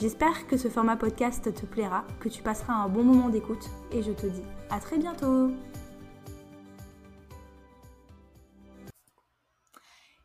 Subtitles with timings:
[0.00, 4.02] J'espère que ce format podcast te plaira, que tu passeras un bon moment d'écoute et
[4.02, 5.52] je te dis à très bientôt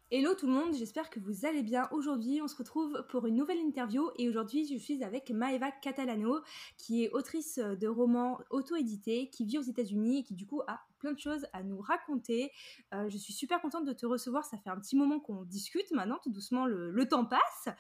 [0.10, 1.88] Hello tout le monde, j'espère que vous allez bien.
[1.92, 6.40] Aujourd'hui, on se retrouve pour une nouvelle interview et aujourd'hui, je suis avec Maeva Catalano,
[6.80, 10.80] qui est autrice de romans auto-édités, qui vit aux États-Unis et qui du coup a
[11.00, 12.52] plein de choses à nous raconter.
[12.94, 14.46] Euh, je suis super contente de te recevoir.
[14.46, 17.76] Ça fait un petit moment qu'on discute maintenant, tout doucement, le, temps passe.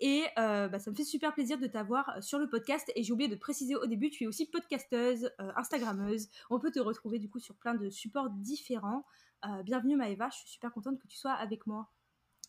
[0.00, 2.90] Et euh, bah, ça me fait super plaisir de t'avoir sur le podcast.
[2.94, 6.28] Et j'ai oublié de préciser au début, tu es aussi podcasteuse, euh, Instagrammeuse.
[6.50, 9.04] On peut te retrouver du coup sur plein de supports différents.
[9.44, 11.88] Euh, bienvenue Maëva, je suis super contente que tu sois avec moi.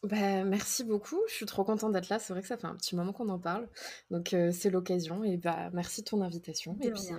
[0.03, 2.19] Bah, merci beaucoup, je suis trop contente d'être là.
[2.19, 3.67] C'est vrai que ça fait un petit moment qu'on en parle,
[4.11, 5.25] donc euh, c'est l'occasion.
[5.25, 6.78] Et bah, merci de ton invitation.
[6.81, 7.17] et puis, euh,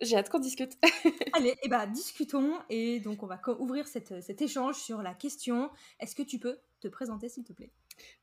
[0.00, 0.72] j'ai hâte qu'on discute.
[1.34, 2.54] Allez, et bah, discutons.
[2.70, 6.88] Et donc, on va ouvrir cet échange sur la question est-ce que tu peux te
[6.88, 7.72] présenter, s'il te plaît?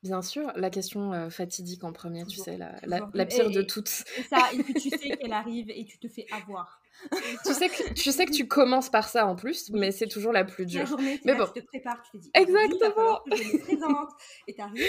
[0.03, 3.87] Bien sûr, la question fatidique en premier, tu sais, la, la, pire de toutes.
[3.87, 6.81] ça, et puis tu sais qu'elle arrive et tu te fais avoir.
[7.45, 10.33] tu, sais que, tu sais que tu commences par ça en plus, mais c'est toujours
[10.33, 10.81] la plus dure.
[10.81, 11.47] La journée, mais bon.
[11.53, 13.21] tu te prépares, tu te dis Exactement.
[13.27, 14.09] Je me présente.
[14.47, 14.83] Et t'arrives.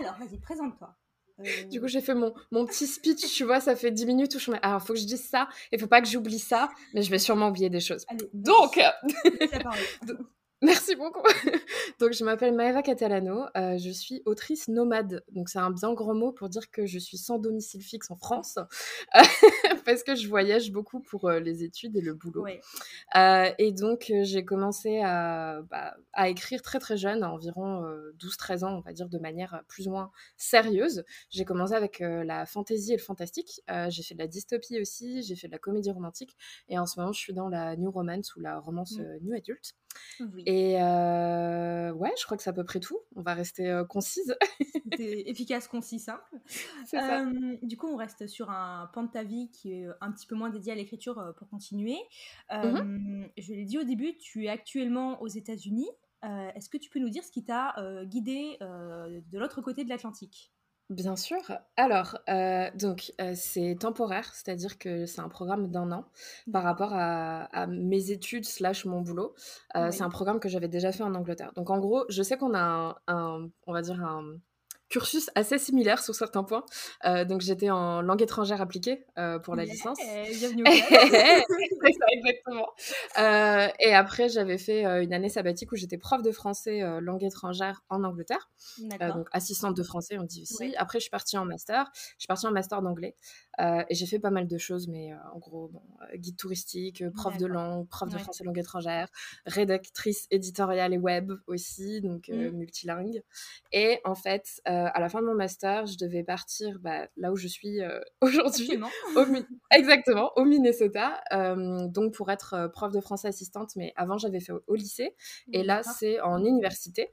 [0.00, 0.96] Alors, vas-y, présente-toi.
[1.40, 4.34] Euh, du coup, j'ai fait mon, mon petit speech, tu vois, ça fait 10 minutes
[4.36, 6.68] où je me alors, faut que je dise ça, il faut pas que j'oublie ça,
[6.94, 8.06] mais je vais sûrement oublier des choses.
[8.32, 8.78] Donc,
[10.64, 11.22] Merci beaucoup.
[12.00, 13.44] donc, je m'appelle Maeva Catalano.
[13.56, 15.22] Euh, je suis autrice nomade.
[15.30, 18.16] Donc, c'est un bien grand mot pour dire que je suis sans domicile fixe en
[18.16, 18.58] France
[19.84, 22.46] parce que je voyage beaucoup pour euh, les études et le boulot.
[23.16, 27.84] Euh, et donc, j'ai commencé à, bah, à, écrire très très jeune, à environ
[28.18, 31.04] 12-13 ans, on va dire, de manière plus ou moins sérieuse.
[31.28, 33.60] J'ai commencé avec la fantaisie et le fantastique.
[33.88, 36.34] j'ai fait de la dystopie aussi, j'ai fait de la comédie romantique.
[36.68, 39.18] Et en ce moment, je suis dans la new romance ou la romance mmh.
[39.20, 39.74] new adulte.
[40.46, 42.98] Et ouais, je crois que c'est à peu près tout.
[43.16, 44.36] On va rester concise.
[44.98, 46.24] efficace, concis, simple.
[47.62, 50.34] du coup, on reste sur un pan de ta vie qui est un petit peu
[50.34, 51.98] moins dédié à l'écriture pour continuer.
[52.50, 55.88] Mmh je l'ai dit au début, tu es actuellement aux États-Unis.
[56.22, 60.52] Est-ce que tu peux nous dire ce qui t'a guidé de l'autre côté de l'Atlantique?
[60.90, 61.38] Bien sûr.
[61.78, 66.04] Alors, euh, donc, euh, c'est temporaire, c'est-à-dire que c'est un programme d'un an
[66.52, 69.34] par rapport à, mes études slash mon boulot.
[69.76, 71.52] Euh, c'est un programme que j'avais déjà fait en Angleterre.
[71.56, 74.36] Donc, en gros, je sais qu'on a un, on va dire un,
[74.88, 76.64] cursus assez similaire sur certains points.
[77.04, 79.98] Euh, donc j'étais en langue étrangère appliquée euh, pour la licence.
[80.38, 82.68] Bienvenue ça, exactement.
[83.18, 87.82] Euh, et après, j'avais fait une année sabbatique où j'étais prof de français langue étrangère
[87.88, 88.50] en Angleterre.
[89.14, 90.74] donc assistante de français, on dit aussi.
[90.76, 91.90] Après, je suis partie en master.
[91.94, 93.16] Je suis partie en master d'anglais.
[93.58, 95.82] et j'ai fait pas mal de choses, mais en gros, bon,
[96.16, 99.08] guide touristique, prof de langue, prof de français langue étrangère,
[99.46, 102.50] rédactrice éditoriale et web aussi, donc mmh.
[102.50, 103.22] multilingue.
[103.72, 107.32] Et en fait, euh, à la fin de mon master, je devais partir bah, là
[107.32, 108.70] où je suis euh, aujourd'hui.
[109.70, 111.20] Exactement, au Minnesota.
[111.32, 115.14] Euh, donc pour être prof de français assistante, mais avant j'avais fait au, lycée.
[115.52, 117.10] Et là, c'est en université.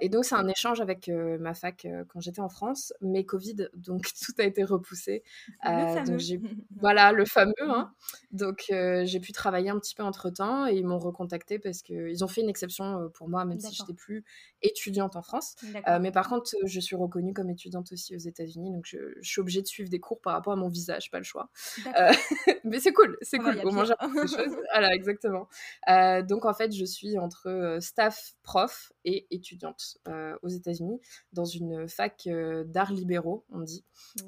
[0.00, 2.92] et donc c'est un échange avec ma fac quand j'étais en France.
[3.00, 5.22] Mais Covid, donc tout a été repoussé.
[5.64, 6.20] donc
[6.76, 7.52] voilà, le fameux.
[7.60, 7.92] Hein.
[8.32, 12.28] Donc j'ai pu travailler un petit peu entre-temps et ils m'ont recontacté parce qu'ils ont
[12.28, 14.24] fait une exception pour moi, même si je n'étais plus
[14.64, 15.54] étudiante en France.
[16.00, 19.62] mais par contre, je suis reconnue comme étudiante aussi aux États-Unis, donc je, suis obligée
[19.62, 21.50] de suivre des cours par rapport à mon visage, pas le choix.
[21.86, 22.10] Euh,
[22.64, 23.60] mais c'est cool, c'est cool.
[23.64, 23.96] Au moins, choses.
[24.72, 25.48] Voilà, exactement.
[25.88, 29.98] Euh, donc en fait, je suis entre euh, staff prof et étudiante
[30.42, 31.00] aux États-Unis
[31.32, 32.28] dans une fac
[32.66, 33.84] d'arts libéraux, on dit,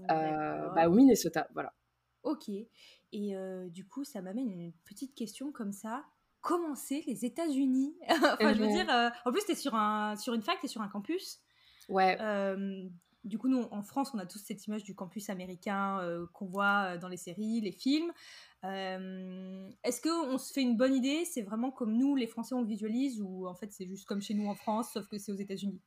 [0.09, 1.49] bah, au Minnesota.
[1.55, 1.73] Voilà.
[2.23, 2.49] Ok.
[3.13, 3.35] Et
[3.71, 6.05] du coup, ça m'amène une petite question comme ça
[6.47, 8.87] comment c'est les États-Unis Enfin, je veux dire,
[9.25, 11.41] en plus, tu es sur, un, sur une fac, tu es sur un campus.
[11.89, 12.17] Ouais.
[13.25, 16.01] du coup, nous, en France, on a tous cette image du campus américain
[16.33, 18.13] qu'on voit dans les séries, les films.
[18.63, 21.25] Est-ce qu'on se fait une bonne idée?
[21.25, 24.23] C'est vraiment comme nous, les Français, on le visualise ou en fait c'est juste comme
[24.23, 25.81] chez nous en France, sauf que c'est aux États-Unis?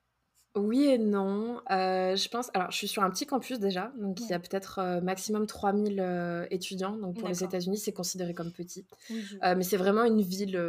[0.60, 1.62] Oui et non.
[1.72, 2.50] Euh, je pense.
[2.54, 5.46] Alors, je suis sur un petit campus déjà, donc il y a peut-être euh, maximum
[5.46, 6.96] 3000 euh, étudiants.
[6.96, 8.86] Donc, pour les États-Unis, c'est considéré comme petit.
[9.42, 10.60] mais c'est vraiment une ville.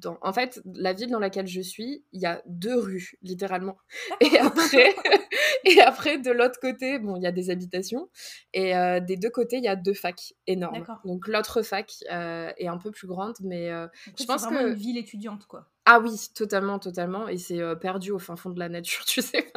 [0.00, 0.18] dans...
[0.22, 3.76] En fait, la ville dans laquelle je suis, il y a deux rues, littéralement.
[4.20, 4.94] Et après,
[5.64, 8.08] et après de l'autre côté, bon, il y a des habitations.
[8.52, 8.72] Et
[9.06, 10.84] des deux côtés, il y a deux facs énormes.
[11.04, 13.70] Donc, l'autre fac est un peu plus grande, mais
[14.18, 14.68] je pense que.
[14.68, 15.68] une ville étudiante, quoi.
[15.90, 17.28] Ah oui, totalement, totalement.
[17.28, 19.50] Et c'est perdu au fin fond de la nature, tu sais.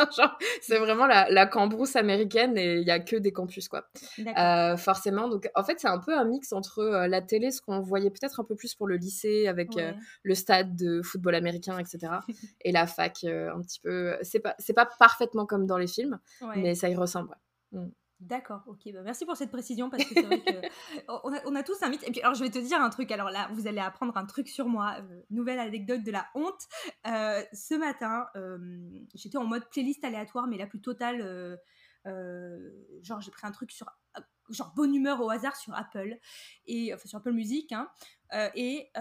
[0.62, 3.89] c'est vraiment la, la, cambrousse américaine et il n'y a que des campus, quoi.
[4.38, 5.28] Euh, forcément.
[5.28, 8.39] Donc, en fait, c'est un peu un mix entre la télé, ce qu'on voyait peut-être
[8.39, 9.72] un peu plus pour le lycée avec
[10.24, 12.13] le stade de football américain, etc.
[12.62, 14.16] et la fac, un petit peu.
[14.22, 16.18] C'est pas, c'est pas parfaitement comme dans les films,
[16.56, 17.36] mais ça y ressemble.
[17.74, 17.88] Mmh.
[18.21, 18.91] D'accord, ok.
[18.94, 20.51] Bah merci pour cette précision parce que c'est vrai que
[21.23, 22.07] on, a, on, a, tous un mythe.
[22.07, 23.12] Et puis alors je vais te dire un truc.
[23.12, 24.97] Alors là, vous allez apprendre un truc sur moi.
[25.00, 26.68] Euh, nouvelle anecdote de la honte.
[27.07, 28.59] Euh, ce matin, euh,
[29.15, 31.59] j'étais en mode playlist aléatoire, mais la plus totale.
[32.06, 33.88] genre j'ai pris un truc sur
[34.50, 36.17] genre bonne humeur au hasard sur Apple
[36.65, 37.89] et enfin sur Apple Music hein,
[38.56, 38.91] et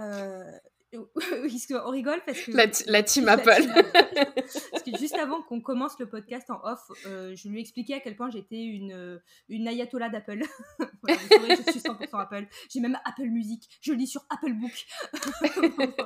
[0.95, 2.91] on rigole parce que.
[2.91, 3.67] La, team Apple.
[4.71, 8.01] parce que juste avant qu'on commence le podcast en off, euh, je lui expliquais à
[8.01, 10.43] quel point j'étais une, euh, une ayatollah d'Apple.
[11.09, 12.47] je suis 100% Apple.
[12.69, 13.69] J'ai même Apple Music.
[13.81, 14.87] Je lis sur Apple Book.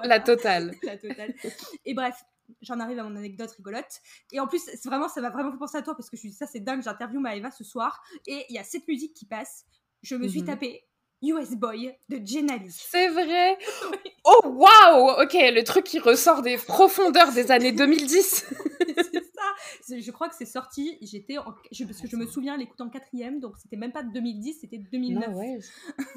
[0.04, 0.74] La totale.
[0.82, 1.34] La totale.
[1.86, 2.22] Et bref,
[2.60, 4.00] j'en arrive à mon anecdote rigolote.
[4.32, 6.22] Et en plus, c'est vraiment, ça m'a vraiment fait penser à toi parce que je
[6.22, 6.82] suis ça, c'est dingue.
[6.82, 9.64] J'interviewe Maëva ce soir et il y a cette musique qui passe.
[10.02, 10.46] Je me suis mhm.
[10.46, 10.84] tapé
[11.24, 12.70] US Boy de Jenali.
[12.70, 13.58] C'est vrai
[14.24, 18.46] Oh waouh Ok, le truc qui ressort des profondeurs des années 2010.
[18.96, 21.44] c'est ça Je crois que c'est sorti, j'étais en...
[21.72, 24.78] je, parce que je me souviens l'écouter en quatrième, donc c'était même pas 2010, c'était
[24.78, 25.28] 2009.
[25.34, 25.58] ouais.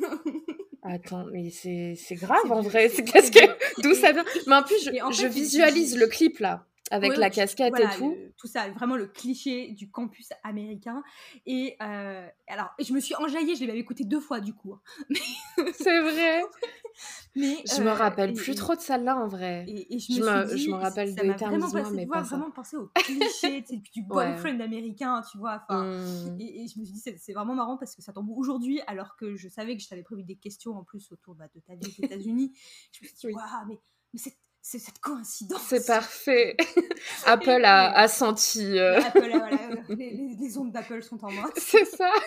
[0.83, 2.87] Attends, mais c'est grave en vrai.
[2.89, 4.23] C'est qu'est-ce que d'où ça vient?
[4.47, 8.15] Mais en plus, je visualise le clip là avec la casquette et tout.
[8.37, 11.03] tout ça, vraiment le cliché du campus américain.
[11.45, 14.73] Et euh, alors, je me suis enjaillée, je l'avais écouté deux fois du coup.
[14.73, 14.81] Hein.
[15.73, 16.41] C'est vrai.
[17.35, 19.65] mais je me euh, rappelle plus trop de celle-là en vrai.
[19.67, 21.63] Et, je, me, je me rappelle des termes
[21.93, 22.35] mais pas ça.
[22.35, 25.63] vraiment penser au cliché du boyfriend américain, tu vois.
[25.69, 26.39] Mmh.
[26.39, 29.35] Et, je me suis dit, c'est vraiment marrant parce que ça tombe aujourd'hui, alors que
[29.35, 31.87] je savais que je t'avais prévu des questions en plus autour bah, de ta vie
[31.87, 32.53] aux États-Unis.
[32.91, 33.79] je me suis dit, waouh, mais,
[34.13, 34.19] mais
[34.69, 35.61] c'est cette coïncidence.
[35.65, 36.57] C'est parfait.
[37.25, 38.77] Apple a, senti.
[38.77, 41.49] Euh, Apple, voilà, les, ondes d'Apple sont en moi.
[41.55, 42.11] C'est ça.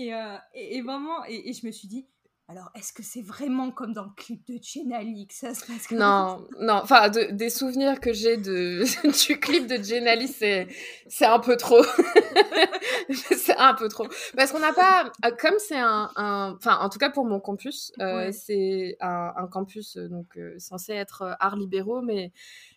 [0.00, 2.06] Euh, et, et, vraiment, et, je me suis dit,
[2.50, 5.90] alors, est-ce que c'est vraiment comme dans le clip de Jenali que ça se passe
[5.90, 6.80] Non, non.
[6.82, 8.84] Enfin, des souvenirs que j'ai de,
[9.28, 10.66] du clip de Jenali, c'est,
[11.08, 11.82] c'est un peu trop.
[13.10, 14.06] c'est un peu trop.
[14.34, 15.12] Parce qu'on n'a pas...
[15.26, 16.10] Euh, comme c'est un...
[16.16, 20.94] Enfin, en tout cas pour mon campus, euh, c'est un, un, campus euh, donc, censé
[20.94, 22.32] être art libéraux, mais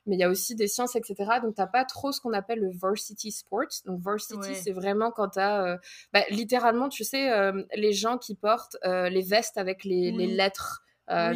[0.05, 1.15] mais il y a aussi des sciences, etc.
[1.41, 3.61] Donc, tu n'as pas trop ce qu'on appelle le varsity sport.
[3.85, 5.77] Donc, varsity, c'est vraiment quand tu as, euh,
[6.13, 10.27] bah, littéralement, tu sais, euh, les gens qui portent euh, les vestes avec les, les
[10.27, 10.83] lettres.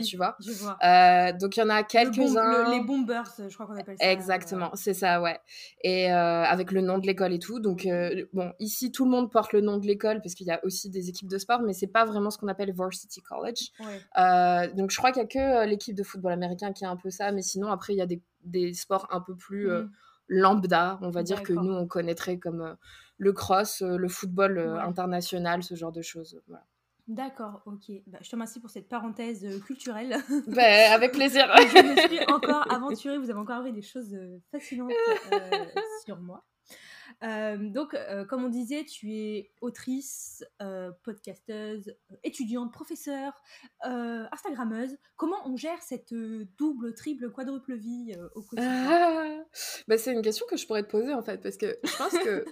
[0.06, 0.38] tu vois.
[1.34, 2.72] donc il y en a quelques-uns.
[2.72, 4.10] les bombers, je crois qu'on appelle ça.
[4.10, 5.38] Exactement, c'est ça, ouais.
[5.84, 7.60] Et avec le nom de l'école et tout.
[7.60, 7.86] Donc
[8.32, 10.90] bon, ici tout le monde porte le nom de l'école parce qu'il y a aussi
[10.90, 13.72] des équipes de sport, mais c'est pas vraiment ce qu'on appelle varsity college.
[14.76, 17.10] donc je crois qu'il y a que l'équipe de football américain qui a un peu
[17.10, 19.92] ça, mais sinon après il y a des des sports un peu plus euh, mmh.
[20.28, 22.74] lambda, on va dire, que nous, on connaîtrait comme euh,
[23.18, 26.42] le cross, euh, le football international, ce genre de choses.
[27.08, 27.92] D'accord, ok.
[28.08, 30.18] Bah, je te remercie pour cette parenthèse culturelle.
[30.48, 31.46] Bah, avec plaisir.
[31.56, 34.18] je me suis encore aventurée, vous avez encore appris des choses
[34.52, 34.92] fascinantes
[36.06, 36.44] sur moi.
[37.24, 43.34] Euh, donc, euh, comme on disait, tu es autrice, euh, podcasteuse, étudiante, professeure,
[43.84, 44.98] Instagrammeuse.
[45.16, 46.14] Comment on gère cette
[46.58, 48.88] double, triple, quadruple vie au quotidien?
[48.90, 49.44] Ah,
[49.88, 52.14] bah, C'est une question que je pourrais te poser en fait, parce que je pense
[52.14, 52.46] que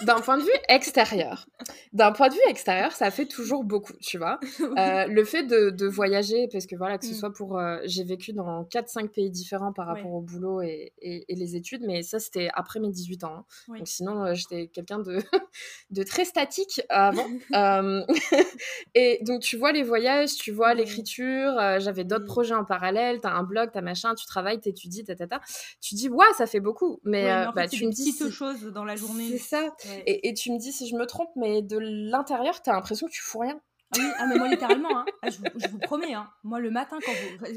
[0.04, 1.46] d'un point de vue extérieur,
[1.92, 4.38] d'un point de vue extérieur, ça fait toujours beaucoup, tu vois.
[4.60, 7.14] le fait de, voyager, parce que voilà, que ce mm.
[7.14, 7.60] soit pour.
[7.84, 12.02] J'ai vécu dans 4-5 pays différents par rapport au boulot et, et, les études, mais
[12.02, 13.46] ça, c'était après mes 18 ans.
[13.68, 13.78] Hein.
[13.78, 15.18] Donc sinon, euh, j'étais quelqu'un de,
[15.90, 17.26] de très statique avant.
[17.54, 18.02] Euh,
[18.94, 21.58] et donc, tu vois les voyages, tu vois l'écriture.
[21.58, 23.20] Euh, j'avais d'autres projets en parallèle.
[23.20, 25.40] Tu as un blog, tu as machin, tu travailles, tu étudies, ta, ta, ta.
[25.80, 27.00] Tu dis, ouais, ça fait beaucoup.
[27.04, 28.12] Mais, bah, tu me dis.
[28.12, 29.30] petites choses dans la journée.
[29.30, 29.74] C'est ça.
[30.06, 33.06] Et, et, tu me dis si je me trompe, mais de l'intérieur, tu as l'impression
[33.06, 33.60] que tu fous rien.
[33.92, 35.04] Ah oui, ah, mais moi littéralement, hein.
[35.22, 35.38] ah, je,
[35.70, 36.28] vous, promets, hein.
[36.42, 37.12] moi le matin, quand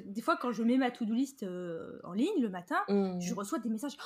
[0.06, 1.44] des fois quand je mets ma to-do list
[2.04, 3.20] en ligne le matin, mmh.
[3.20, 3.98] je reçois des messages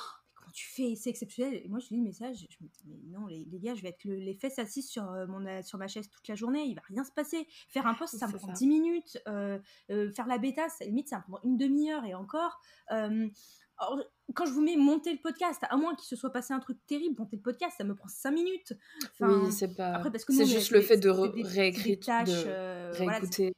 [0.54, 1.60] tu fais, c'est exceptionnel.
[1.64, 3.88] Et moi, je lis le message, je me dis, mais non, les, gars, je vais
[3.88, 6.76] être les fesses assises sur, euh, mon, euh, sur ma chaise toute la journée, il
[6.76, 7.46] va rien se passer.
[7.68, 9.18] Faire un post, ça me prend 10 minutes.
[9.26, 9.58] Euh,
[9.88, 12.60] faire la bêta, ça, limite, ça me prend une demi-heure et encore.
[12.88, 16.78] quand je vous mets monter le podcast, à moins qu'il se soit passé un truc
[16.86, 18.74] terrible, monter le podcast, ça me prend 5 minutes.
[19.20, 20.02] oui, c'est pas.
[20.18, 23.52] C'est juste le fait de réécrire, de réécouter.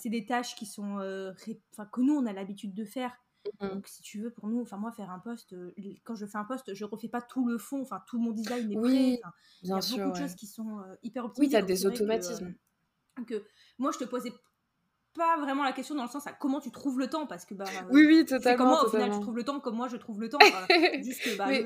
[0.00, 0.98] c'est des tâches qui sont,
[1.72, 3.18] enfin, que nous on a l'habitude de faire.
[3.60, 3.68] Mmh.
[3.68, 5.72] Donc, si tu veux, pour nous, enfin, moi, faire un post, euh,
[6.04, 8.70] quand je fais un post, je refais pas tout le fond, enfin, tout mon design
[8.70, 9.30] est oui, prêt.
[9.62, 11.56] Il y a beaucoup de choses qui sont hyper optimisées.
[11.56, 12.54] Oui, tu as des automatismes.
[13.26, 13.44] Que,
[13.78, 14.32] moi, je te posais
[15.14, 17.54] pas vraiment la question dans le sens à comment tu trouves le temps parce que
[17.54, 20.20] bah oui oui totalement comment au final tu trouves le temps comme moi je trouve
[20.20, 20.38] le temps
[21.02, 21.64] juste bah, mais,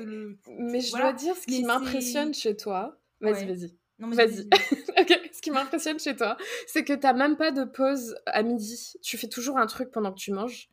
[0.59, 3.71] mais je dois dire ce qui m'impressionne chez toi vas-y vas-y.
[3.99, 4.49] vas-y.
[4.99, 6.35] Ok ce qui m'impressionne chez toi
[6.67, 8.93] c'est que t'as même pas de pause à midi.
[9.01, 10.69] Tu fais toujours un truc pendant que tu manges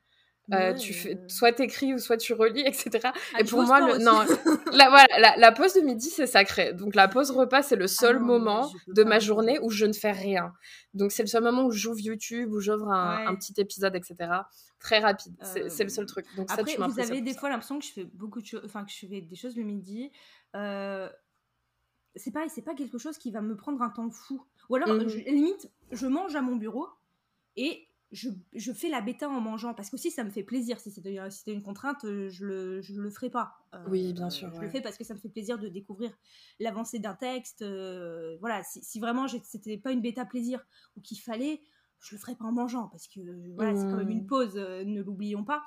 [0.52, 3.96] euh, tu fais soit t'écris ou soit tu relis etc ah, et pour moi le...
[3.96, 4.18] non
[4.72, 6.74] la, voilà, la, pause de midi c'est sacré.
[6.74, 9.94] Donc la pause repas c'est le ah seul moment de ma journée où je ne
[9.94, 10.52] fais rien.
[10.92, 14.32] Donc c'est le seul moment où j'ouvre YouTube où j'ouvre un, petit épisode etc
[14.78, 15.34] très rapide.
[15.42, 16.26] C'est le seul truc.
[16.36, 18.90] Donc après vous avez des fois l'impression que je fais beaucoup de choses enfin que
[18.92, 20.12] je fais des choses le midi.
[20.56, 21.08] Euh...
[22.16, 24.44] c'est pas c'est pas quelque chose qui va me prendre un temps fou.
[24.68, 26.86] Ou alors mmh limite je mange à mon bureau
[27.56, 30.78] et je, fais la bêta en mangeant parce que aussi ça me fait plaisir.
[30.78, 33.54] Si c'était une contrainte, euh, je le, je le ferai pas.
[33.74, 34.54] Euh, oui, bien sûr.
[34.54, 36.16] Je le fais parce que ça me fait plaisir de découvrir
[36.60, 37.62] l'avancée d'un texte.
[37.62, 40.64] Euh, voilà, si, si vraiment c'était pas une bêta plaisir
[40.96, 41.60] ou qu'il fallait,
[42.00, 43.20] je le ferai pas en mangeant parce que
[43.54, 44.26] voilà, c'est quand même une mmh.
[44.26, 45.64] pause, ne l'oublions pas.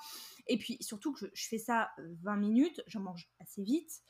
[0.47, 1.89] Et puis surtout que je, je fais ça
[2.23, 4.01] 20 minutes, j'en mange assez vite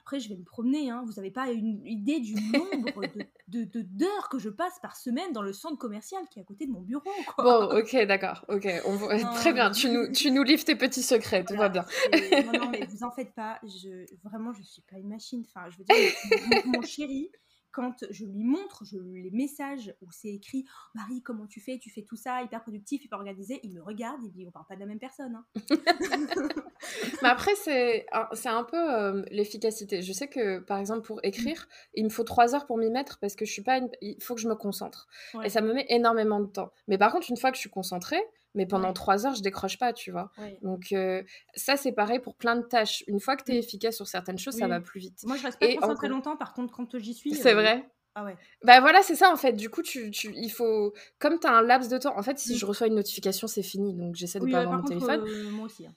[0.00, 0.90] après, je vais me promener.
[0.90, 1.04] Hein.
[1.06, 3.02] Vous n'avez pas une idée du nombre
[3.48, 6.66] de, d'heures que je passe par semaine dans le centre commercial qui est à côté
[6.66, 7.02] de mon bureau.
[7.38, 8.44] Bon, ok, d'accord.
[8.48, 8.98] Ok, On
[9.34, 9.70] très bien.
[9.70, 11.44] Tu nous, tu nous livres tes petits secrets.
[11.44, 11.84] Tout va bien.
[12.12, 13.58] non, non, mais vous en faites pas.
[13.62, 15.44] Je, vraiment, je suis pas une machine.
[15.46, 17.30] Enfin, je veux dire, mon chéri,
[17.76, 20.64] quand je lui montre je, les messages où c'est écrit
[20.94, 21.78] Marie, comment tu fais?
[21.78, 23.60] Tu fais tout ça, hyper productif, hyper organisé.
[23.64, 25.36] Il me regarde, il dit On parle pas de la même personne.
[25.36, 25.44] Hein.
[27.22, 28.06] Mais après, c'est
[28.46, 30.00] un peu euh, l'efficacité.
[30.00, 33.18] Je sais que, par exemple, pour écrire, il me faut trois heures pour m'y mettre
[33.18, 33.80] parce que je suis pas.
[34.00, 35.06] Il faut que je me concentre.
[35.44, 36.72] Et ça me met énormément de temps.
[36.88, 38.22] Mais par contre, une fois que je suis concentrée,
[38.56, 40.32] mais pendant trois heures, je décroche pas, tu vois.
[40.62, 41.22] Donc, euh,
[41.54, 43.04] ça, c'est pareil pour plein de tâches.
[43.06, 45.20] Une fois que tu es efficace sur certaines choses, ça va plus vite.
[45.24, 47.34] Moi, je reste pas concentrée très longtemps, par contre, quand j'y suis.
[47.34, 47.88] C'est euh, vrai.
[48.14, 48.34] Ah ouais.
[48.64, 49.52] Bah voilà, c'est ça en fait.
[49.52, 50.94] Du coup, tu, tu, il faut.
[51.18, 53.62] Comme tu as un laps de temps, en fait, si je reçois une notification, c'est
[53.62, 53.94] fini.
[53.94, 55.22] Donc, j'essaie de pas avoir mon téléphone.
[55.26, 55.86] Euh, moi aussi.
[55.86, 55.94] Hein.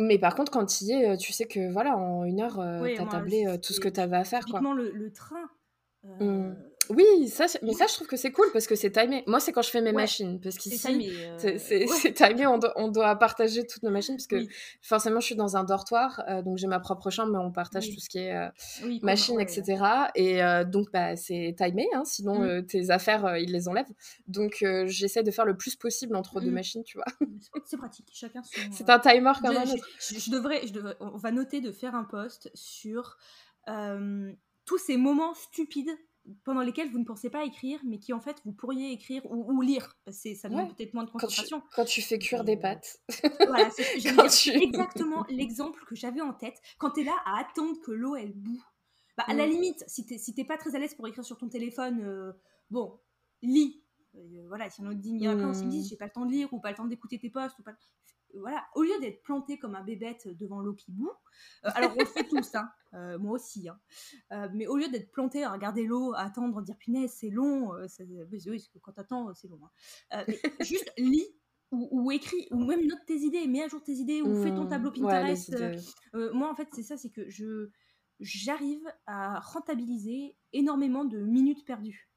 [0.00, 3.00] Mais par contre, quand tu y es, tu sais que voilà, en une heure, tu
[3.00, 4.44] as tablé tout ce que tu avais à faire.
[4.46, 4.60] Quoi.
[4.74, 5.48] Le, le train.
[6.02, 6.54] Mmh.
[6.90, 9.22] Oui, ça, mais ça, je trouve que c'est cool parce que c'est timé.
[9.26, 10.40] Moi, c'est quand je fais mes machines.
[10.40, 10.78] Parce qu'ici,
[11.38, 14.36] c'est euh, timé, on, doit, on doit partager toutes nos machines parce que
[14.80, 17.88] forcément, je suis dans un dortoir, euh, donc j'ai ma propre chambre, mais on partage
[17.90, 18.48] tout ce qui est euh,
[19.02, 19.84] machine, etc.
[20.14, 22.66] Et donc, bah, c'est timé, hein, sinon mmh.
[22.66, 23.92] tes affaires, ils les enlèvent.
[24.26, 26.54] Donc, j'essaie de faire le plus possible entre deux mmh.
[26.54, 27.06] machines, tu vois.
[27.64, 28.60] C'est pratique, chacun son.
[28.72, 29.68] C'est un timer quand même.
[30.00, 33.16] Je, devrais, je devrais, on va noter de faire un post sur
[34.64, 35.90] tous ces moments stupides
[36.44, 39.60] pendant lesquels vous ne pensez pas écrire, mais qui en fait vous pourriez écrire ou,
[39.60, 39.96] lire.
[40.04, 41.62] Parce que ça demande peut-être moins de concentration.
[41.74, 43.00] Quand tu, fais cuire des pâtes.
[43.46, 43.96] voilà, c'est
[44.62, 46.60] exactement l'exemple que j'avais en tête.
[46.78, 48.62] Quand tu es là à attendre que l'eau elle boue.
[49.16, 49.50] Bah, à la mm.
[49.50, 52.32] limite, si t'es si pas très à l'aise pour écrire sur ton téléphone, euh,
[52.70, 52.98] bon,
[53.42, 53.82] lis.
[54.14, 56.52] Euh, voilà, si on te dit, après on dit, j'ai pas le temps de lire
[56.52, 57.72] ou pas le temps d'écouter tes posts ou pas
[58.38, 61.12] voilà, au lieu d'être planté comme un bébête devant l'eau qui boue,
[61.64, 63.78] euh, alors on le fait tous, hein, euh, moi aussi, hein,
[64.32, 67.30] euh, mais au lieu d'être planté à regarder l'eau, à attendre, à dire punaise, c'est
[67.30, 67.72] long,
[68.46, 69.60] oui, quand t'attends, c'est long.
[70.10, 70.24] Hein.
[70.60, 71.26] juste lis
[71.70, 74.64] ou, écris, ou même note tes idées, mets à jour tes idées, ou fais ton
[74.64, 75.56] mmh, tableau Pinterest.
[76.34, 77.70] moi, en fait, c'est ça, c'est que je
[78.20, 82.08] j'arrive à rentabiliser énormément de minutes perdues.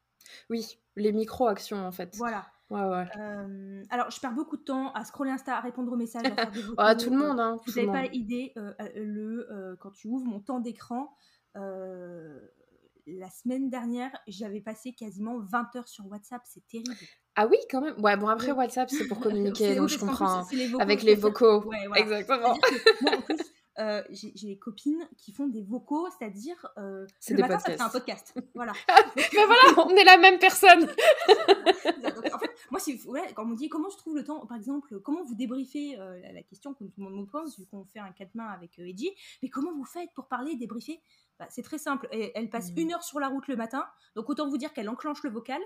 [0.50, 2.14] Oui, les micro-actions en fait.
[2.16, 2.46] Voilà.
[2.68, 3.06] Ouais, ouais.
[3.18, 6.34] Euh, alors, je perds beaucoup de temps à scroller Insta, à répondre aux messages, à
[6.34, 7.58] faire des ah, tout le monde, hein.
[7.66, 11.14] Vous n'avez pas idée, euh, euh, le, quand tu ouvres mon temps d'écran,
[11.54, 16.94] la semaine dernière, j'avais passé quasiment 20 heures sur WhatsApp, c'est terrible.
[17.36, 17.94] Ah oui, quand même.
[18.02, 20.44] Ouais, bon, après, WhatsApp, c'est pour communiquer, donc je comprends.
[20.80, 21.62] avec les vocaux.
[21.64, 22.56] Ouais, Exactement.
[23.02, 23.36] moi, en plus,
[23.78, 27.88] euh, j'ai des copines qui font des vocaux, c'est-à-dire euh, le matin, ça fait un
[27.90, 28.34] podcast.
[28.54, 28.72] Voilà.
[29.16, 30.84] Mais voilà, on est la même personne.
[30.84, 32.98] en fait, moi, si,
[33.34, 36.20] quand on me dit comment je trouve le temps, par exemple, comment vous débriefez euh,
[36.32, 38.78] la, question que tout le monde nous pose, vu qu'on fait un quatre mains avec
[38.78, 39.10] euh, Edgy,
[39.42, 41.00] mais comment vous faites pour parler, débriefer?
[41.38, 42.08] Bah, C'est très simple.
[42.10, 42.78] elle passe mmh.
[42.78, 45.60] une heure sur la route le matin, donc autant vous dire qu'elle enclenche le vocal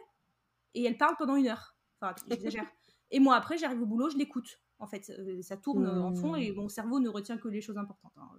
[0.75, 1.76] et elle parle pendant une heure.
[2.00, 2.66] Enfin, j'exagère.
[3.11, 4.61] et moi, après, j'arrive au boulot, je l'écoute.
[4.78, 6.54] En fait, euh, ça tourne en fond et mmh.
[6.54, 8.12] mon cerveau ne retient que les choses importantes.
[8.16, 8.30] Hein.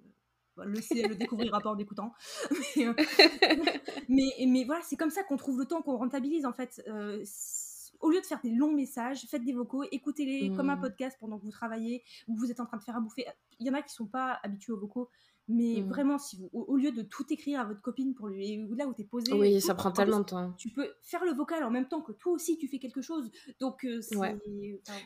[0.58, 2.14] Le le découvrira pas en écoutant.
[2.78, 2.94] Euh,
[4.10, 6.82] mais, mais, voilà, c'est comme ça qu'on trouve le temps, qu'on rentabilise en fait.
[6.88, 7.22] Euh,
[8.02, 10.82] au lieu de faire des longs messages, faites des vocaux, écoutez-les comme un mmh.
[10.82, 13.26] podcast pendant que vous travaillez ou vous êtes en train de faire à bouffer.
[13.60, 15.10] il y en a qui sont pas habitués aux vocaux,
[15.48, 15.90] mais mmh.
[15.90, 18.94] vraiment, si vous, au, lieu de tout écrire à votre copine pour lui, là où
[18.94, 19.34] tu es posé.
[19.34, 20.54] Oui, ça prend tellement de temps.
[20.58, 23.30] Tu peux faire le vocal en même temps que toi aussi tu fais quelque chose.
[23.60, 24.00] Donc, euh,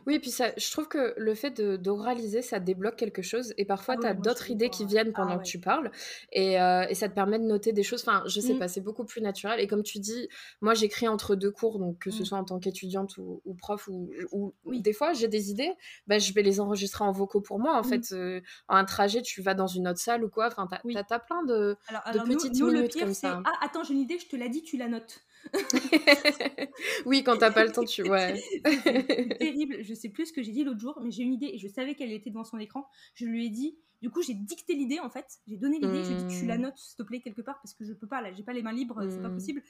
[0.06, 3.54] Oui, et puis ça, je trouve que le fait d'oraliser, ça débloque quelque chose.
[3.58, 5.92] Et parfois, ah tu as d'autres idées qui viennent pendant ah que tu parles.
[6.32, 8.02] Et, euh, et, ça te permet de noter des choses.
[8.02, 8.60] Enfin, je sais mmh.
[8.60, 9.60] pas, c'est beaucoup plus naturel.
[9.60, 10.28] Et comme tu dis,
[10.62, 12.26] moi, j'écris entre deux cours, donc que ce mmh.
[12.26, 14.82] soit en tant qu'étudiante ou, prof, ou, ou oui.
[14.82, 15.74] des fois, j'ai des idées,
[16.08, 17.78] bah, je vais les enregistrer en vocaux pour moi.
[17.78, 20.48] En fait, euh, en un trajet, tu vas dans une autre salle ou quoi.
[20.48, 20.94] Enfin, t'as oui.
[20.94, 21.78] plein de,
[22.14, 23.42] de petites nous, le pire, comme ça.
[23.46, 25.24] Ah, attends, j'ai une idée, je te l'ai dit, tu la notes.
[27.06, 28.04] oui, quand t'as pas le temps, tu.
[28.10, 28.42] Ouais.
[29.40, 29.84] terrible.
[29.84, 31.68] Je sais plus ce que j'ai dit l'autre jour, mais j'ai une idée et je
[31.68, 32.88] savais qu'elle était devant son écran.
[33.16, 33.78] Je lui ai dit.
[34.02, 35.26] Du coup, j'ai dicté l'idée en fait.
[35.48, 36.04] J'ai donné l'idée.
[36.04, 36.62] J'ai dit tu la hmm.
[36.62, 38.32] notes s'il te plaît quelque part parce que je peux pas là.
[38.34, 39.34] J'ai pas les mains libres, c'est pas hmm.
[39.34, 39.64] possible.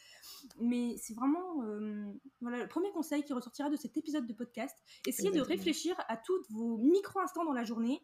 [0.60, 4.76] Mais c'est vraiment euh, voilà le premier conseil qui ressortira de cet épisode de podcast.
[5.08, 8.02] Essayez de réfléchir à tous vos micro instants dans la journée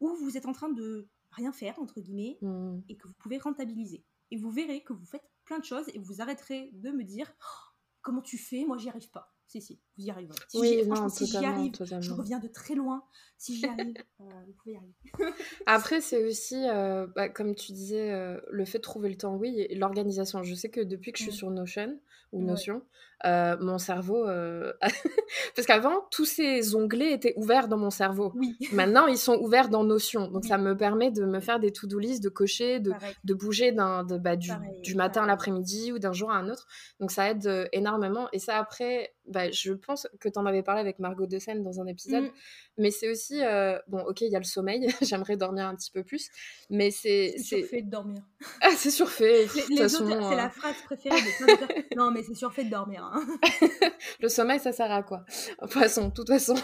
[0.00, 2.80] où vous êtes en train de rien faire, entre guillemets, mmh.
[2.88, 4.04] et que vous pouvez rentabiliser.
[4.30, 7.30] Et vous verrez que vous faites plein de choses et vous arrêterez de me dire
[7.40, 7.70] oh,
[8.02, 9.34] comment tu fais, moi j'y arrive pas.
[9.46, 10.32] Si, si, vous y arrivez.
[10.48, 10.82] Si oui,
[11.20, 13.04] j'y arrive, je reviens de très loin.
[13.36, 14.94] Si j'y arrive, euh, vous pouvez y arriver.
[15.66, 19.36] Après, c'est aussi, euh, bah, comme tu disais, euh, le fait de trouver le temps,
[19.36, 20.42] oui, et l'organisation.
[20.42, 22.00] Je sais que depuis que je suis sur Notion,
[22.32, 22.82] ou Notion,
[23.24, 24.26] mon cerveau.
[25.56, 28.32] Parce qu'avant, tous ces onglets étaient ouverts dans mon cerveau.
[28.36, 28.56] Oui.
[28.72, 30.28] Maintenant, ils sont ouverts dans Notion.
[30.28, 32.92] Donc, ça me permet de me faire des to-do list, de cocher, de,
[33.24, 34.50] de bouger de, bah, du,
[34.82, 36.66] du, matin à l'après-midi ou d'un jour à un autre.
[37.00, 38.28] Donc, ça aide énormément.
[38.32, 41.62] Et ça, après, bah, je pense que tu en avais parlé avec Margot de Seine
[41.62, 42.24] dans un épisode.
[42.24, 42.30] Mmh.
[42.78, 43.40] Mais c'est aussi,
[43.88, 44.88] bon, ok, il y a le sommeil.
[45.02, 46.28] J'aimerais dormir un petit peu plus.
[46.70, 47.34] Mais c'est.
[47.38, 48.22] C'est surfait de dormir.
[48.60, 49.46] Ah, c'est surfait.
[49.48, 53.04] c'est la phrase préférée de Non, mais c'est surfait de dormir.
[53.04, 53.13] Hein.
[54.20, 55.24] le sommeil, ça sert à quoi?
[55.28, 56.54] De toute façon, toute façon.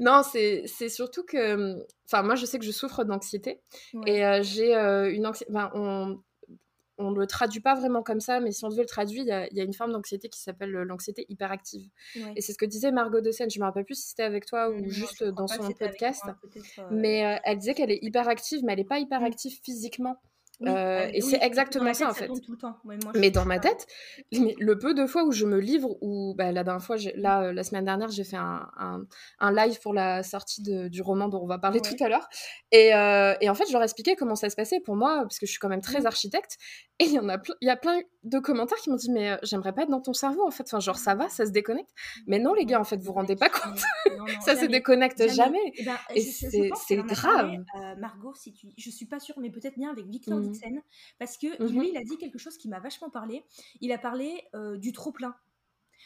[0.00, 1.76] non, c'est surtout que.
[2.06, 3.60] Enfin, moi, je sais que je souffre d'anxiété.
[4.06, 5.52] Et j'ai une anxiété.
[5.74, 6.18] on
[6.98, 9.60] on le traduit pas vraiment comme ça, mais si on devait le traduire, il y,
[9.60, 11.88] a une forme d'anxiété qui s'appelle l'anxiété hyperactive.
[12.34, 13.50] Et c'est ce que disait Margot de Seine.
[13.50, 16.24] Je me rappelle plus si c'était avec toi ou juste dans son podcast.
[16.26, 20.14] Euh, mais euh, elle disait qu'elle est hyperactive, mais elle n'est pas hyperactive mmh.
[20.66, 22.28] Euh, et c'est exactement ça, en fait.
[23.14, 23.86] mais dans ma tête,
[24.32, 27.52] le peu de fois où je me livre, ou bah, la dernière fois, là, euh,
[27.52, 28.68] la semaine dernière, j'ai fait un,
[29.38, 32.28] un, live pour la sortie de, du roman dont on va parler tout à l'heure.
[32.72, 35.38] Et, euh, et, en fait, je leur expliquais comment ça se passait pour moi, parce
[35.38, 36.06] que je suis quand même très mmh.
[36.06, 36.56] architecte.
[36.98, 39.38] Et il y en a, il y a plein de commentaires qui m'ont dit, mais
[39.42, 40.64] j'aimerais pas être dans ton cerveau, en fait.
[40.64, 41.90] Enfin, genre, ça va, ça se déconnecte.
[42.26, 43.78] Mais non, les gars, en fait, vous vous rendez pas compte.
[44.44, 45.72] ça se déconnecte jamais.
[45.76, 45.96] Et, ben,
[46.74, 47.50] c'est grave.
[47.98, 48.68] Margot, si tu...
[48.76, 50.50] je suis pas sûre, mais peut-être bien avec Victor mmh.
[50.50, 50.82] Dixon,
[51.18, 53.44] parce que mmh lui, il a dit quelque chose qui m'a vachement parlé.
[53.80, 54.44] Il a parlé
[54.76, 55.34] du trop-plein.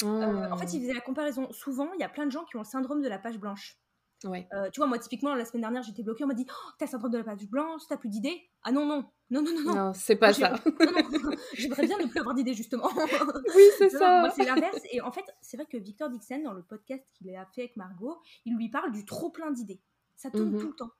[0.02, 0.82] en fait, il mmh.
[0.82, 1.50] faisait la comparaison.
[1.52, 3.81] Souvent, il y a plein de gens qui ont le syndrome de la page blanche.
[4.24, 4.48] Ouais.
[4.72, 6.24] tu vois, moi, typiquement, la semaine dernière, j'étais bloquée.
[6.24, 8.48] On m'a dit oh, T'as le syndrome de la page blanche, t'as plus d'idées?
[8.62, 9.74] Ah non, non, non, non, non.
[9.74, 10.54] Non, c'est pas ça.
[11.54, 12.88] J'aimerais bien ne plus avoir d'idées, justement.
[13.56, 14.20] oui, c'est ça.
[14.20, 14.80] Moi, c'est l'inverse.
[14.90, 17.76] Et en fait, c'est vrai que Victor Dixon, dans le podcast qu'il a fait avec
[17.76, 19.80] Margot, il lui parle du trop plein d'idées.
[20.16, 20.90] Ça tourne tout le temps.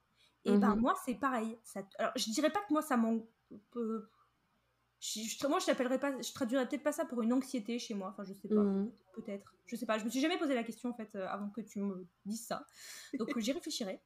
[0.45, 1.57] Et ben, moi, c'est pareil.
[1.63, 1.81] Ça...
[1.97, 3.25] Alors, je dirais pas que moi, ça manque
[5.03, 8.09] je, moi, je t'appellerais pas, je traduirais peut-être pas ça pour une anxiété chez moi.
[8.13, 8.91] Enfin, je sais pas, mmh.
[9.15, 9.53] peut-être.
[9.65, 9.97] Je sais pas.
[9.97, 12.45] Je me suis jamais posé la question en fait euh, avant que tu me dises
[12.45, 12.65] ça.
[13.19, 13.99] Donc j'y réfléchirai.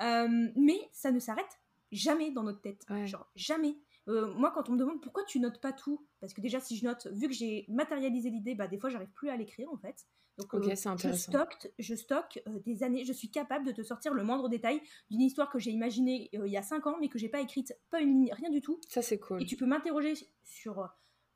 [0.00, 1.60] Euh, mais ça ne s'arrête
[1.92, 2.86] jamais dans notre tête.
[3.04, 3.76] Genre jamais.
[4.08, 6.76] Euh, moi, quand on me demande pourquoi tu notes pas tout, parce que déjà, si
[6.76, 9.76] je note, vu que j'ai matérialisé l'idée, bah, des fois, j'arrive plus à l'écrire en
[9.76, 10.06] fait.
[10.38, 14.14] Donc, euh, je stocke, je stocke euh, des années, je suis capable de te sortir
[14.14, 17.18] le moindre détail d'une histoire que j'ai imaginée il y a 5 ans, mais que
[17.18, 18.80] j'ai pas écrite, pas une ligne, rien du tout.
[18.88, 19.42] Ça, c'est cool.
[19.42, 20.88] Et tu peux m'interroger sur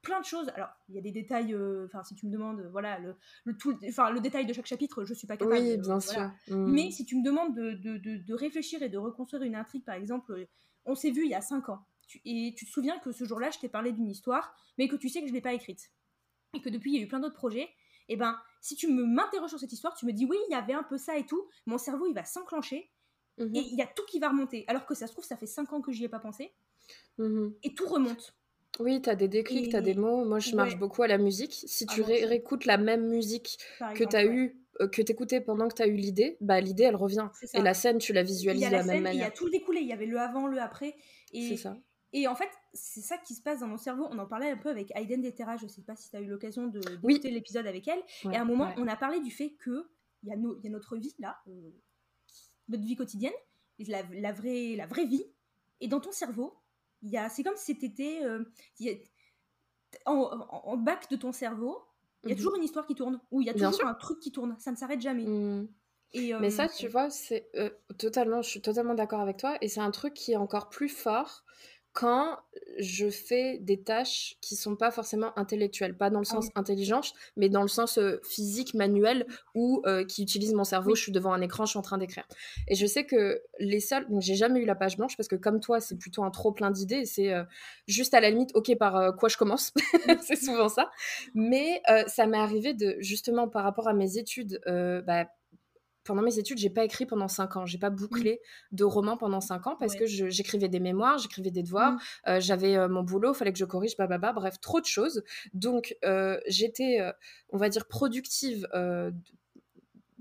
[0.02, 0.48] plein de choses.
[0.54, 1.54] Alors, il y a des détails,
[1.84, 5.04] enfin, si tu me demandes, voilà, le, le, tout, enfin, le détail de chaque chapitre,
[5.04, 5.60] je suis pas capable.
[5.60, 6.30] Oui, bien sûr.
[6.48, 6.72] Mmh.
[6.72, 9.96] Mais si tu me demandes de, de, de, réfléchir et de reconstruire une intrigue, par
[9.96, 10.46] exemple,
[10.84, 11.84] on s'est vu il y a 5 ans
[12.24, 15.08] et tu te souviens que ce jour-là, je t'ai parlé d'une histoire, mais que tu
[15.08, 15.90] sais que je ne l'ai pas écrite.
[16.54, 17.70] Et que depuis, il y a eu plein d'autres projets.
[18.08, 20.52] Et eh ben, si tu me m'interroges sur cette histoire, tu me dis oui, il
[20.52, 22.90] y avait un peu ça et tout, mon cerveau, il va s'enclencher.
[23.38, 23.54] Mhm.
[23.54, 24.64] Et il y a tout qui va remonter.
[24.66, 26.52] Alors que ça se trouve, ça fait 5 ans que j'y ai pas pensé.
[27.18, 27.54] Mhm.
[27.62, 28.36] Et tout remonte.
[28.80, 30.24] Oui, tu as des déclics, tu as des mots.
[30.24, 31.52] Moi, je marche beaucoup à la musique.
[31.66, 33.58] Si tu ah, réécoutes la même musique
[33.94, 36.84] que tu as eu euh, que t'écoutais pendant que tu as eu l'idée, bah l'idée
[36.84, 37.28] elle revient.
[37.54, 39.12] Et la scène, tu la visualises de la, même manière.
[39.12, 40.96] Il y a tout découlé, il y avait le avant, le après.
[41.32, 41.76] C'est ça.
[42.12, 44.06] Et en fait, c'est ça qui se passe dans mon cerveau.
[44.10, 46.26] On en parlait un peu avec Aiden Detera, je sais pas si tu as eu
[46.26, 48.02] l'occasion de d'écouter l'épisode avec elle.
[48.30, 49.90] et à un moment, on a parlé du fait que
[50.22, 51.70] il y, a y a notre vie là, euh,
[52.68, 53.32] notre vie quotidienne,
[53.88, 55.24] la, la, vraie, la vraie vie.
[55.80, 56.56] Et dans ton cerveau,
[57.02, 58.44] il c'est comme si c'était euh,
[60.06, 61.82] en, en, bac de ton cerveau,
[62.22, 62.40] il y a mhm.
[62.40, 64.54] toujours une histoire qui tourne, ou il y a toujours un truc qui tourne.
[64.58, 65.24] Ça ne s'arrête jamais.
[65.24, 65.68] Mhm.
[66.14, 67.50] Mais ça, tu vois, c'est
[67.98, 69.56] totalement, je suis totalement d'accord avec toi.
[69.62, 71.42] Et c'est un truc qui est encore plus fort
[71.92, 72.38] quand
[72.78, 77.12] je fais des tâches qui sont pas forcément intellectuelles, pas dans le ah sens intelligence,
[77.36, 81.40] mais dans le sens physique, manuel, ou qui utilise mon cerveau, je suis devant un
[81.42, 82.26] écran, je suis en train d'écrire.
[82.68, 85.36] Et je sais que les seuls, donc j'ai jamais eu la page blanche parce que
[85.36, 87.32] comme toi, c'est plutôt un trop plein d'idées, c'est
[87.86, 89.72] juste à la limite, ok, par quoi je commence,
[90.22, 90.90] c'est souvent ça.
[91.34, 95.26] Mais ça m'est arrivé de, justement, par rapport à mes études, bah,
[96.04, 97.66] pendant mes études, j'ai pas écrit pendant cinq ans.
[97.66, 97.96] J'ai pas mmh.
[97.96, 98.40] bouclé
[98.72, 101.98] de romans pendant cinq ans parce que j'écrivais des mémoires, j'écrivais des devoirs, mmh.
[102.28, 105.22] euh, j'avais euh, mon boulot, fallait que je corrige, bababa, bref, trop de choses.
[105.54, 107.00] Donc, euh, j'étais,
[107.50, 108.66] on va dire, productive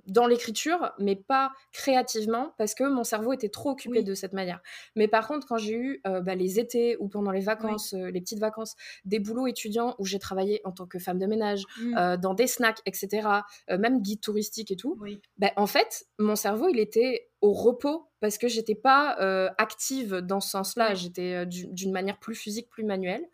[0.08, 4.62] dans l'écriture, mais pas créativement, parce que mon cerveau était trop occupé de cette manière.
[4.96, 8.10] Mais par contre, quand j'ai eu euh, bah, les étés ou pendant les vacances, euh,
[8.12, 11.64] les petites vacances, des boulots étudiants où j'ai travaillé en tant que femme de ménage,
[11.80, 11.98] mmh.
[11.98, 13.28] euh, dans des snacks, etc.,
[13.70, 15.00] même guide touristique et tout,
[15.38, 20.18] bah, en fait, mon cerveau, il était au repos parce que j'étais pas euh, active
[20.18, 23.28] dans ce sens-là, j'étais euh, d'une manière plus physique, plus manuelle.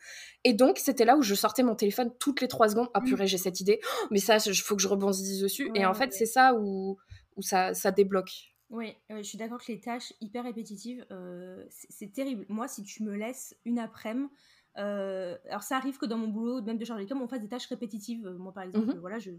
[0.45, 2.87] Et donc, c'était là où je sortais mon téléphone toutes les trois secondes.
[2.93, 3.05] Ah mmh.
[3.05, 5.69] purée, j'ai cette idée, oh, mais ça, il faut que je rebondisse dessus.
[5.75, 6.97] et en fait, c'est ça où,
[7.35, 8.53] où ça, ça débloque.
[8.69, 12.45] Oui, je suis d'accord que les tâches hyper répétitives, euh, c'est terrible.
[12.49, 14.29] Moi, si tu me laisses une après-midi,
[14.75, 17.47] alors ça arrive que dans mon boulot, même de chargé de com, on fasse des
[17.49, 18.29] tâches répétitives.
[18.37, 19.31] Moi, par exemple, mmh voilà, je,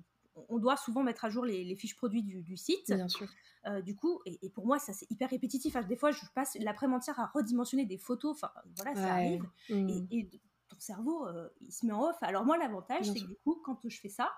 [0.49, 2.93] on doit souvent mettre à jour les, fiches produits du, site.
[2.93, 3.29] Bien sûr.
[3.67, 5.77] Euh, du coup, et, pour moi, ça c'est hyper répétitif.
[5.87, 8.37] Des fois, je passe l'après-midi entière à redimensionner des photos.
[8.37, 9.45] Enfin, voilà, ça arrive.
[9.71, 10.07] Mmh.
[10.11, 10.29] Et,
[10.69, 12.17] ton cerveau, euh, il se met en off.
[12.21, 14.31] Alors moi, l'avantage, c'est que du coup, quand je fais ça,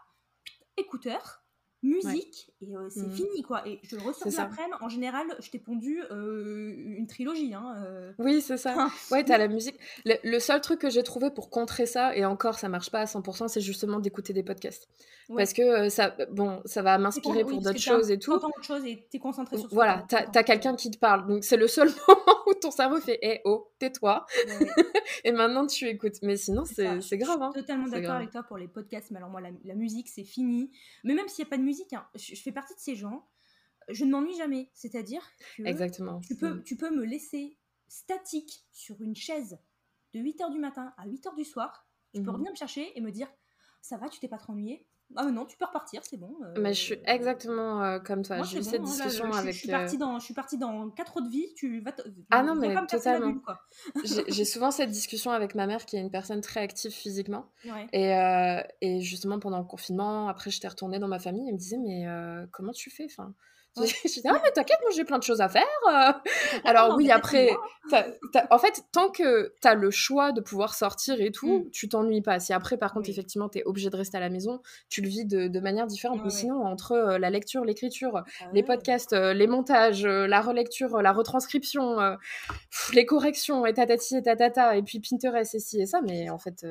[0.77, 1.43] écouteur,
[1.83, 3.13] musique et euh, c'est mmh.
[3.13, 3.67] fini quoi.
[3.67, 4.77] Et je ressors l'après-midi.
[4.81, 8.13] En général je t'ai pondu euh, une trilogie hein, euh.
[8.19, 8.89] oui c'est ça.
[9.11, 9.77] Ouais t'as la musique.
[10.05, 13.05] Le, seul truc que j'ai trouvé pour contrer ça et encore ça marche pas à
[13.05, 14.89] 100% c'est justement d'écouter des podcasts.
[15.35, 18.33] Parce que ça bon ça va m'inspirer pour, d'autres choses et tout.
[18.33, 21.27] Autre chose et t'es concentré sur voilà t'as as, quelqu'un qui te parle.
[21.27, 24.27] Donc c'est le seul moment où ton cerveau fait hé oh tais-toi.
[25.25, 26.17] Et maintenant tu écoutes.
[26.23, 27.53] Mais sinon c'est grave hein.
[27.55, 30.71] totalement d'accord avec toi pour les podcasts mais alors moi la, la musique c'est fini.
[31.05, 32.09] Mais même s'il y a pas de musique Hein.
[32.15, 33.29] Je, fais partie de ces gens.
[33.89, 34.71] Je ne m'ennuie jamais.
[34.75, 35.23] C'est-à-dire
[35.57, 36.21] que Exactement.
[36.21, 36.65] Tu, peux, mm.
[36.65, 39.59] tu peux me laisser statique sur une chaise
[40.15, 41.89] de 8h du matin à 8h du soir.
[42.13, 42.35] Tu peux mhm.
[42.35, 43.29] revenir me chercher et me dire
[43.83, 46.37] Ça va, tu t'es pas trop ennuyé ah mais non, tu peux repartir, c'est bon.
[46.45, 46.55] Euh.
[46.61, 48.43] Mais je suis exactement euh, comme toi.
[48.43, 49.55] J'ai eu cette hein, discussion avec.
[49.55, 51.53] Je suis, partie dans, je suis partie dans quatre autres vies.
[51.57, 51.93] Tu vas.
[52.31, 53.35] Ah non mais totalement.
[54.29, 57.47] J'ai souvent cette discussion avec ma mère qui est une personne très active physiquement.
[57.93, 61.59] Et, euh, et, justement pendant le confinement, après j'étais retournée dans ma famille, elle me
[61.59, 62.07] disait mais
[62.53, 63.35] comment tu fais enfin,
[63.77, 65.63] je dis, ah, mais t'inquiète, moi j'ai plein de choses à faire.
[65.89, 66.13] Euh.
[66.65, 67.51] Alors, oui, après,
[68.51, 71.71] en fait, tant que t'as le choix de pouvoir sortir et tout, mm.
[71.71, 72.41] tu t'ennuies pas.
[72.41, 75.25] Si après, par contre, effectivement, t'es obligé de rester à la maison, tu le vis
[75.25, 76.21] de, manière différente.
[76.25, 81.01] mais sinon, entre euh, la lecture, l'écriture, ah les podcasts, euh, les montages, la relecture,
[81.03, 81.99] la retranscription,
[82.93, 86.39] les corrections, et tatati et tatata, et puis Pinterest, et ci et ça, mais en
[86.39, 86.67] fait,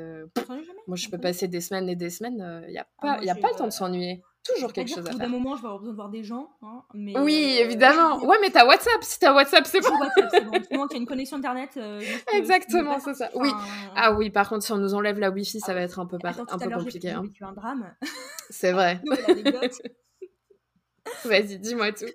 [0.87, 3.29] moi je peux passer des semaines et des semaines, il n'y a ah, pas, y
[3.29, 4.21] a pas le temps de s'ennuyer
[4.53, 5.11] toujours quelque chose à faire.
[5.11, 6.49] Au bout d'un moment, je vais avoir besoin de voir des gens.
[6.61, 8.23] Hein, mais oui, euh, évidemment.
[8.25, 9.03] Ouais, mais t'as WhatsApp.
[9.03, 9.97] Si t'as WhatsApp, c'est bon.
[9.99, 10.51] WhatsApp, c'est bon.
[10.59, 11.71] Du moment qu'il y a une connexion Internet.
[11.77, 12.01] Euh,
[12.33, 13.29] Exactement, c'est ça.
[13.35, 13.49] Oui.
[13.95, 16.17] Ah oui, par contre, si on nous enlève la Wi-Fi, ça va être un peu,
[16.23, 17.11] un peu compliqué.
[17.11, 17.23] Hein.
[17.41, 17.93] un drame.
[18.49, 19.01] C'est vrai.
[21.25, 22.05] Vas-y, dis-moi tout.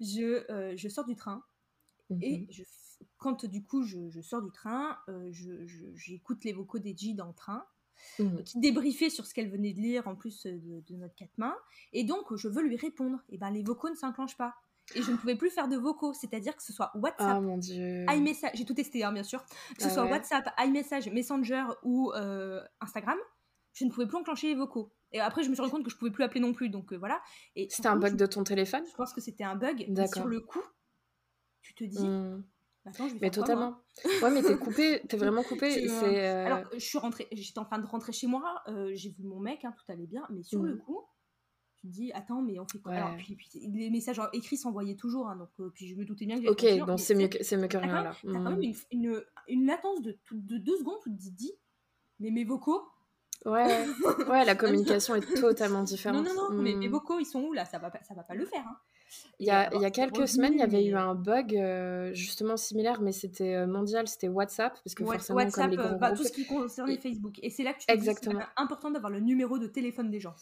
[0.00, 1.42] Je, euh, je sors du train
[2.20, 2.46] et mhm.
[2.50, 2.62] je,
[3.16, 4.98] quand du coup je, je sors du train,
[5.94, 7.64] j'écoute les vocaux des dans le train
[8.18, 8.42] Mmh.
[8.42, 11.56] qui débriefait sur ce qu'elle venait de lire en plus euh, de, notre quatre mains.
[11.92, 13.18] Et donc, je veux lui répondre.
[13.28, 14.54] Et ben, les vocaux ne s'enclenchent pas.
[14.94, 18.50] Et je ne pouvais plus faire de vocaux, c'est-à-dire que ce soit WhatsApp, oh, iMessage,
[18.54, 19.42] j'ai tout testé hein, bien sûr,
[19.76, 23.16] que ce ah soit WhatsApp, iMessage, Messenger ou euh, Instagram,
[23.74, 24.92] je ne pouvais plus enclencher les vocaux.
[25.12, 26.92] Et après, je me suis rendu compte que je pouvais plus appeler non plus, donc
[26.92, 27.22] euh, voilà.
[27.54, 28.82] C'était un bug de ton téléphone?
[28.90, 29.86] Je pense que c'était un bug.
[30.12, 30.62] Sur le coup,
[31.62, 32.42] tu te dis, mmh
[33.20, 33.76] mais totalement.
[34.04, 35.70] ouais, mais t'es coupé, t'es vraiment coupé.
[35.88, 39.10] c'est euh, Alors, je suis rentrée, j'étais en train de rentrer chez moi, euh, j'ai
[39.10, 40.78] vu mon mec, hein, tout allait bien, mais sur le mmh.
[40.80, 41.00] coup,
[41.80, 42.92] tu te dis, attends, mais on fait quoi?
[42.92, 46.40] Alors, puis, les messages écrits s'envoyaient toujours, hein, donc euh, puis je me doutais bien
[46.40, 48.16] que Ok, donc c'est mieux, c'est mieux que rien là.
[48.22, 48.74] T'as quand même mmh.
[48.90, 51.52] une, une, latence de, de, deux secondes où tu te dis,
[52.18, 52.82] mais mes vocaux.
[53.44, 53.86] Ouais,
[54.28, 56.24] ouais, la communication est totalement différente.
[56.24, 56.92] Non, non, non, mais mes mmh.
[56.92, 57.64] vocaux, ils sont où là?
[57.64, 58.64] Ça va, ça va pas le faire.
[58.66, 58.76] Hein.
[59.38, 62.14] Il y a, il y a quelques semaines, il y avait eu un bug euh,
[62.14, 65.98] justement similaire, mais c'était euh, mondial, c'était WhatsApp, parce que forcément, WhatsApp, comme les grands
[65.98, 67.38] bah, tout ce qui concerne Facebook.
[67.42, 68.40] Et c'est là que tu Exactement.
[68.40, 70.34] c'est important d'avoir le numéro de téléphone des gens.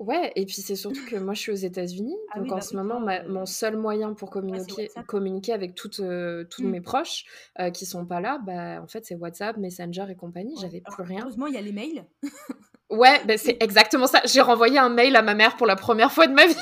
[0.00, 2.60] Ouais, et puis c'est surtout que moi je suis aux États-Unis, ah donc en bah
[2.62, 6.70] ce moment, mon seul moyen pour communiquer, communiquer avec toutes, euh, tous mmh.
[6.70, 7.24] mes proches
[7.74, 11.20] qui sont pas là, bah, en fait c'est WhatsApp, Messenger et compagnie, j'avais plus rien.
[11.20, 12.06] Heureusement, il y a les mails.
[12.90, 14.20] Ouais, ben c'est exactement ça.
[14.24, 16.56] J'ai renvoyé un mail à ma mère pour la première fois de ma vie.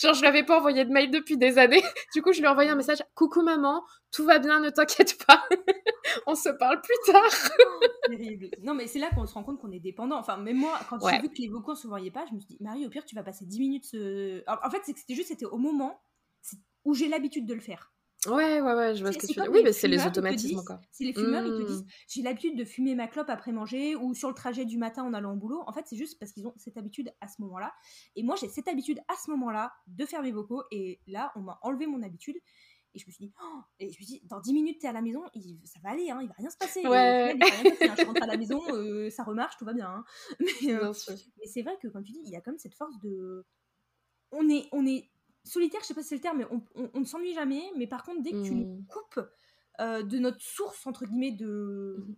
[0.00, 1.82] Genre, je lui avais pas envoyé de mail depuis des années.
[2.14, 2.98] Du coup, je lui ai envoyé un message.
[3.14, 5.44] Coucou maman, tout va bien, ne t'inquiète pas.
[6.26, 7.50] On se parle plus tard.
[8.62, 10.16] non, mais c'est là qu'on se rend compte qu'on est dépendant.
[10.16, 12.40] Enfin, même moi, quand j'ai vu que les vocaux ne se voyaient pas, je me
[12.40, 13.86] suis dit, Marie, au pire, tu vas passer 10 minutes.
[14.46, 16.00] En fait, c'était juste, c'était au moment
[16.84, 17.93] où j'ai l'habitude de le faire.
[18.26, 19.52] Ouais, ouais, ouais, je vois ce que tu veux dire.
[19.52, 20.80] Oui, mais c'est les automatismes encore.
[20.90, 21.88] C'est les fumeurs, ils te disent mmh.
[22.08, 25.14] j'ai l'habitude de fumer ma clope après manger ou sur le trajet du matin en
[25.14, 25.62] allant au boulot.
[25.66, 27.72] En fait, c'est juste parce qu'ils ont cette habitude à ce moment-là.
[28.16, 30.62] Et moi, j'ai cette habitude à ce moment-là de faire mes vocaux.
[30.70, 32.36] Et là, on m'a enlevé mon habitude.
[32.94, 34.86] Et je me suis dit, oh et je me suis dit, dans 10 minutes, t'es
[34.86, 35.24] à la maison,
[35.64, 36.86] ça va aller, hein, il va rien se passer.
[36.86, 37.32] Ouais.
[37.32, 37.46] Hein.
[37.98, 39.88] je rentre à la maison, euh, ça remarche, tout va bien.
[39.88, 40.04] Hein.
[40.62, 40.92] Mais, euh,
[41.38, 43.44] mais c'est vrai que, comme tu dis, il y a comme cette force de.
[44.30, 45.10] On est, on est
[45.44, 46.46] solitaire, je sais pas si c'est le terme, mais
[46.94, 47.62] on, ne s'ennuie jamais.
[47.76, 48.86] Mais par contre, dès que tu nous mmh.
[48.86, 49.20] coupes
[49.80, 52.14] euh, de notre source, entre guillemets, de, mmh.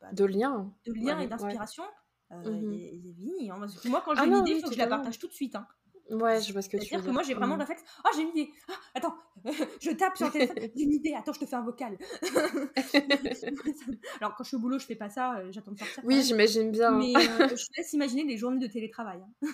[0.00, 1.84] bah, de lien, de lien et d'inspiration,
[2.30, 2.36] ouais.
[2.46, 3.14] euh, mmh.
[3.14, 3.50] fini.
[3.50, 3.66] Hein.
[3.86, 5.56] Moi, quand j'ai ah une idée, il faut que je la partage tout de suite.
[5.56, 5.66] Hein.
[6.10, 7.04] Ouais, je vois ce que tu veux dire.
[7.04, 7.84] que moi, j'ai vraiment le réflexe.
[8.04, 8.50] Oh, j'ai une idée.
[8.68, 9.14] Ah, attends,
[9.80, 10.56] je tape sur le téléphone.
[10.58, 11.14] J'ai une idée.
[11.14, 11.96] Attends, je te fais un vocal.
[14.20, 15.38] Alors, quand je suis au boulot, je fais pas ça.
[15.38, 16.02] Euh, j'attends de sortir.
[16.04, 16.90] Oui, j'imagine bien.
[16.90, 19.20] Mais euh, je te laisse imaginer les journées de télétravail.
[19.20, 19.50] Hein.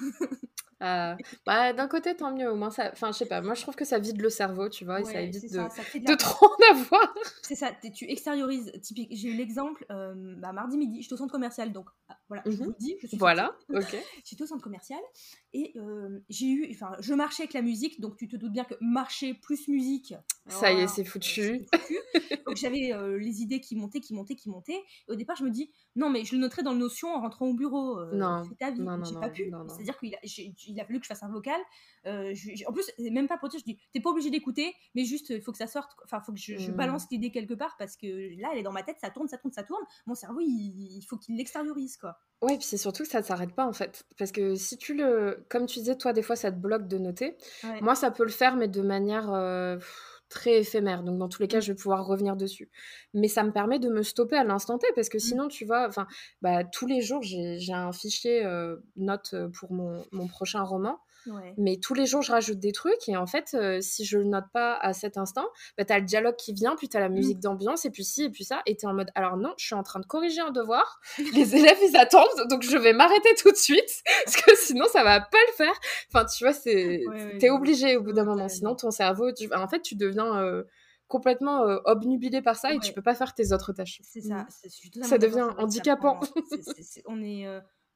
[0.83, 1.15] Euh,
[1.47, 2.51] bah, d'un côté, tant mieux.
[2.51, 2.91] Au moins, ça.
[2.93, 3.41] Enfin, je sais pas.
[3.41, 6.47] Moi, je trouve que ça vide le cerveau, tu vois, et ça évite de, trop
[6.47, 7.15] en avoir.
[7.43, 7.71] C'est ça.
[7.95, 8.73] Tu extériorises.
[8.83, 9.09] Typique.
[9.13, 9.85] J'ai eu l'exemple.
[9.89, 12.71] bah, mardi midi, je suis au centre commercial, donc ah, voilà, je vous mhm.
[12.71, 12.97] le dis.
[13.01, 13.57] Je suis voilà.
[13.69, 13.97] Ok.
[14.25, 15.01] J'étais au centre commercial
[15.53, 15.75] et
[16.29, 16.69] j'ai eu.
[16.71, 20.15] Enfin, je marchais avec la musique, donc tu te doutes bien que marcher plus musique.
[20.49, 21.67] Ça y est, c'est foutu.
[22.47, 24.83] donc j'avais les idées qui montaient, qui montaient, qui montaient.
[25.09, 27.21] Et au départ, je me dis non, mais je le noterai dans le notion en
[27.21, 28.05] rentrant au bureau.
[28.13, 28.43] non.
[28.59, 28.83] ta vie.
[29.05, 29.53] J'ai pas pu.
[29.69, 31.61] C'est-à-dire qu'il a, il a fallu que je fasse un vocal.
[32.07, 32.35] Euh,
[32.67, 35.43] en plus, même pas pour dire, je dis, t'es pas obligé d'écouter, mais juste, il
[35.43, 35.93] faut que ça sorte.
[36.05, 36.75] Enfin, faut que je, mmh.
[36.75, 38.07] balance l'idée quelque part parce que
[38.41, 39.83] là, elle est dans ma tête, ça tourne, ça tourne, ça tourne.
[40.07, 42.19] Mon cerveau, il, faut qu'il l'extériorise, quoi.
[42.43, 44.07] Ouais, puis c'est surtout que ça ne s'arrête pas en fait.
[44.19, 45.45] Parce que si tu le.
[45.49, 47.37] Comme tu disais, toi, des fois, ça te bloque de noter.
[47.81, 49.33] Moi, ça peut le faire, mais de manière.
[49.33, 49.79] Euh,
[50.37, 51.03] très éphémère.
[51.03, 51.63] Donc, dans tous les cas, mmh.
[51.63, 52.71] je vais pouvoir revenir dessus.
[53.15, 55.21] Mais ça me permet de me stopper à l'instant T parce que mmh.
[55.21, 56.07] sinon, tu vois, enfin,
[56.43, 60.99] bah, tous les jours, j'ai un fichier euh, note pour mon, mon, prochain roman.
[61.57, 63.09] Mais tous les jours, je rajoute des trucs.
[63.09, 65.99] Et en fait, euh, si je le note pas à cet instant, bah, tu as
[65.99, 67.15] le dialogue qui vient, puis tu as la mmh.
[67.15, 68.63] musique d'ambiance, et puis ci, et puis ça.
[68.67, 71.01] Et tu es en mode, alors non, je suis en train de corriger un devoir.
[71.35, 72.49] les élèves, ils attendent.
[72.49, 74.03] Donc, je vais m'arrêter tout de suite.
[74.25, 75.75] Parce que sinon, ça va pas le faire.
[76.13, 77.03] Enfin, tu vois, c'est
[77.39, 78.49] tu es obligé au bout d'un moment.
[78.49, 79.53] Sinon, ton cerveau, tu...
[79.55, 80.39] en fait, tu deviens.
[80.39, 80.65] Euh,
[81.09, 84.01] complètement euh, obnubilé par ça et tu peux pas faire tes autres tâches.
[84.03, 84.45] C'est ça.
[84.97, 85.05] Mmh.
[85.05, 86.19] Ça devient handicapant.
[87.07, 87.47] on, est,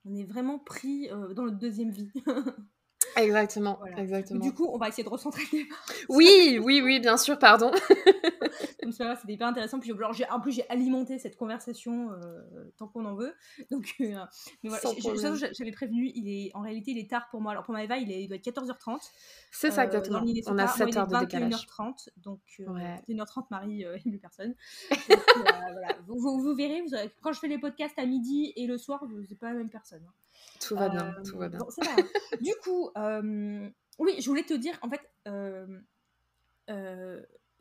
[0.05, 2.13] on est vraiment pris dans notre deuxième vie.
[3.17, 4.41] Exactement, exactement.
[4.41, 5.43] Du coup, on va essayer de recentrer
[6.09, 7.71] Oui, oui, oui, bien sûr, pardon.
[8.83, 9.81] Comme ça, c'était hyper intéressant.
[9.81, 12.43] Puis, alors, en plus, j'ai alimenté cette conversation euh,
[12.77, 13.35] tant qu'on en veut.
[13.71, 14.15] Donc, euh,
[14.63, 14.81] mais voilà,
[15.53, 17.53] j'avais prévenu, il est, en réalité, il est tard pour moi.
[17.53, 19.01] Alors, pour Maëva, il, est, il doit être 14h30.
[19.51, 20.23] C'est ça, euh, exactement.
[20.47, 21.67] on a 7 heures de décalage.
[21.67, 22.09] 21h30.
[22.19, 23.03] Donc, ouais.
[23.09, 24.55] 21h30, Marie, il n'y a plus personne.
[25.37, 25.97] voilà.
[26.07, 29.39] vous, vous, verrez, vous quand je fais les podcasts à midi et le soir, c'est
[29.39, 30.05] pas la même personne.
[30.07, 30.13] Hein.
[30.61, 31.59] Tout va bien, tout va bien.
[32.41, 32.91] du coup,
[33.99, 35.01] oui, je voulais te dire, en fait,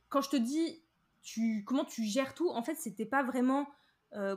[0.09, 0.81] quand je te dis
[1.21, 3.67] tu, comment tu gères tout, en fait, c'était pas vraiment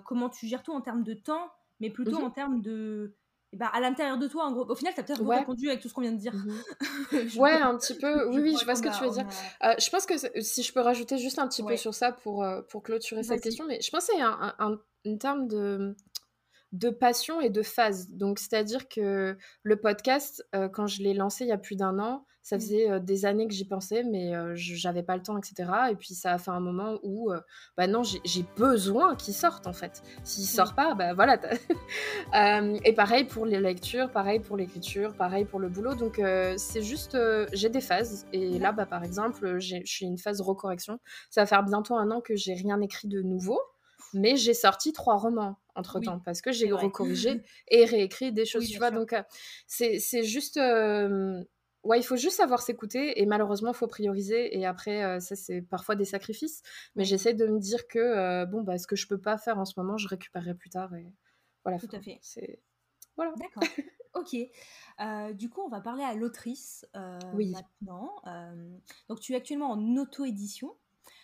[0.04, 1.50] comment tu gères tout en termes de temps,
[1.80, 3.14] mais plutôt mmh en termes de.
[3.54, 4.64] Bah, à l'intérieur de toi, en gros.
[4.70, 6.32] Au final, tu as peut-être répondu avec tout ce qu'on vient de dire.
[7.12, 8.28] Mmh ouais, un petit peu.
[8.28, 9.26] Oui, oui, je vois ce que tu veux dire.
[9.60, 12.82] je pense que si je peux rajouter juste un petit peu sur ça pour, pour
[12.82, 15.94] clôturer cette question, mais je pense qu'il y a un, un, un terme de
[16.72, 18.08] de passion et de phase.
[18.10, 21.98] Donc, c'est-à-dire que le podcast, euh, quand je l'ai lancé il y a plus d'un
[21.98, 22.60] an, ça mmh.
[22.60, 25.70] faisait euh, des années que j'y pensais, mais euh, j'avais pas le temps, etc.
[25.90, 27.30] Et puis, ça a fait un moment où,
[27.76, 30.02] bah non, j'ai besoin qu'il sorte, en fait.
[30.24, 31.38] S'il sort pas, bah voilà.
[32.84, 35.94] et pareil pour les lectures, pareil pour l'écriture, pareil pour le boulot.
[35.94, 36.20] Donc,
[36.56, 37.16] c'est juste,
[37.52, 38.26] j'ai des phases.
[38.32, 40.98] Et là, bah, par exemple, je suis une phase recorrection.
[41.30, 43.60] Ça va faire bientôt un an que j'ai rien écrit de nouveau
[44.14, 48.68] mais j'ai sorti trois romans entre temps parce que j'ai recorrigé et réécrit des choses,
[48.68, 48.90] tu vois?
[48.90, 49.22] Donc, euh,
[49.66, 50.56] c'est juste.
[50.56, 51.42] Euh,
[51.82, 54.58] ouais, il faut juste savoir s'écouter et malheureusement, il faut prioriser.
[54.58, 56.62] Et après, euh, ça, c'est parfois des sacrifices.
[56.96, 59.64] Mais j'essaie de me dire que, bon, bah, ce que je peux pas faire en
[59.64, 60.94] ce moment, je récupérerai plus tard.
[60.94, 61.06] Et
[61.64, 61.78] voilà.
[61.78, 62.18] Tout à fait.
[62.22, 62.60] C'est.
[63.16, 63.32] Voilà.
[63.36, 63.64] D'accord.
[64.14, 65.34] ok.
[65.34, 66.86] du coup, on va parler à l'autrice
[67.34, 67.52] oui.
[67.52, 68.22] maintenant.
[69.08, 70.74] donc, tu es actuellement en auto-édition.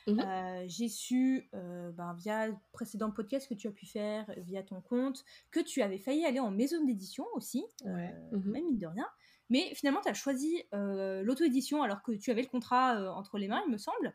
[0.08, 4.26] Mmh euh, j'ai su euh, ben, via le précédent podcast que tu as pu faire,
[4.38, 8.64] via ton compte, que tu avais failli aller en maison d'édition aussi, euh, mmh même
[8.64, 9.06] mine de rien.
[9.50, 13.62] Mais finalement, tu as choisi l'auto-édition alors que tu avais le contrat entre les mains,
[13.66, 14.14] il me semble.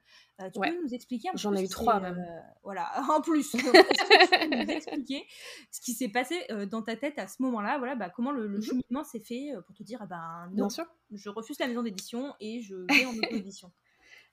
[0.54, 2.24] tu peux nous expliquer un peu J'en ai eu trois même.
[2.62, 3.50] voilà, en plus.
[3.50, 5.26] tu peux nous expliquer
[5.72, 7.80] ce qui s'est passé dans ta tête à ce moment-là?
[7.80, 10.70] Voilà, bah, comment le, mmh cheminement s'est fait pour te dire ah ben, non, Bien
[10.70, 10.86] sûr.
[11.12, 13.72] je refuse la maison d'édition et je vais en auto-édition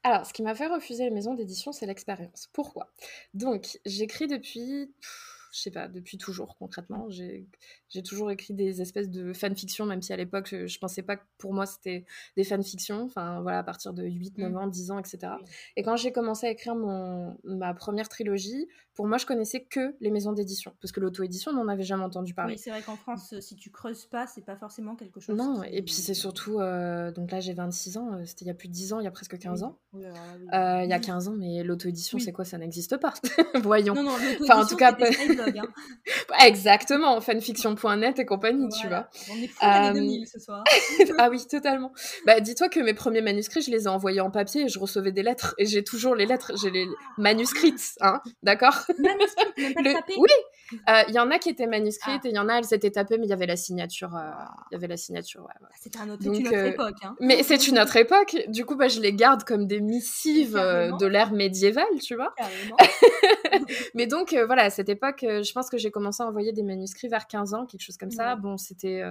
[0.03, 2.49] alors, ce qui m'a fait refuser les maisons d'édition, c'est l'expérience.
[2.53, 2.93] Pourquoi?
[3.35, 4.91] Donc, j'écris depuis
[5.53, 7.09] je sais pas, depuis toujours concrètement.
[7.11, 11.17] J'ai toujours écrit des espèces de fanfictions, même si à l'époque, je, je, pensais pas
[11.17, 12.05] que pour moi c'était
[12.37, 14.57] des fanfictions, enfin voilà, à partir de 8, 9 mmh.
[14.57, 15.33] ans, 10 ans, etc.
[15.77, 18.69] Et quand j'ai commencé à écrire mon, ma première trilogie,
[19.01, 22.05] pour moi, je connaissais que les maisons d'édition, parce que l'auto-édition, on n'en avait jamais
[22.05, 22.53] entendu parler.
[22.53, 25.35] Oui, c'est vrai qu'en France, si tu creuses pas, c'est pas forcément quelque chose.
[25.35, 28.51] Non, et puis c'est surtout, euh, donc là j'ai 26 ans, euh, c'était il y
[28.51, 29.79] a plus de 10 ans, il y a presque 15 ans.
[29.95, 32.45] Euh, il y a 15 ans, mais l'auto-édition, c'est quoi?
[32.45, 33.15] Ça n'existe pas.
[33.63, 33.95] Voyons.
[33.95, 35.67] Non, non, enfin, en tout cas, Hein.
[36.47, 39.09] Exactement, fanfiction.net et compagnie, tu vois.
[39.31, 39.93] On est fou euh...
[39.93, 40.65] 2000 ce soir.
[41.19, 41.93] ah oui, totalement.
[42.27, 45.13] Bah, dis-toi que mes premiers manuscrits, je les ai envoyés en papier et je recevais
[45.13, 45.55] des lettres.
[45.59, 46.87] Et j'ai toujours les lettres, j'ai les
[47.19, 48.87] manuscrites, hein, d'accord?
[48.99, 50.21] Même pas Le...
[50.21, 50.31] Oui,
[50.89, 52.27] euh, il y en a qui étaient manuscrites ah.
[52.27, 54.15] et il y en a, elles étaient tapées, mais il y avait la signature.
[54.17, 54.31] Euh,
[54.71, 55.69] il y avait la signature, ouais.
[55.81, 56.97] C'était un autre, une autre euh, époque.
[57.03, 57.17] Hein.
[57.21, 58.37] Mais c'est une autre époque.
[58.49, 62.35] Du coup, bah, je les garde comme des missives de l'ère médiévale, tu vois.
[63.95, 67.09] mais donc, voilà, à cette époque, je pense que j'ai commencé à envoyer des manuscrits
[67.09, 68.37] vers 15 ans, quelque chose comme ça.
[68.37, 69.03] Bon, c'était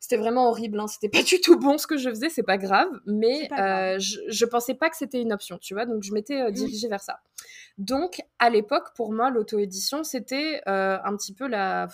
[0.00, 0.80] c'était vraiment horrible.
[0.80, 0.86] Hein.
[0.88, 3.48] C'était pas du tout bon ce que je faisais, c'est pas grave, mais
[3.98, 5.86] Je, je, pensais pas que c'était une option, tu vois.
[5.86, 6.52] Donc je m'étais mmh.
[6.52, 7.20] dirigée vers ça.
[7.78, 11.88] Donc, à l'époque, pour moi, l'auto-édition, c'était euh, un petit peu la,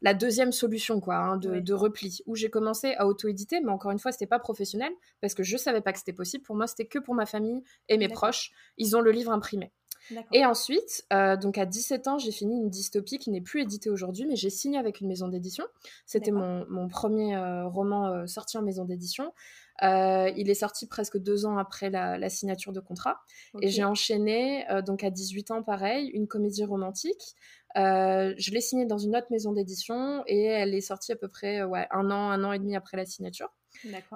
[0.00, 3.98] la deuxième solution quoi, hein, de, repli, où j'ai commencé à auto-éditer, mais encore une
[3.98, 6.44] fois, c'était pas professionnel, parce que je savais pas que c'était possible.
[6.44, 8.52] Pour moi, c'était que pour ma famille et mes proches.
[8.78, 9.72] Ils ont le livre imprimé.
[10.32, 13.90] Et ensuite, euh, donc à 17 ans, j'ai fini une dystopie qui n'est plus éditée
[13.90, 15.64] aujourd'hui, mais j'ai signé avec une maison d'édition.
[16.06, 19.32] C'était mon, premier euh, roman sorti en maison d'édition.
[19.82, 23.20] Euh, il est sorti presque deux ans après la, signature de contrat.
[23.60, 27.34] Et j'ai enchaîné, euh, donc à 18 ans, pareil, une comédie romantique.
[27.76, 31.28] Euh, je l'ai signée dans une autre maison d'édition et elle est sortie à peu
[31.28, 33.48] près ouais, un an, un an et demi après la signature.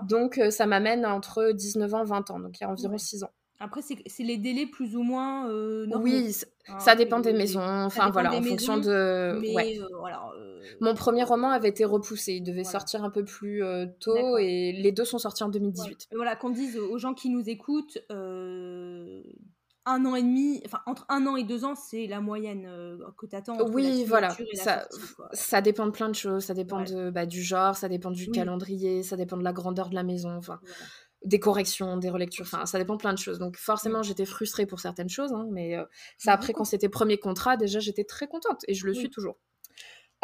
[0.05, 3.31] Donc ça m'amène entre 19 ans, 20 ans, donc il y a environ six ans.
[3.59, 6.37] Après, c'est les délais plus ou moins euh, Oui,
[6.69, 7.63] hein, ça dépend des maisons.
[7.63, 9.39] Enfin, voilà, en fonction de.
[9.55, 9.79] ouais.
[9.81, 9.87] Euh,
[10.37, 12.35] euh, Mon premier roman avait été repoussé.
[12.35, 13.63] Il devait sortir un peu plus
[14.01, 16.09] tôt et les deux sont sortis en 2018.
[16.15, 17.99] Voilà, qu'on dise aux gens qui nous écoutent,
[19.89, 22.69] un an et demi, enfin, entre un an et deux ans, c'est la moyenne
[23.17, 23.57] que tu attends.
[23.71, 24.37] Oui, voilà.
[24.55, 24.87] Ça,
[25.33, 26.45] ça dépend de plein de choses.
[26.45, 29.89] Ça dépend de, bah, du genre, ça dépend du calendrier, ça dépend de la grandeur
[29.89, 30.37] de la maison.
[30.37, 30.61] Enfin
[31.27, 33.39] des corrections, des relectures, enfin ça dépend plein de choses.
[33.39, 35.85] Donc forcément j'étais frustrée pour certaines choses, hein, mais euh,
[36.19, 39.39] ça après quand c'était premier contrat déjà j'étais très contente et je le suis toujours.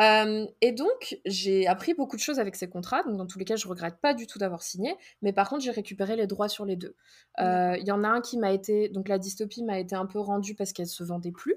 [0.01, 3.45] Euh, et donc j'ai appris beaucoup de choses avec ces contrats, donc dans tous les
[3.45, 6.49] cas je regrette pas du tout d'avoir signé, mais par contre j'ai récupéré les droits
[6.49, 6.97] sur les deux.
[7.41, 10.07] Euh, il y en a un qui m'a été, donc la dystopie m'a été un
[10.07, 11.57] peu rendue parce qu'elle se vendait plus.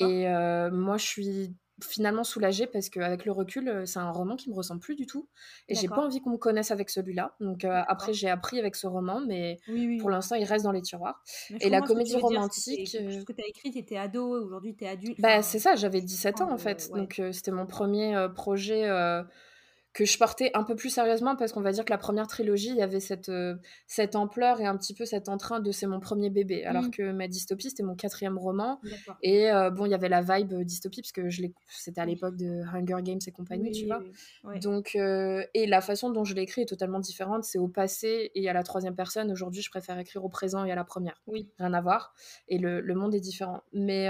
[0.00, 0.26] Et
[0.72, 4.54] moi je suis finalement soulagée parce qu'avec le recul, euh, c'est un roman qui me
[4.54, 5.28] ressemble plus du tout.
[5.68, 7.34] Et j'ai pas envie qu'on me connaisse avec celui-là.
[7.40, 9.58] Donc euh, après, j'ai appris avec ce roman, mais
[10.00, 11.22] pour l'instant, il reste dans les tiroirs.
[11.60, 12.88] et la comédie romantique.
[12.88, 15.20] Ce que tu as écrit, tu étais ado, aujourd'hui tu es adulte.
[15.20, 16.90] Bah, c'est ça, j'avais 17 ans en fait.
[16.92, 18.88] Donc euh, c'était mon premier projet
[19.94, 22.70] que je portais un peu plus sérieusement parce qu'on va dire que la première trilogie,
[22.70, 23.54] il y avait cette, euh,
[23.86, 26.64] cette ampleur et un petit peu cet entrain de c'est mon premier bébé.
[26.64, 26.90] Alors mmh.
[26.90, 28.80] que ma dystopie, c'était mon quatrième roman.
[29.22, 31.28] Et euh, bon, il y avait la vibe dystopie parce que
[31.68, 34.02] c'était à l'époque de Hunger Games et compagnie, tu vois.
[34.60, 37.44] Donc, euh, et la façon dont je l'ai écrit est totalement différente.
[37.44, 39.30] C'est au passé et à la troisième personne.
[39.30, 41.22] Aujourd'hui, je préfère écrire au présent et à la première.
[41.28, 41.48] Oui.
[41.58, 42.14] Rien à voir.
[42.48, 43.62] Et le, le monde est différent.
[43.72, 44.08] Mais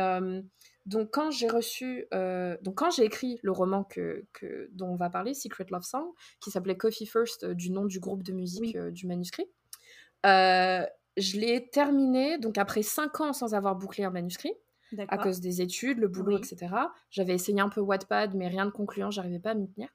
[0.86, 4.96] donc quand j'ai reçu, euh, donc quand j'ai écrit le roman que, que, dont on
[4.96, 6.06] va parler, Secret Love Song,
[6.40, 9.46] qui s'appelait Coffee First, euh, du nom du groupe de musique euh, du manuscrit,
[10.24, 14.52] je l'ai terminé donc après cinq ans sans avoir bouclé un manuscrit
[15.08, 16.72] à cause des études, le boulot, etc.
[17.10, 19.88] J'avais essayé un peu Wattpad, mais rien de concluant, j'arrivais pas à m'y tenir.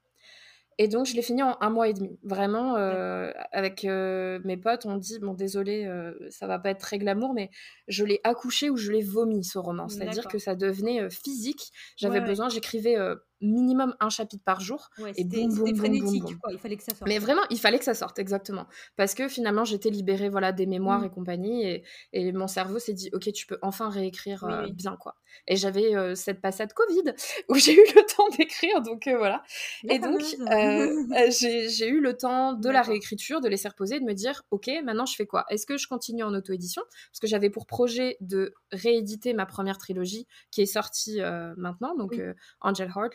[0.82, 2.18] Et donc, je l'ai fini en un mois et demi.
[2.22, 6.80] Vraiment, euh, avec euh, mes potes, on dit bon, désolé, euh, ça va pas être
[6.80, 7.50] très glamour, mais
[7.86, 9.90] je l'ai accouché ou je l'ai vomi, ce roman.
[9.90, 11.70] C'est-à-dire que ça devenait physique.
[11.96, 12.96] J'avais besoin, j'écrivais
[13.40, 14.90] minimum un chapitre par jour.
[15.16, 16.52] et boum, boum, frénétique, Quoi.
[16.52, 17.08] Il fallait que ça sorte.
[17.08, 18.66] Mais vraiment, il fallait que ça sorte, exactement.
[18.96, 21.06] Parce que finalement, j'étais libérée voilà, des mémoires mmh.
[21.06, 21.66] et compagnie.
[21.66, 25.16] Et, et mon cerveau s'est dit, OK, tu peux enfin réécrire euh, bien, quoi.
[25.46, 27.14] Et j'avais euh, cette passade Covid
[27.48, 29.42] où j'ai eu le temps d'écrire, donc euh, voilà.
[29.88, 30.20] et donc,
[31.30, 35.06] j'ai eu le temps de la réécriture, de laisser reposer, de me dire, OK, maintenant
[35.06, 35.44] je fais quoi?
[35.48, 36.82] Est-ce que je continue en auto-édition?
[37.10, 41.20] Parce que j'avais pour projet de rééditer ma première trilogie qui est sortie
[41.56, 42.20] maintenant, donc
[42.60, 43.12] Angel Heart,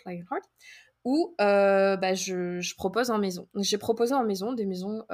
[1.03, 3.47] où bah, je, je, propose en maison.
[3.55, 5.05] J'ai proposé en maison des maisons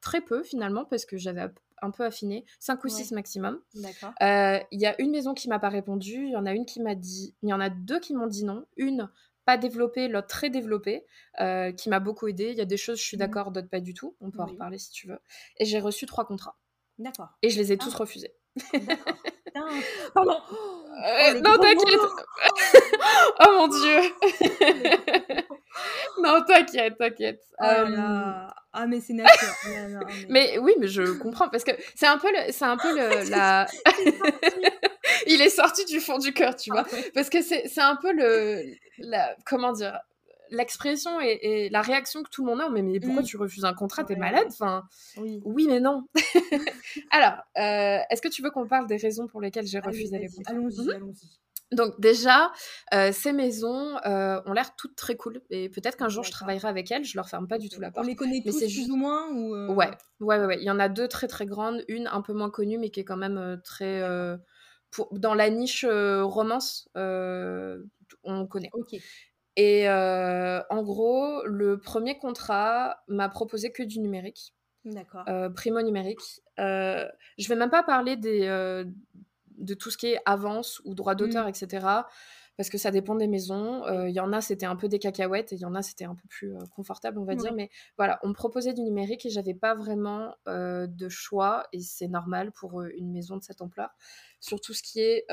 [0.00, 1.48] très peu finalement parce que j'avais
[1.82, 3.60] un peu affiné, 5 ou 6 maximum.
[3.74, 4.12] D'accord.
[4.20, 6.80] Il y a une maison qui m'a pas répondu, il y en a une qui
[6.80, 8.66] m'a dit, il y en a deux qui m'ont dit non.
[8.76, 9.10] Une
[9.44, 11.04] pas développée, l'autre très développée,
[11.40, 12.50] euh, qui m'a beaucoup aidé.
[12.50, 14.16] Il y a des choses, je suis mmh d'accord, d'autres pas du tout.
[14.20, 15.18] On peut en reparler si tu veux.
[15.58, 16.56] Et j'ai reçu trois contrats.
[16.98, 17.28] D'accord.
[17.42, 17.98] Et je les ai tous ah.
[17.98, 18.34] refusés.
[20.14, 20.36] Pardon.
[20.36, 22.00] Euh, oh, non, t'inquiète.
[23.40, 24.00] oh mon dieu.
[26.22, 27.40] non, t'inquiète, t'inquiète.
[27.60, 30.00] Oh euh, ah mais c'est naturel.
[30.28, 30.58] mais...
[30.58, 33.66] oui, mais je comprends parce que c'est un peu le, c'est un peu le, la.
[35.26, 36.84] Il est sorti du fond du cœur, tu vois,
[37.14, 38.62] parce que c'est, c'est un peu le,
[38.98, 39.98] la, comment dire,
[40.50, 42.68] l'expression et, la réaction que tout le monde a.
[42.68, 43.26] Mais, mais pourquoi mm.
[43.26, 44.04] tu refuses un contrat?
[44.04, 44.46] T'es malade?
[44.48, 44.84] Enfin,
[45.16, 45.40] oui.
[45.44, 46.06] oui, mais non.
[47.10, 50.28] Alors, euh, est-ce que tu veux qu'on parle des raisons pour lesquelles j'ai refusé les
[50.28, 50.52] contrats?
[50.52, 50.90] Allons-y, mhm.
[50.90, 51.38] allons-y.
[51.72, 52.52] Donc déjà,
[52.92, 56.68] euh, ces maisons euh, ont l'air toutes très cool et peut-être qu'un jour je travaillerai
[56.68, 57.04] avec elles.
[57.04, 58.04] Je leur ferme pas du tout la porte.
[58.04, 59.90] On les connaît tous plus ou moins ou ouais.
[60.20, 62.50] ouais, ouais, ouais, Il y en a deux très très grandes, une un peu moins
[62.50, 64.02] connue mais qui est quand même très
[64.92, 65.08] pour...
[65.18, 66.88] dans la niche romance.
[66.94, 68.70] on connaît.
[68.72, 68.94] Ok.
[69.56, 74.54] Et en gros, le premier contrat m'a proposé que du numérique.
[74.84, 75.24] D'accord.
[75.54, 76.42] primo numérique.
[76.58, 78.84] je vais même pas parler des
[79.56, 81.50] de tout ce qui est avance ou droit d'auteur, mmh.
[81.50, 81.86] etc.
[82.56, 83.84] Parce que ça dépend des maisons.
[84.06, 86.04] Il y en a, c'était un peu des cacahuètes et il y en a, c'était
[86.04, 87.52] un peu plus confortable, on va dire.
[87.52, 91.66] Mais voilà, on me proposait du numérique et j'avais pas vraiment de choix.
[91.72, 93.90] Et c'est normal pour une maison de cette ampleur.
[94.40, 95.24] Sur tout ce qui est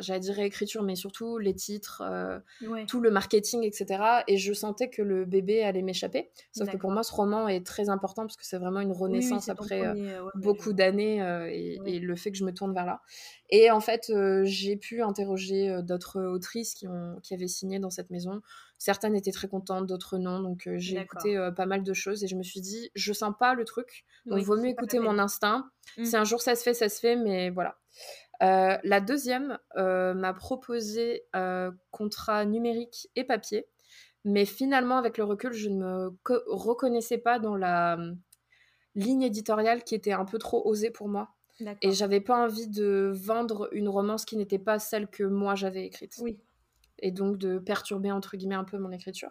[0.00, 2.38] j'allais dire réécriture, mais surtout les titres, euh,
[2.86, 4.02] tout le marketing, etc.
[4.28, 6.30] Et je sentais que le bébé allait m'échapper.
[6.52, 9.48] Sauf que pour moi, ce roman est très important parce que c'est vraiment une renaissance
[9.48, 13.00] après euh, beaucoup d'années euh, et, le fait que je me tourne vers là.
[13.50, 14.12] Et en fait,
[14.44, 18.40] j'ai pu interroger d'autres autrices qui, ont, qui avaient signé dans cette maison.
[18.78, 20.40] Certaines étaient très contentes, d'autres non.
[20.40, 23.54] Donc j'ai écouté pas mal de choses et je me suis dit, je sens pas
[23.54, 24.04] le truc.
[24.26, 25.70] Donc vaut mieux écouter mon instinct.
[25.96, 26.04] Mmh.
[26.04, 27.76] Si un jour ça se fait, ça se fait, mais voilà.
[28.42, 33.66] Euh, la deuxième euh, m'a proposé euh, contrat numérique et papier,
[34.24, 37.98] mais finalement, avec le recul, je ne me reconnaissais pas dans la
[38.94, 41.30] ligne éditoriale qui était un peu trop osée pour moi.
[41.82, 45.86] Et j'avais pas envie de vendre une romance qui n'était pas celle que moi j'avais
[45.86, 46.14] écrite.
[46.20, 46.40] Oui.
[46.98, 49.30] Et donc de perturber entre guillemets un peu mon écriture.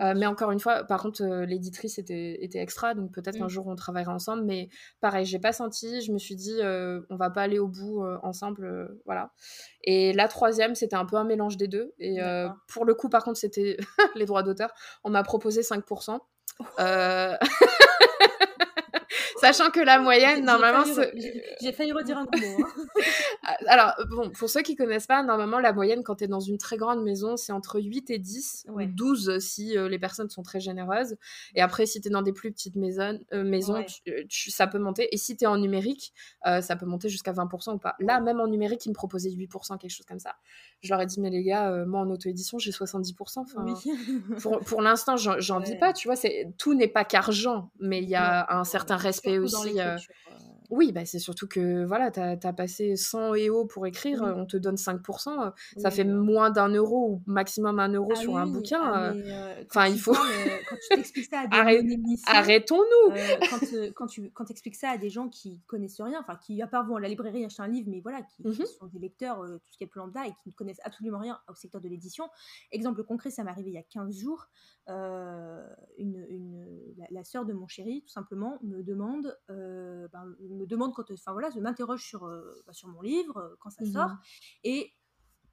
[0.00, 3.48] Euh, mais encore une fois, par contre, euh, l'éditrice était, était, extra, donc peut-être mmh.
[3.48, 4.44] jour on travaillera ensemble.
[4.44, 4.68] Mais
[5.00, 8.04] pareil, j'ai pas senti, je me suis dit, euh, on va pas aller au bout
[8.22, 9.32] ensemble, voilà.
[9.84, 11.94] Et la troisième, c'était un peu un mélange des deux.
[11.98, 12.18] Et
[12.68, 13.76] pour le coup, par contre, c'était
[14.14, 14.72] les droits d'auteur.
[15.04, 16.18] On m'a proposé 5%.
[19.52, 20.84] Sachant que la moyenne, normalement.
[21.60, 22.64] J'ai failli redire un gros mot.
[22.64, 22.86] Hein.
[23.66, 26.58] Alors, bon, pour ceux qui connaissent pas, normalement, la moyenne, quand tu es dans une
[26.58, 30.42] très grande maison, c'est entre 8 et 10, ou 12 si euh, les personnes sont
[30.42, 31.16] très généreuses.
[31.54, 34.78] Et après, si tu es dans des plus petites maisons, euh, maisons euh, ça peut
[34.78, 35.08] monter.
[35.12, 36.12] Et si tu es en numérique,
[36.44, 37.96] ça peut monter jusqu'à 20% ou pas.
[38.00, 40.34] Là, même en numérique, ils me proposaient 8%, quelque chose comme ça.
[40.82, 44.40] Je leur ai dit, mais les gars, moi, en auto-édition, j'ai 70%.
[44.40, 46.16] pour, pour l'instant, j'en vis pas, tu vois.
[46.58, 49.82] Tout n'est pas qu'argent, mais il y a un certain respect aussi.
[50.70, 54.56] Oui, bah, c'est surtout que voilà, tu as, passé 100 EO pour écrire, on te
[54.56, 58.80] donne 5%, ça fait moins d'un euro ou maximum un euro ah sur un bouquin.
[58.82, 59.12] Ah,
[59.68, 60.14] enfin, il faut.
[60.14, 61.46] quand tu t'expliques ça à
[61.82, 63.14] des Arrêtons-nous
[63.94, 66.86] Quand, tu quand expliques ça à des gens qui connaissent rien, enfin, qui à part
[66.86, 69.40] vont à la librairie acheter un livre, mais voilà, qui, qui mmh sont des lecteurs,
[69.44, 71.88] tout ce qui est plus lambda et qui ne connaissent absolument rien au secteur de
[71.88, 72.28] l'édition.
[72.72, 74.46] Exemple concret, ça m'est arrivé il y a 15 jours.
[74.88, 75.66] Euh,
[75.98, 81.10] une, la, sœur de mon chéri, tout simplement, me demande, euh, ben, me demande quand,
[81.10, 84.10] enfin voilà, je m'interroge sur, euh, bah, sur mon livre quand ça mmh sort,
[84.64, 84.92] et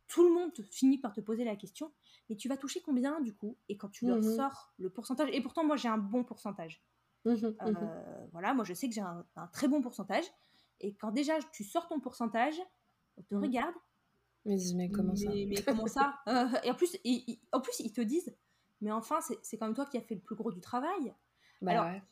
[0.08, 1.92] tout le monde finit par te poser la question,
[2.30, 5.30] mais tu vas toucher combien du coup Et quand tu leur mmh sors le pourcentage,
[5.32, 6.84] et pourtant moi j'ai un bon pourcentage.
[7.26, 7.40] Mmh
[8.32, 10.26] voilà, moi je sais que j'ai un, très bon pourcentage,
[10.80, 12.60] et quand déjà tu sors ton pourcentage,
[13.18, 13.76] on te regarde.
[14.46, 15.30] Mais, mais comment ça?
[15.30, 16.16] Mais, comment ça?
[16.64, 16.98] Et en plus,
[17.54, 18.36] en plus, ils te disent
[18.84, 21.16] mais enfin, c'est quand même toi qui as fait le plus gros du travail.
[21.62, 22.04] Bah Alors, ouais.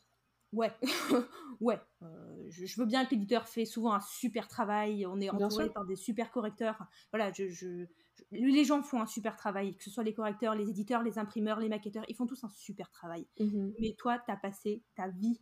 [1.60, 2.06] Ouais, euh,
[2.48, 5.94] je, veux bien que l'éditeur fait souvent un super travail, on est entouré par des
[5.94, 6.76] super correcteurs.
[7.12, 7.86] Voilà, je,
[8.32, 11.60] les gens font un super travail, que ce soit les correcteurs, les éditeurs, les imprimeurs,
[11.60, 13.28] les maquetteurs, ils font tous un super travail.
[13.38, 15.40] Mmh Mais toi, tu as passé ta vie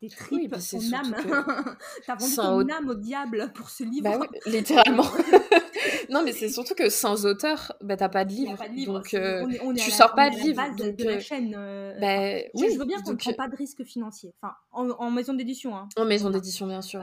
[0.00, 1.14] tes tripes, bah, ton âme.
[2.06, 4.10] T'as vendu ton âme au diable pour ce livre.
[4.10, 5.06] Bah oui, littéralement.
[6.10, 8.56] non, mais c'est surtout que sans auteur, bah, t'as pas de livre.
[8.56, 8.92] Pas de livre.
[8.94, 9.46] Donc, euh,
[9.76, 10.62] tu sors pas de livre.
[10.76, 11.54] donc, de la euh, chaîne.
[11.56, 14.34] Euh, bah, oui, je veux bien qu'on ne prend pas de risque financier.
[14.40, 15.76] Enfin, en, maison d'édition.
[15.76, 15.88] Hein.
[15.96, 17.02] En maison d'édition, bien sûr.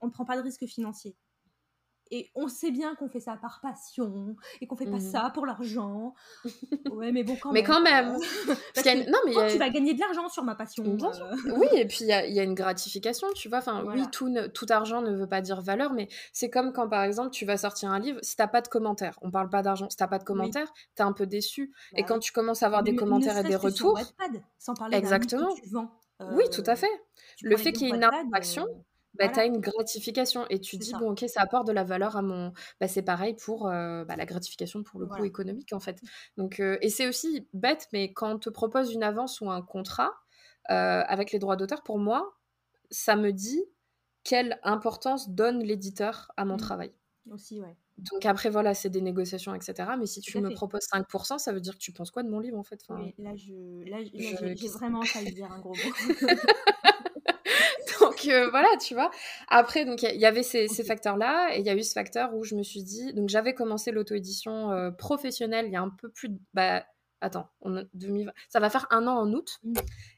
[0.00, 1.16] On ne prend pas de risque financier.
[2.12, 5.30] Et on sait bien qu'on fait ça par passion et qu'on fait pas mmh ça
[5.32, 6.14] pour l'argent.
[6.92, 7.70] ouais, mais bon, quand mais même.
[7.70, 8.16] quand même.
[8.74, 10.84] Parce que non, mais tu vas gagner de l'argent sur ma passion.
[10.84, 11.56] Euh.
[11.56, 13.58] oui, et puis il y a, y a, une gratification, tu vois.
[13.58, 17.02] Enfin, oui, tout, tout argent ne veut pas dire valeur, mais c'est comme quand, par
[17.02, 19.88] exemple, tu vas sortir un livre, si t'as pas de commentaires, on parle pas d'argent,
[19.88, 21.72] si t'as pas de commentaires, tu t'es un peu déçu.
[21.92, 23.98] Bah et quand tu commences à avoir des commentaires et des retours.
[24.58, 25.54] sans parler Exactement.
[25.54, 25.90] Que tu vends.
[26.32, 27.02] oui, tout à euh, fait.
[27.42, 28.66] Le fait qu'il y ait une interaction.
[28.68, 31.84] Euh, bah, tu as une gratification et tu dis, bon, ok, ça apporte de la
[31.84, 32.52] valeur à mon.
[32.80, 36.00] Bah, c'est pareil pour bah, la gratification pour le coût économique, en fait.
[36.36, 40.12] Donc, et c'est aussi bête, mais quand on te propose une avance ou un contrat
[40.68, 42.34] avec les droits d'auteur, pour moi,
[42.90, 43.64] ça me dit
[44.24, 46.58] quelle importance donne l'éditeur à mon mmh.
[46.58, 46.92] travail.
[47.30, 47.76] Aussi, ouais.
[47.98, 49.90] Donc après, voilà, c'est des négociations, etc.
[49.98, 52.40] Mais si tu me proposes 5%, ça veut dire que tu penses quoi de mon
[52.40, 52.80] livre, en fait?
[52.88, 53.88] Enfin, Là, je...
[53.88, 55.80] là, j'ai vraiment failli dire un gros mot.
[58.22, 59.10] donc euh, voilà, tu vois.
[59.48, 62.44] Après, donc il y, avait ces, facteurs-là, et il y a eu ce facteur où
[62.44, 66.08] je me suis dit, donc j'avais commencé l'auto-édition euh, professionnelle il y a un peu
[66.08, 66.84] plus, de, bah
[67.20, 67.82] attends, on
[68.48, 69.74] ça va faire un an en août, mmh.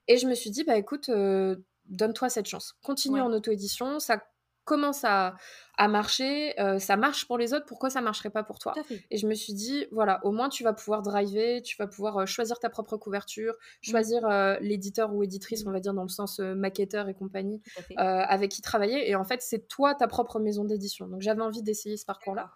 [0.08, 4.22] et je me suis dit, bah écoute, euh, donne-toi cette chance, continue en auto-édition, ça
[4.64, 5.36] commence à,
[5.76, 8.74] à marcher, euh, ça marche pour les autres, pourquoi ça marcherait pas pour toi
[9.10, 12.18] Et je me suis dit, voilà, au moins tu vas pouvoir driver, tu vas pouvoir
[12.18, 13.90] euh, choisir ta propre couverture, mmh.
[13.90, 15.68] choisir euh, l'éditeur ou éditrice, mmh.
[15.68, 17.60] on va dire dans le sens maquetteur et compagnie,
[17.96, 19.08] avec qui travailler.
[19.08, 21.08] Et en fait, c'est toi ta propre maison d'édition.
[21.08, 22.50] Donc j'avais envie d'essayer ce parcours-là.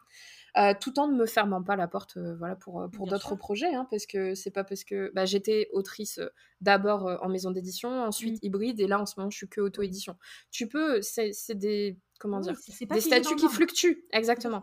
[0.59, 3.36] Euh, tout en ne me fermant pas la porte euh, voilà, pour, euh, pour d'autres
[3.36, 6.20] projets, hein, parce que c'est pas parce que bah, j'étais autrice
[6.61, 8.46] d'abord en maison d'édition, ensuite mmh.
[8.46, 10.16] hybride, et là en ce moment je suis que auto-édition.
[10.50, 12.56] Tu peux, c'est des, comment dire,
[12.90, 14.62] des statuts qui fluctuent, exactement.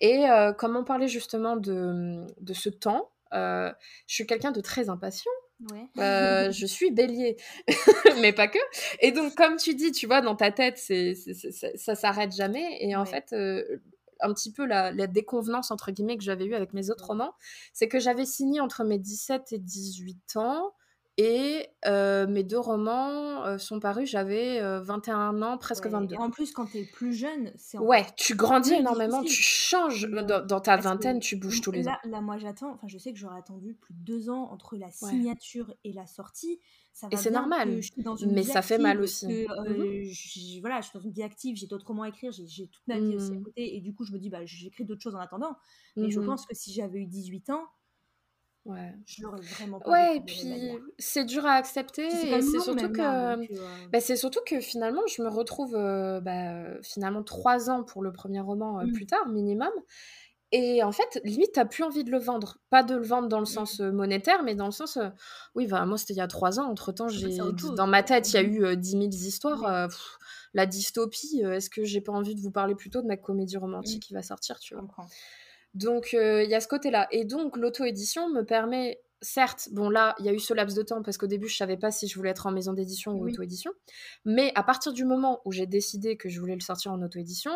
[0.00, 0.24] Et
[0.58, 3.74] comme on parlait justement de, de ce temps, je
[4.06, 5.32] suis quelqu'un de très impatient.
[5.68, 7.36] je suis bélier,
[8.20, 8.58] mais pas que.
[9.00, 12.78] Et donc, comme tu dis, tu vois, dans ta tête, c'est, ça s'arrête jamais.
[12.80, 13.34] Et en fait,
[14.22, 17.34] un petit peu la, déconvenance, entre guillemets, que j'avais eue avec mes autres romans,
[17.72, 20.72] c'est que j'avais signé entre mes 17 et 18 ans.
[21.18, 26.14] Et euh, mes deux romans euh, sont parus, j'avais 21 euh, ans, presque 22.
[26.14, 27.78] Et en plus, quand tu es plus jeune, c'est...
[27.78, 30.08] Ouais, tu grandis énormément, tu changes.
[30.08, 32.08] Dans, ta vingtaine, tu bouges tous les là, ans.
[32.08, 34.90] Là, moi, j'attends, enfin, je sais que j'aurais attendu plus de deux ans entre la
[34.90, 36.60] signature et la sortie
[37.10, 37.80] et c'est normal,
[38.26, 39.26] mais ça fait mal aussi.
[39.26, 42.68] Que, mmh voilà, je suis dans une vie active, j'ai d'autres romans à écrire, j'ai
[42.68, 43.42] toute ma vie aussi à mmh.
[43.42, 45.56] côté, et du coup, je me dis, bah, j'écris d'autres choses en attendant.
[45.96, 47.64] Mais je mmh pense que si j'avais eu 18 ans,
[48.64, 48.94] Ouais.
[49.06, 52.06] Je l'aurais vraiment pas Ouais, et puis c'est dur à accepter.
[52.06, 53.40] Et c'est surtout que, hein,
[53.92, 58.40] bah, c'est surtout que finalement, je me retrouve bah, finalement trois ans pour le premier
[58.40, 59.72] roman plus tard, minimum.
[60.54, 62.58] Et en fait, limite, t'as plus envie de le vendre.
[62.68, 63.46] Pas de le vendre dans le mmh.
[63.46, 64.98] sens monétaire, mais dans le sens.
[65.54, 66.70] oui, bah, moi, c'était il y a trois ans.
[66.70, 67.38] Entre temps, j'ai
[67.74, 68.72] dans ma tête, il y a mmh.
[68.72, 69.88] eu 10 000 histoires.
[70.52, 74.04] la dystopie, est-ce que j'ai pas envie de vous parler plutôt de ma comédie romantique
[74.04, 74.06] mmh.
[74.06, 74.84] qui va sortir, tu vois?
[75.74, 77.08] Donc, il y a ce côté-là.
[77.10, 79.00] Et donc, l'auto-édition me permet.
[79.24, 81.56] Certes, bon là, il y a eu ce laps de temps parce qu'au début, je
[81.56, 83.70] savais pas si je voulais être en maison d'édition ou auto-édition.
[84.24, 87.52] Mais à partir du moment où j'ai décidé que je voulais le sortir en auto-édition,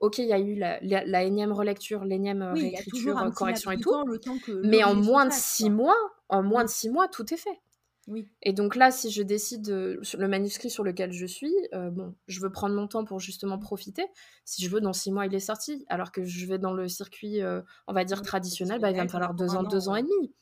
[0.00, 3.92] ok, il y a eu la, énième relecture, l'énième euh, réécriture, euh, correction et tout,
[4.62, 5.96] mais en moins de six mois,
[6.28, 7.60] en moins de six mois, tout est fait.
[8.08, 8.26] Oui.
[8.42, 12.14] Et donc là, si je décide sur le manuscrit sur lequel je suis, euh, bon,
[12.26, 14.06] je veux prendre mon temps pour justement profiter.
[14.44, 15.84] Si je veux, dans six mois, il est sorti.
[15.88, 17.40] Alors que je vais dans le circuit,
[17.86, 20.32] on va dire traditionnel, bah, il va me falloir deux ans, deux ans et demi.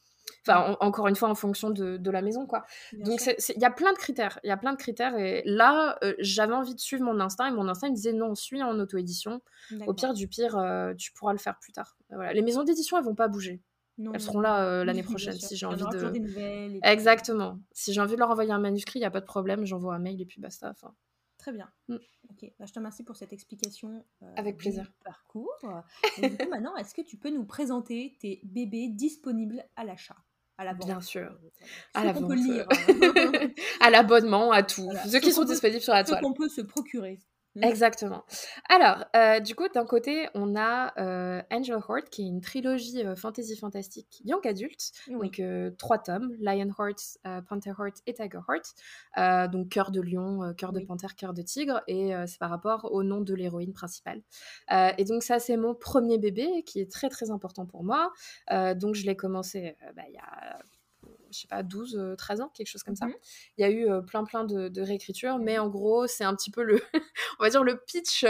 [0.46, 2.64] Enfin, encore une fois, en fonction de, de la maison, quoi.
[2.92, 4.38] Donc, il y a plein de critères.
[4.44, 5.16] Il y a plein de critères.
[5.16, 7.48] Et là, euh, j'avais envie de suivre mon instinct.
[7.48, 9.40] Et mon instinct me disait non, suis en auto-édition.
[9.86, 11.96] Au pire du pire, euh, tu pourras le faire plus tard.
[12.10, 12.32] Voilà.
[12.32, 13.60] Les maisons d'édition, elles vont pas bouger.
[13.98, 16.80] Elles seront là euh, l'année prochaine si j'ai envie de.
[16.86, 17.58] Exactement.
[17.72, 19.64] Si j'ai envie de leur envoyer un manuscrit, il n'y a pas de problème.
[19.64, 20.70] J'envoie un mail et puis basta.
[20.70, 20.94] Enfin.
[21.38, 21.70] Très bien.
[21.88, 21.96] Mm.
[22.30, 24.04] Ok, bah, je te remercie pour cette explication.
[24.36, 24.90] Avec plaisir.
[25.04, 25.52] Parcours.
[26.18, 30.16] Et du coup, maintenant, est-ce que tu peux nous présenter tes bébés disponibles à l'achat
[30.58, 31.38] à la Bien sûr.
[31.94, 32.32] À la vente.
[33.80, 34.90] à l'abonnement, à tout.
[35.06, 36.22] Ceux qui sont disponibles sur la toile.
[36.22, 37.18] qu'on peut se procurer.
[37.56, 37.64] Mmh.
[37.64, 38.22] Exactement.
[38.68, 43.02] Alors, euh, du coup, d'un côté, on a euh, Angel Heart, qui est une trilogie
[43.02, 45.40] euh, fantasy fantastique young adulte, donc
[45.78, 50.80] trois tomes, Lion Heart, Panther Heart et Tiger Heart, donc cœur de lion, cœur de
[50.80, 54.22] panthère, cœur de tigre, et c'est par rapport au nom de l'héroïne principale.
[54.70, 58.12] et donc ça, c'est mon premier bébé, qui est très très important pour moi.
[58.74, 60.58] donc je l'ai commencé bah, il y a
[61.36, 63.06] je sais pas, 12, 13 euh, ans, quelque chose comme ça.
[63.06, 63.14] Mmh
[63.58, 66.34] il y a eu euh, plein plein de, de réécritures, mais en gros, c'est un
[66.34, 66.80] petit peu le,
[67.38, 68.24] on va dire le pitch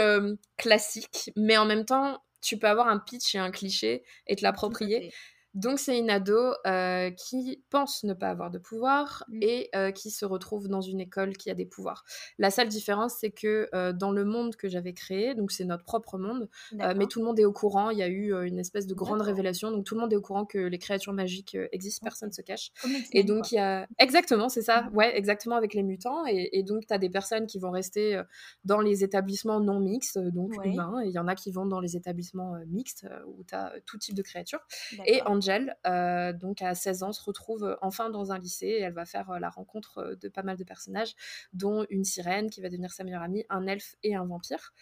[0.57, 4.43] classique, mais en même temps, tu peux avoir un pitch et un cliché et te
[4.43, 5.11] l'approprier.
[5.53, 9.39] Donc c'est une ado euh, qui pense ne pas avoir de pouvoir mmh.
[9.41, 12.03] et euh, qui se retrouve dans une école qui a des pouvoirs.
[12.37, 15.83] La seule différence, c'est que euh, dans le monde que j'avais créé, donc c'est notre
[15.83, 17.89] propre monde, mais tout le monde est au courant.
[17.89, 20.21] Il y a eu une espèce de grande révélation, donc tout le monde est au
[20.21, 22.71] courant que les créatures magiques existent, personne ne se cache.
[23.13, 24.95] Et donc il y a exactement, c'est ça, mmh.
[24.95, 26.25] ouais, exactement avec les mutants.
[26.27, 28.21] Et, donc tu as des personnes qui vont rester
[28.65, 31.79] dans les établissements non mixtes, donc humains, et il y en a qui vont dans
[31.79, 34.59] les établissements mixtes où tu as tout type de créatures.
[35.05, 38.81] Et Angel euh, donc à 16 ans, se retrouve euh, enfin dans un lycée et
[38.81, 41.13] elle va faire euh, la rencontre de pas mal de personnages,
[41.53, 44.73] dont une sirène qui va devenir sa meilleure amie, un elfe et un vampire.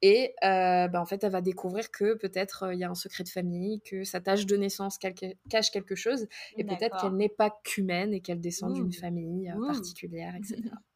[0.00, 3.28] Et bah, en fait, elle va découvrir que peut-être il y a un secret de
[3.28, 8.14] famille, que sa tâche de naissance cache quelque chose, et peut-être qu'elle n'est pas qu'humaine
[8.14, 10.62] et qu'elle descend d'une famille particulière, etc.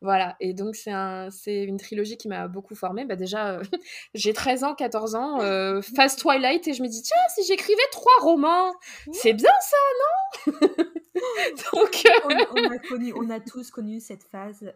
[0.00, 3.04] Voilà, et donc c'est un, une trilogie qui m'a beaucoup formée.
[3.04, 3.62] Bah déjà, euh,
[4.14, 7.78] j'ai 13 ans, 14 ans, euh, phase Twilight, et je me dis, tiens, si j'écrivais
[7.92, 8.72] trois romans,
[9.12, 10.86] c'est bien ça, non?
[11.72, 14.72] Donc, euh, on, a connu, on, a tous connu cette phase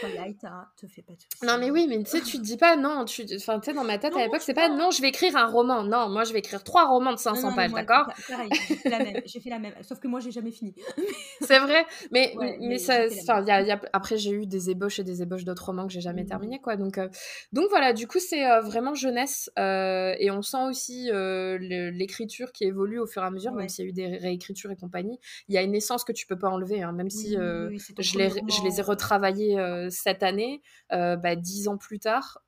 [0.00, 2.56] Twilight, hein, te fais pas de Non, mais oui, mais tu sais, tu te dis
[2.56, 5.02] pas non, tu enfin, tu sais, dans ma tête à l'époque, c'est pas non, je
[5.02, 8.06] vais écrire un roman, non, moi je vais écrire trois romans de 500 pages, d'accord
[8.28, 10.74] Pareil, j'ai fait la même, j'ai fait la même, sauf que moi j'ai jamais fini.
[11.40, 15.04] c'est vrai, mais, mais, ça, y a, y a, après j'ai eu des ébauches et
[15.04, 16.28] des ébauches d'autres romans que j'ai jamais mmh.
[16.28, 16.76] terminé quoi.
[16.76, 17.08] Donc euh,
[17.52, 22.64] donc voilà du coup c'est euh, vraiment jeunesse euh, et on sent aussi l'écriture qui
[22.64, 25.18] évolue au fur et à mesure même s'il y a eu des réécritures et compagnie.
[25.48, 28.30] Il y a une essence que tu peux pas enlever hein, même si je, les,
[28.30, 32.42] je les ai retravaillés cette année bah, dix ans plus tard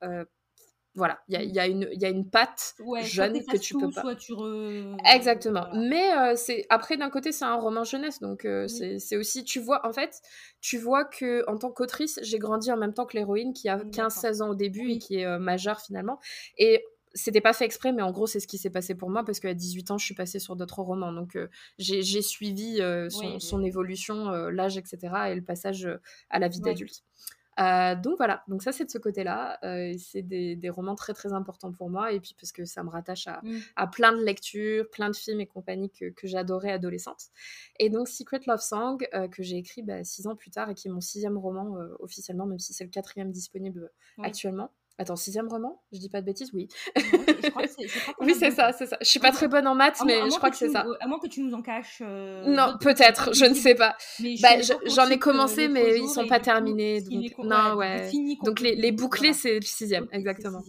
[0.96, 4.02] voilà, il y a, y, y a, une patte jeune que tu peux pas.
[5.14, 5.66] Exactement.
[5.74, 9.60] Mais euh, c'est après d'un côté c'est un roman jeunesse, donc euh, c'est aussi tu
[9.60, 10.22] vois en fait
[10.62, 13.76] tu vois que en tant qu'autrice j'ai grandi en même temps que l'héroïne qui a
[13.76, 16.18] 15-16 ans au début et qui est euh, majeure finalement.
[16.56, 16.82] Et
[17.16, 19.40] c'était pas fait exprès, mais en gros, c'est ce qui s'est passé pour moi parce
[19.40, 21.12] qu'à 18 ans, je suis passée sur d'autres romans.
[21.12, 21.36] Donc,
[21.78, 22.78] j'ai suivi
[23.10, 24.98] son, son, évolution, l'âge, etc.,
[25.30, 25.88] et le passage
[26.30, 27.02] à la vie d'adulte.
[27.58, 29.58] Euh, donc voilà, donc ça c'est de ce côté-là.
[29.64, 32.90] Euh, c'est des, romans très très importants pour moi et puis parce que ça me
[32.90, 33.90] rattache à, mmh.
[33.92, 37.26] plein de lectures, plein de films et compagnie que, j'adorais adolescente.
[37.78, 40.74] Et donc Secret Love Song euh, que j'ai écrit bah, six ans plus tard et
[40.74, 43.90] qui est mon sixième roman officiellement, même si c'est le quatrième disponible
[44.22, 44.70] actuellement.
[44.98, 45.82] Attends, sixième roman?
[45.92, 46.68] Je dis pas de bêtises Oui.
[48.20, 48.96] oui, c'est ça, c'est ça.
[49.02, 50.86] Je suis pas très bonne en maths, mais je crois que, c'est ça.
[51.00, 52.00] À moins que tu nous en caches.
[52.00, 53.96] Euh, non, peut-être, je ne sais pas.
[54.40, 54.48] Bah,
[54.86, 57.02] j'en ai commencé, mais ils sont pas terminés.
[57.02, 58.10] Donc, non, ouais.
[58.44, 60.62] Donc les, les bouclés, c'est le sixième, exactement.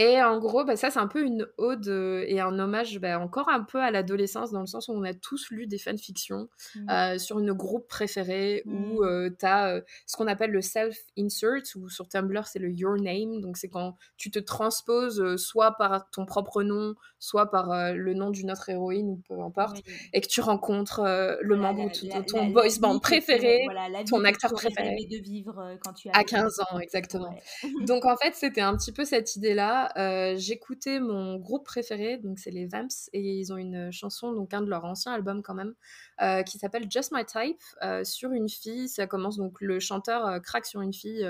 [0.00, 3.18] Et en gros, bah, ça, c'est un peu une ode euh, et un hommage bah,
[3.18, 6.48] encore un peu à l'adolescence, dans le sens où on a tous lu des fanfictions
[6.76, 6.90] mmh.
[6.90, 9.04] euh, sur une groupe préférée, où mmh.
[9.04, 13.40] euh, tu as ce qu'on appelle le self-insert, ou sur Tumblr, c'est le your name.
[13.40, 18.30] Donc, c'est quand tu te transposes soit par ton propre nom, soit par le nom
[18.30, 19.82] d'une autre héroïne, ou peu importe,
[20.12, 21.00] et que tu rencontres
[21.40, 23.66] le membre de ton boys band préféré,
[24.08, 24.94] ton acteur préféré.
[25.10, 27.34] De vivre quand tu as à 15 ans, exactement.
[27.86, 32.38] Donc, en fait, c'était un petit peu cette idée-là euh, j'écoutais mon groupe préféré, donc
[32.38, 35.54] c'est les Vamps, et ils ont une chanson, donc un de leurs anciens albums quand
[35.54, 35.74] même,
[36.20, 38.88] euh, qui s'appelle Just My Type, euh, sur une fille.
[38.88, 41.26] Ça commence donc le chanteur craque sur une fille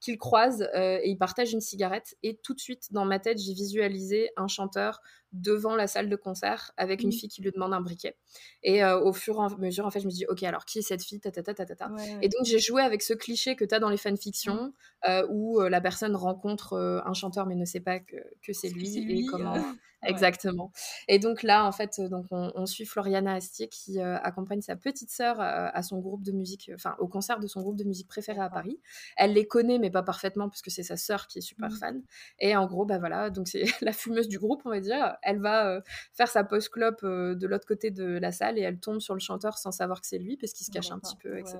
[0.00, 2.16] qu'il croise et il partage une cigarette.
[2.22, 5.00] Et tout de suite, dans ma tête, j'ai visualisé un chanteur
[5.36, 7.12] devant la salle de concert avec une mmh.
[7.12, 8.16] fille qui lui demande un briquet.
[8.62, 10.78] Et euh, au fur et à mesure, en fait, je me dis, ok, alors qui
[10.78, 11.90] est cette fille ta, ta, ta, ta,
[12.22, 15.08] Et donc, j'ai joué avec ce cliché que tu as dans les fanfictions mmh.
[15.08, 18.70] euh, où euh, la personne rencontre un chanteur mais ne sait pas que, que c'est
[18.70, 19.54] lui, et comment.
[20.02, 20.72] Exactement.
[21.08, 25.40] Et donc là, en fait, donc on, suit Floriana Astier qui accompagne sa petite sœur
[25.40, 28.48] à son groupe de musique, enfin au concert de son groupe de musique préféré à
[28.48, 28.78] Paris.
[29.16, 31.76] Elle les connaît, mais pas parfaitement, puisque c'est sa sœur qui est super mmh.
[31.76, 32.02] fan.
[32.38, 35.40] Et en gros, bah voilà, donc c'est la fumeuse du groupe, on va dire elle
[35.40, 35.80] va euh,
[36.14, 39.20] faire sa post-clope euh, de l'autre côté de la salle et elle tombe sur le
[39.20, 41.58] chanteur sans savoir que c'est lui parce qu'il se cache un petit peu, etc.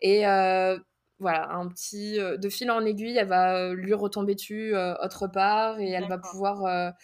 [0.00, 0.78] Et euh,
[1.18, 5.90] voilà, un petit de fil en aiguille, elle va lui retomber dessus autre part et
[5.90, 6.94] elle va pouvoir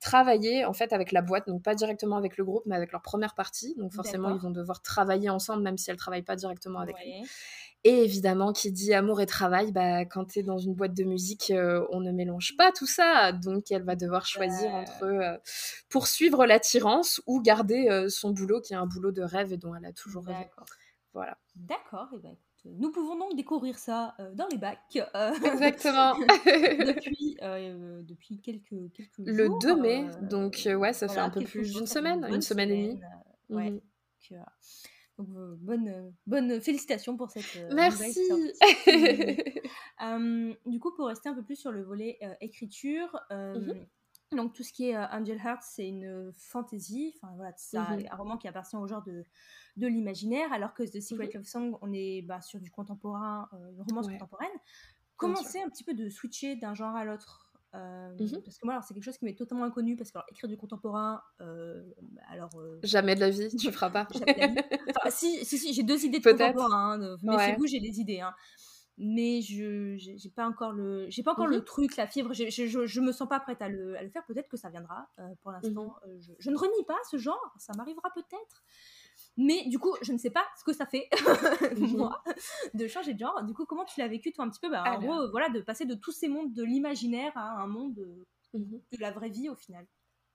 [0.00, 3.02] travailler en fait avec la boîte, donc pas directement avec le groupe, mais avec leur
[3.02, 3.76] première partie.
[3.76, 7.12] Donc forcément, ils vont devoir travailler ensemble, même si elle travaille pas directement avec lui.
[7.82, 11.04] Et évidemment, qui dit amour et travail, bah, quand tu es dans une boîte de
[11.04, 13.32] musique, euh, on ne mélange pas tout ça.
[13.32, 15.38] Donc, elle va devoir choisir entre euh,
[15.88, 19.74] poursuivre l'attirance ou garder euh, son boulot, qui est un boulot de rêve et dont
[19.74, 20.46] elle a toujours rêvé.
[21.14, 21.38] Voilà.
[21.56, 22.08] D'accord.
[22.12, 25.02] Et eh ben, nous pouvons donc découvrir ça dans les bacs.
[25.42, 26.18] Exactement.
[26.18, 31.86] depuis, depuis quelques, quelques Le 2 mai, donc ouais, ça fait un peu plus d'une
[31.86, 33.00] semaine, une semaine, et demie.
[33.48, 33.70] Ouais.
[33.70, 33.80] Mmh.
[35.36, 38.20] Euh, bonne, euh, bonne félicitations pour cette euh, Merci.
[40.66, 43.86] du coup, pour rester un peu plus sur le volet écriture, mhm.
[44.32, 48.16] Donc tout ce qui est Angel Heart, c'est une fantasy, enfin voilà, c'est Mmh un
[48.16, 49.24] roman qui appartient au genre de,
[49.76, 53.82] de l'imaginaire, alors que The Secret Love Song, on est bah, sur du contemporain, une
[53.82, 54.12] romance Ouais.
[54.12, 54.48] contemporaine.
[55.16, 57.49] Comment c'est un petit peu de switcher d'un genre à l'autre?
[57.74, 60.18] Euh, Mmh Parce que moi, alors, c'est quelque chose qui m'est totalement inconnu, parce que
[60.18, 61.84] alors, écrire du contemporain, euh,
[62.28, 62.50] alors...
[62.58, 64.06] euh, Jamais de la vie, tu feras pas.
[64.96, 66.54] Enfin, si, si, si, j'ai deux idées de Peut-être.
[66.54, 67.46] contemporain, hein, mais Ouais.
[67.46, 68.20] c'est vous, j'ai des idées.
[68.20, 68.34] hein.
[69.02, 72.34] Mais je j'ai pas encore le j'ai pas encore Mmh le truc, la fibre.
[72.34, 74.22] j'ai- je, je me sens pas prête à le, à le faire.
[74.26, 75.08] Peut-être que ça viendra.
[75.40, 77.54] Pour l'instant, Mmh je, je ne renie pas ce genre.
[77.56, 78.62] Ça m'arrivera peut-être.
[79.36, 81.08] Mais du coup, je ne sais pas ce que ça fait,
[81.76, 81.96] Mhm.
[81.96, 82.22] moi,
[82.74, 83.42] de changer de genre.
[83.44, 84.70] Du coup, comment tu l'as vécu, toi, un petit peu?
[84.70, 85.00] Bah, En Alors.
[85.00, 88.26] gros, euh, voilà, de passer de tous ces mondes de l'imaginaire à un monde de,
[88.52, 89.86] Mmh de la vraie vie, au final.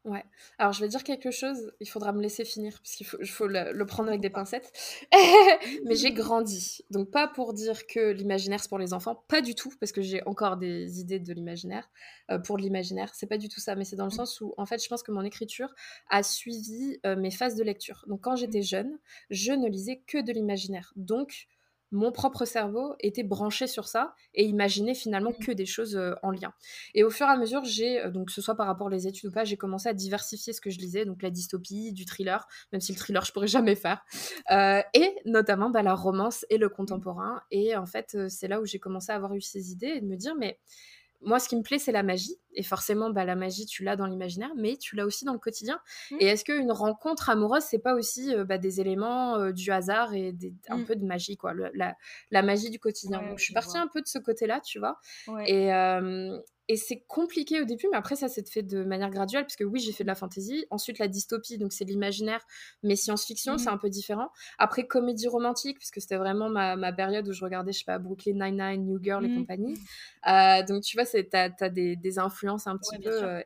[0.06, 0.24] Ouais.
[0.60, 3.72] Alors, je vais dire quelque chose, il faudra me laisser finir, parce qu'il faut, le,
[3.74, 4.72] le prendre avec des pincettes.
[5.86, 6.82] Mais j'ai grandi.
[6.92, 10.04] Donc, pas pour dire que l'imaginaire, c'est pour les enfants, pas du tout, parce que
[10.04, 11.90] j'ai encore des idées de l'imaginaire,
[12.30, 13.16] euh, pour l'imaginaire.
[13.16, 14.12] C'est pas du tout ça, mais c'est dans le Mm.
[14.12, 15.74] sens où, en fait, je pense que mon écriture
[16.12, 18.06] a suivi euh, mes phases de lecture.
[18.08, 19.00] Donc, quand j'étais jeune,
[19.32, 20.94] je ne lisais que de l'imaginaire.
[20.96, 21.48] Donc,
[21.92, 25.38] mon propre cerveau était branché sur ça et imaginait finalement Mhm.
[25.40, 26.54] que des choses euh, en lien.
[26.94, 28.92] Et au fur et à mesure, j'ai, euh, donc que ce soit par rapport aux
[28.98, 32.06] études ou pas, j'ai commencé à diversifier ce que je lisais, donc la dystopie, du
[32.06, 34.04] thriller, même si le thriller je pourrais jamais faire,
[34.52, 37.42] Euh, et notamment bah, la romance et le contemporain.
[37.52, 40.06] Et en fait, c'est là où j'ai commencé à avoir eu ces idées et de
[40.08, 40.60] me dire, mais
[41.26, 42.38] moi, ce qui me plaît, c'est la magie.
[42.54, 45.40] Et forcément, bah, la magie, tu l'as dans l'imaginaire, mais tu l'as aussi dans le
[45.40, 45.80] quotidien.
[46.12, 46.20] Mhm.
[46.20, 50.14] Et est-ce qu'une rencontre amoureuse, c'est pas aussi euh, bah, des éléments euh, du hasard
[50.14, 50.86] et des- un Mhm.
[50.86, 51.96] peu de magie, quoi, le- la,
[52.32, 53.22] la magie du quotidien?
[53.22, 53.80] Ouais, Donc, je suis partie vois.
[53.80, 54.98] un peu de ce côté-là, tu vois?
[55.28, 55.50] Ouais.
[55.50, 56.38] Et, euh,
[56.68, 59.64] et c'est compliqué au début, mais après, ça s'est fait de manière graduelle, parce que
[59.64, 60.66] oui, j'ai fait de la fantasy.
[60.72, 62.42] Ensuite, la dystopie, donc c'est de l'imaginaire,
[62.84, 64.30] mais science-fiction, c'est un peu différent.
[64.58, 68.00] Après, comédie romantique, puisque c'était vraiment ma, ma période où je regardais, je sais pas,
[68.00, 69.36] Brooklyn Nine-Nine, New Girl et Mhm.
[69.36, 69.76] compagnie.
[70.28, 73.24] Euh, donc, tu vois, t'as as des, des influences un petit Ouais, peu.
[73.24, 73.42] euh,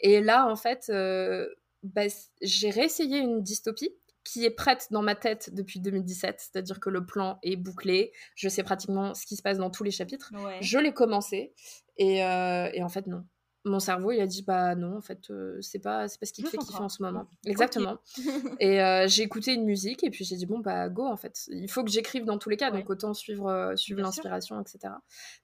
[0.00, 1.48] et là, en fait, euh,
[1.82, 2.02] bah,
[2.42, 3.90] j'ai réessayé une dystopie
[4.26, 8.48] qui est prête dans ma tête depuis 2017, c'est-à-dire que le plan est bouclé, je
[8.48, 10.32] sais pratiquement ce qui se passe dans tous les chapitres.
[10.34, 10.58] Ouais.
[10.60, 11.52] Je l'ai commencé
[11.96, 13.24] et, euh, et en fait non.
[13.68, 16.32] Mon cerveau il a dit bah non en fait euh, c'est pas c'est pas ce
[16.32, 17.26] qui te fait kiffer en ce moment.
[17.44, 17.98] Exactement.
[18.60, 21.34] Et euh, j'ai écouté une musique et puis j'ai dit bon bah go en fait.
[21.48, 22.78] Il faut que j'écrive dans tous les cas Ouais.
[22.78, 24.94] donc autant suivre euh, suivre l'inspiration etc.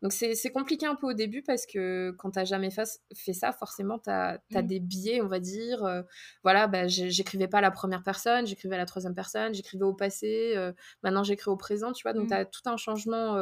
[0.02, 3.52] Donc c'est compliqué un peu au début parce que quand t'as jamais fait, fait ça
[3.52, 4.66] forcément t'as as Mm.
[4.68, 6.04] des biais on va dire.
[6.44, 9.94] voilà bah j'écrivais pas à la première personne j'écrivais à la troisième personne j'écrivais au
[9.94, 10.54] passé
[11.02, 12.28] maintenant j'écris au présent tu vois donc Mm.
[12.28, 13.36] t'as tout un changement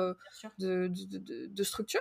[0.59, 0.89] de-
[1.49, 2.01] de structure.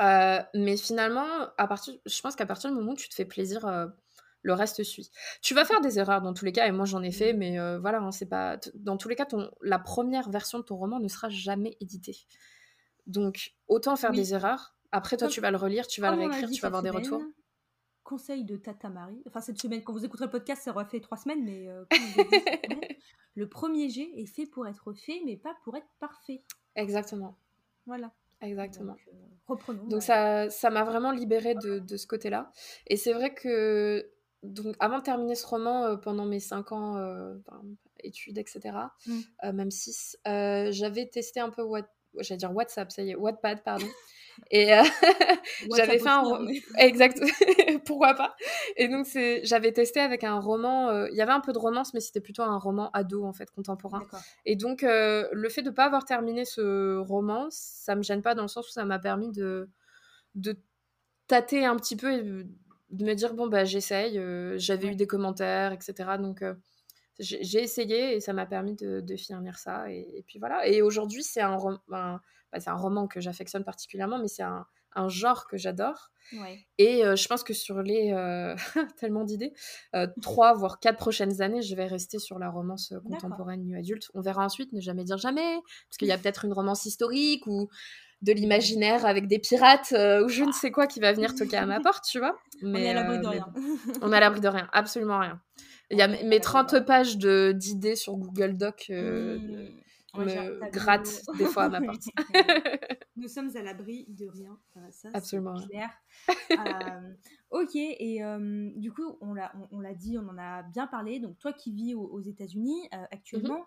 [0.00, 1.26] Euh, mais finalement,
[1.56, 3.86] à partir, je pense qu'à partir du moment où tu te fais plaisir, euh,
[4.42, 5.10] le reste suit.
[5.42, 7.36] Tu vas faire des erreurs dans tous les cas, et moi j'en ai fait, Mm.
[7.38, 8.58] mais euh, voilà, hein, c'est pas.
[8.74, 12.16] Dans tous les cas, ton, la première version de ton roman ne sera jamais éditée.
[13.06, 14.16] Donc, autant faire Oui.
[14.16, 14.76] des erreurs.
[14.92, 16.82] Après, toi, Comme- tu vas le relire, tu vas le Comme réécrire, tu vas avoir
[16.82, 17.22] des retours.
[18.04, 19.20] Conseil de Tata Marie.
[19.26, 21.96] Enfin, cette semaine, quand vous écouterez le podcast, ça aura fait trois semaines, mais dit
[23.34, 26.44] le premier jet est fait pour être fait, mais pas pour être parfait.
[26.76, 27.36] Exactement.
[27.86, 28.12] Voilà.
[28.40, 28.92] Exactement.
[28.92, 29.12] Donc, euh,
[29.46, 29.82] reprenons.
[29.84, 30.00] Donc ouais.
[30.00, 32.50] ça, ça m'a vraiment libérée de, de ce côté-là.
[32.86, 34.10] Et c'est vrai que
[34.42, 37.62] donc avant de terminer ce roman, euh, pendant mes 5 ans euh, enfin,
[38.00, 38.60] études, etc.,
[39.06, 39.20] Mm.
[39.44, 41.88] euh, même 6, j'avais testé un peu What...
[42.20, 43.86] j'allais dire WhatsApp, ça y est, Wattpad, pardon.
[44.50, 44.82] Et euh,
[45.76, 46.46] j'avais fait un
[46.78, 47.20] exact,
[47.84, 48.36] pourquoi pas.
[48.76, 50.90] Et donc c'est, j'avais testé avec un roman.
[50.90, 53.32] euh, Il y avait un peu de romance, mais c'était plutôt un roman ado en
[53.32, 54.02] fait, contemporain.
[54.44, 58.22] Et donc, euh, le fait de ne pas avoir terminé ce roman, ça me gêne
[58.22, 59.68] pas dans le sens où ça m'a permis de,
[60.34, 60.56] de
[61.28, 64.20] tâter un petit peu et de me dire, bon, bah, j'essaye.
[64.58, 64.92] J'avais Ouais.
[64.92, 66.18] eu des commentaires, etc.
[66.18, 66.42] Donc,
[67.18, 69.90] j'ai essayé et ça m'a permis de, de finir ça.
[69.90, 70.66] Et, et puis voilà.
[70.66, 71.56] Et aujourd'hui, c'est un,
[71.90, 72.20] un-
[72.60, 76.10] c'est un roman que j'affectionne particulièrement, mais c'est un, un genre que j'adore.
[76.32, 76.58] Ouais.
[76.78, 78.56] Et euh, je pense que sur les euh,
[78.98, 79.52] tellement d'idées,
[79.94, 84.10] euh, trois voire quatre prochaines années, je vais rester sur la romance contemporaine new adulte.
[84.14, 85.54] On verra ensuite, ne jamais dire jamais,
[85.88, 87.68] parce qu'il y a peut-être une romance historique ou
[88.22, 91.66] de l'imaginaire avec des pirates ou je ne sais quoi qui va venir toquer à
[91.66, 92.34] ma porte, tu vois.
[92.62, 93.46] On Mais, est à l'abri de rien.
[94.00, 95.38] on est à l'abri de rien, absolument rien.
[95.90, 96.80] Il y a On mes l'abri de 30 rien.
[96.80, 99.68] pages de- d'idées sur Google Doc Mmh.
[100.18, 102.04] Me grattent des fois à ma porte.
[103.16, 104.58] Nous sommes à l'abri de rien.
[104.76, 105.54] Euh, ça, Absolument.
[105.68, 105.90] clair.
[106.50, 107.14] Euh,
[107.50, 110.86] ok, et euh, du coup, on l'a on, on l'a dit, on en a bien
[110.86, 111.18] parlé.
[111.18, 113.66] Donc, toi qui vis aux, aux États-Unis euh, actuellement,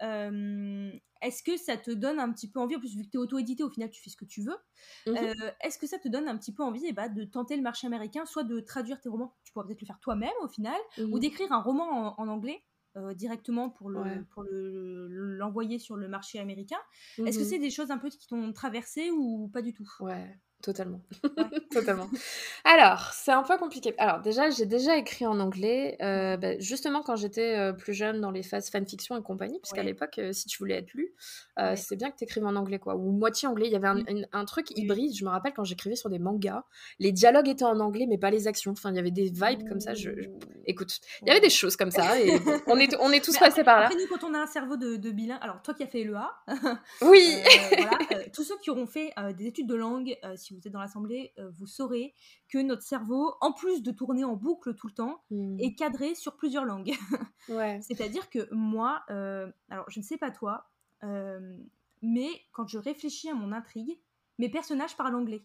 [0.00, 3.20] est-ce que ça te donne un petit peu envie, en plus, vu que tu es
[3.20, 4.56] auto-édité, au final, tu fais ce que tu veux,
[5.08, 5.32] euh,
[5.62, 7.86] est-ce que ça te donne un petit peu envie eh ben, de tenter le marché
[7.86, 10.78] américain, soit de traduire tes romans, tu pourras peut-être le faire toi-même au final,
[11.10, 12.62] ou d'écrire un roman en, en anglais?
[12.96, 14.24] Euh, directement pour le Ouais.
[14.30, 16.78] pour le- l'envoyer sur le marché américain.
[17.24, 17.48] Est-ce que Mhm.
[17.50, 19.88] c'est des choses un peu qui t'ont traversé ou pas du tout?
[20.00, 20.38] Ouais.
[20.62, 21.00] Totalement.
[21.70, 22.08] totalement.
[22.64, 23.94] Alors, c'est un peu compliqué.
[23.98, 28.20] Alors, déjà, j'ai déjà écrit en anglais, euh, bah, justement quand j'étais euh, plus jeune
[28.20, 31.14] dans les phases fanfiction et compagnie, parce qu'à l'époque, euh, si tu voulais être lu,
[31.76, 33.66] c'est bien que tu écrives en anglais, quoi, ou moitié anglais.
[33.66, 34.02] Il y avait un,
[34.32, 36.64] un, truc hybride, je me rappelle quand j'écrivais sur des mangas,
[36.98, 38.72] les dialogues étaient en anglais, mais pas les actions.
[38.72, 39.94] Enfin, il y avait des vibes comme ça.
[39.94, 40.10] Je,
[40.66, 43.64] Écoute, il y avait des choses comme ça, et on, est, on est tous passés
[43.64, 43.86] par là.
[43.86, 46.04] Après, nous, quand on a un cerveau de, de bilingue, alors toi qui as fait
[46.04, 46.30] l'EA,
[47.02, 47.36] oui,
[47.76, 47.98] voilà,
[48.32, 51.50] tous ceux qui auront fait des études de langue, si vous êtes dans l'assemblée, euh,
[51.50, 52.14] vous saurez
[52.48, 55.60] que notre cerveau, en plus de tourner en boucle tout le temps, mmh.
[55.60, 56.94] est cadré sur plusieurs langues.
[57.48, 57.80] ouais.
[57.82, 60.70] C'est-à-dire que moi, euh, alors je ne sais pas toi,
[61.04, 61.56] euh,
[62.02, 63.98] mais quand je réfléchis à mon intrigue,
[64.38, 65.44] mes personnages parlent anglais.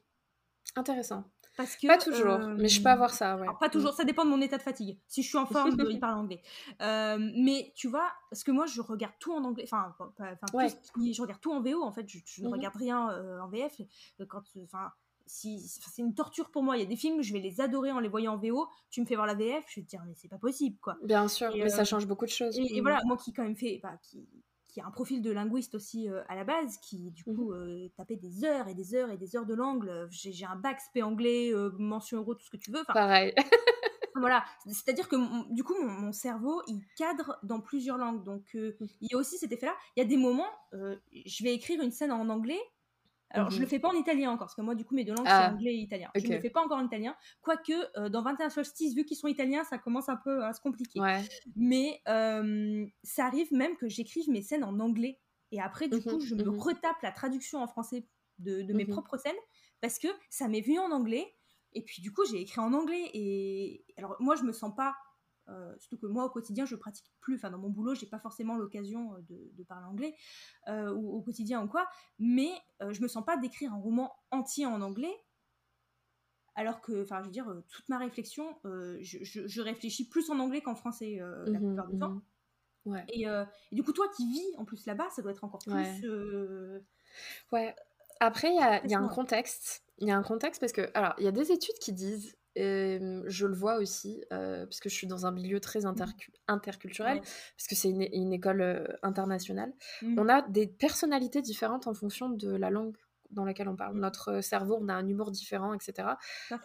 [0.75, 1.23] Intéressant.
[1.55, 3.37] Parce que, pas toujours, mais je peux avoir ça.
[3.37, 3.47] Ouais.
[3.59, 4.97] pas toujours, ça dépend de mon état de fatigue.
[5.07, 6.41] Si je suis en forme, il parle anglais.
[6.79, 9.63] mais tu vois, parce que moi, je regarde tout en anglais.
[9.65, 12.07] Enfin, je regarde tout en VO en fait.
[12.07, 13.81] Je, ne mmh regarde rien en VF.
[14.27, 14.91] Quand, enfin,
[15.25, 16.77] si c'est une torture pour moi.
[16.77, 18.67] Il y a des films, je vais les adorer en les voyant en VO.
[18.89, 20.97] Tu me fais voir la VF, je vais te dire mais c'est pas possible quoi.
[21.03, 22.57] Bien sûr, mais ça euh, change beaucoup de choses.
[22.57, 24.27] Et, voilà, moi qui quand même fait, bah, qui,
[24.73, 27.53] qui a un profil de linguiste aussi euh, à la base, qui du coup mmh
[27.53, 30.07] euh, tapait des heures et des heures et des heures de l'angle.
[30.09, 32.83] J'ai un bac spé anglais, mention euro, tout ce que tu veux.
[32.87, 33.33] Pareil.
[34.15, 35.15] voilà, c'est-à-dire que
[35.53, 38.23] du coup mon, cerveau il cadre dans plusieurs langues.
[38.23, 38.85] Donc mmh.
[39.01, 39.75] il y a aussi cet effet-là.
[39.95, 42.59] Il y a des moments, je vais écrire une scène en anglais
[43.33, 45.03] alors, je le mmh fais pas en italien encore, parce que moi, du coup, mes
[45.03, 46.09] deux langues, c'est ah, anglais et italien.
[46.15, 47.15] Je ne le fais pas encore en italien.
[47.41, 50.61] Quoique, euh, dans 21 solstices, vu qu'ils sont italiens, ça commence un peu à se
[50.61, 50.99] compliquer.
[51.55, 55.19] Mais ça arrive même que j'écrive mes scènes en anglais.
[55.51, 58.07] Et après, du mmh coup, je me mmh retape la traduction en français
[58.39, 59.35] de, mes propres scènes,
[59.81, 61.35] parce que ça m'est venu en anglais.
[61.73, 63.09] Et puis, du coup, j'ai écrit en anglais.
[63.13, 64.95] Et alors, moi, je me sens pas
[65.49, 68.19] euh, surtout que moi au quotidien je pratique plus, enfin dans mon boulot j'ai pas
[68.19, 70.15] forcément l'occasion euh, de, parler anglais
[70.69, 71.87] euh, ou au quotidien ou quoi,
[72.17, 75.13] mais je me sens pas d'écrire un roman entier en anglais
[76.55, 80.75] alors que, enfin je veux dire, toute ma réflexion, je, réfléchis plus en anglais qu'en
[80.75, 82.09] français la mmh plupart du temps.
[82.85, 83.25] Mmh et,
[83.71, 85.73] du coup toi qui vis en plus là-bas, ça doit être encore plus...
[87.51, 87.75] Ouais.
[88.19, 90.89] Après il y a, y a un contexte, il y a un contexte parce que,
[90.93, 94.95] alors il y a des études qui disent je le vois aussi, parce que je
[94.95, 95.95] suis dans un milieu très mmh.
[96.47, 99.73] interculturel, parce que c'est une, école internationale.
[100.01, 100.19] Mmh.
[100.19, 102.95] On a des personnalités différentes en fonction de la langue
[103.31, 103.95] dans laquelle on parle.
[103.95, 104.01] Mmh.
[104.01, 106.09] Notre cerveau, on a un humour différent, etc.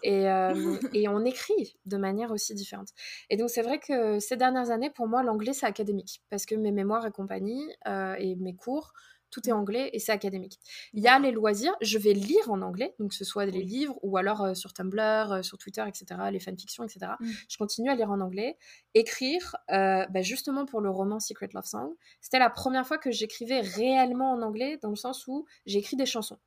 [0.03, 0.24] Et,
[0.95, 2.89] et, on écrit de manière aussi différente.
[3.30, 6.55] Et donc, c'est vrai que ces dernières années, pour moi, l'anglais, c'est académique, parce que
[6.55, 8.93] mes mémoires et compagnie, et mes cours,
[9.31, 10.59] tout est anglais et c'est académique.
[10.93, 13.62] Il y a les loisirs, je vais lire en anglais, donc que ce soit des
[13.62, 17.12] livres ou alors euh, sur Tumblr, euh, sur Twitter, etc., les fanfictions, etc.
[17.20, 17.31] Mmh.
[17.49, 18.57] Je continue à lire en anglais.
[18.95, 23.11] Écrire, euh, bah, justement pour le roman Secret Love Song, c'était la première fois que
[23.11, 26.39] j'écrivais réellement en anglais, dans le sens où j'écris des chansons.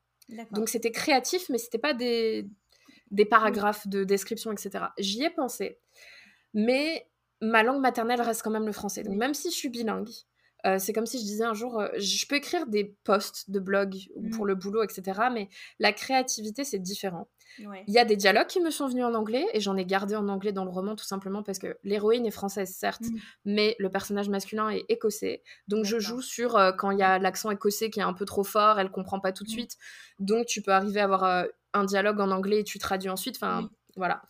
[0.52, 2.48] Donc c'était créatif, mais c'était pas des,
[3.12, 4.86] des paragraphes de description, etc.
[4.98, 5.78] J'y ai pensé,
[6.54, 7.08] mais
[7.42, 9.04] ma langue maternelle reste quand même le français.
[9.04, 10.10] Donc même si je suis bilingue,
[10.66, 13.60] euh, c'est comme si je disais un jour, euh, je peux écrire des posts de
[13.60, 13.96] blog
[14.34, 14.48] pour mmh.
[14.48, 15.22] le boulot, etc.
[15.34, 15.50] Mais
[15.80, 17.28] la créativité, c'est différent.
[17.60, 20.16] Il y a des dialogues qui me sont venus en anglais et j'en ai gardé
[20.16, 23.18] en anglais dans le roman tout simplement parce que l'héroïne est française, certes, mmh.
[23.44, 25.44] mais le personnage masculin est écossais.
[25.68, 28.26] Donc je joue sur euh, quand il y a l'accent écossais qui est un peu
[28.26, 29.54] trop fort, elle comprend pas tout de mmh.
[29.54, 29.78] suite.
[30.20, 33.36] Donc tu peux arriver à avoir un dialogue en anglais et tu traduis ensuite.
[33.36, 34.22] Enfin, voilà.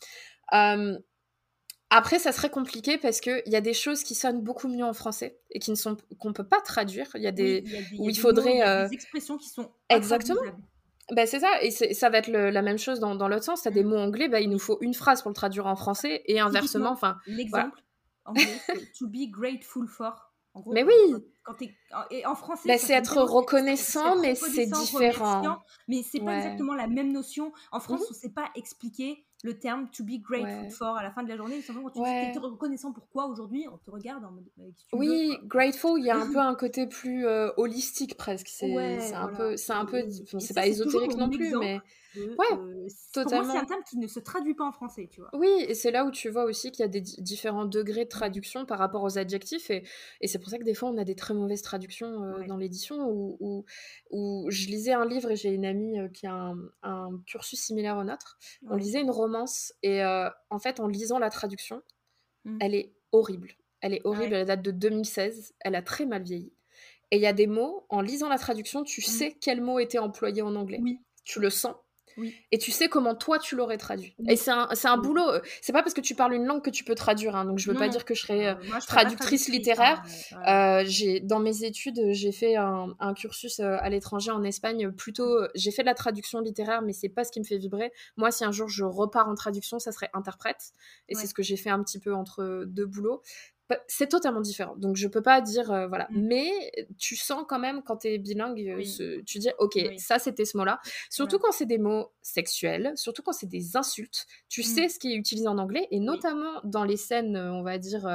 [1.94, 4.94] Après, ça serait compliqué parce qu'il y a des choses qui sonnent beaucoup mieux en
[4.94, 7.08] français et qui ne sont qu'on peut pas traduire.
[7.16, 7.66] Il y a des
[8.00, 10.40] où il faudrait y a des expressions qui sont exactement.
[11.12, 13.64] Bah, c'est ça, et ça va être la même chose dans, dans l'autre sens.
[13.64, 15.76] Tu as des mots anglais, bah, il nous faut une phrase pour le traduire en
[15.76, 16.92] français et inversement.
[16.92, 17.82] Enfin, L'exemple
[18.24, 20.32] anglais, c'est to be grateful for.
[20.68, 20.94] mais oui!
[21.44, 21.56] Quand
[22.12, 25.60] et en français, bah, c'est être reconnaissant, mais c'est différent.
[25.90, 27.52] Mais c'est pas exactement la même notion.
[27.74, 31.04] En France, mmh on ne sait pas expliquer le terme to be grateful for à
[31.04, 31.62] la fin de la journée.
[31.62, 34.46] Simplement, quand tu es reconnaissant pour quoi aujourd'hui, on te regarde en mode.
[34.94, 38.48] Oui, grateful, il y a un peu un côté plus euh, holistique presque.
[38.48, 40.04] C'est un peu, c'est un peu,
[40.40, 41.80] c'est pas ésotérique non plus, mais
[42.16, 43.54] ouais, totalement.
[43.54, 45.30] C'est un terme qui ne se traduit pas en français, tu vois.
[45.34, 48.10] Oui, et c'est là où tu vois aussi qu'il y a des différents degrés de
[48.10, 49.84] traduction par rapport aux adjectifs, et,
[50.22, 52.58] et c'est pour ça que des fois on a des très mauvaises traductions euh, dans
[52.58, 53.08] l'édition.
[53.10, 53.66] Où,
[54.12, 57.60] où, je lisais un livre et j'ai une amie euh, qui a un, un, cursus
[57.60, 58.38] similaire au nôtre.
[58.70, 61.82] On lisait une romance et euh, en fait en lisant la traduction,
[62.46, 62.58] mmh.
[62.62, 63.54] elle est horrible.
[63.82, 66.54] Elle est horrible, elle date de 2016, elle a très mal vieilli.
[67.10, 69.04] Et il y a des mots, en lisant la traduction, tu mmh.
[69.04, 70.80] sais quel mot était employé en anglais.
[70.82, 71.00] Oui.
[71.24, 71.76] Tu le sens.
[72.52, 74.16] Et tu sais comment toi tu l'aurais traduit.
[74.28, 75.30] Et c'est un, un boulot.
[75.30, 77.36] Euh, c'est pas parce que tu parles une langue que tu peux traduire.
[77.36, 78.56] Hein, donc je veux pas dire que je serais euh,
[78.88, 80.04] traductrice littéraire.
[80.46, 84.92] Hein, j'ai dans mes études, j'ai fait un, un cursus à l'étranger en Espagne.
[84.92, 87.92] Plutôt, j'ai fait de la traduction littéraire, mais c'est pas ce qui me fait vibrer.
[88.18, 90.72] Moi, si un jour je repars en traduction, ça serait interprète.
[91.10, 93.22] Et c'est ce que j'ai fait un petit peu entre deux boulots
[93.88, 94.76] c'est totalement différent.
[94.76, 96.22] Donc je peux pas dire euh, voilà, mmh.
[96.22, 100.46] mais tu sens quand même quand tu es bilingue, euh, tu dis OK, ça c'était
[100.46, 100.80] ce mot-là.
[101.10, 104.64] Surtout quand c'est des mots sexuels, surtout quand c'est des insultes, tu mmh.
[104.64, 107.78] sais ce qui est utilisé en anglais et notamment dans les scènes, euh, on va
[107.78, 108.08] dire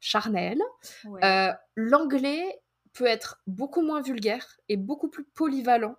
[0.00, 0.62] charnelles,
[1.76, 2.60] l'anglais
[2.92, 5.96] peut être beaucoup moins vulgaire et beaucoup plus polyvalent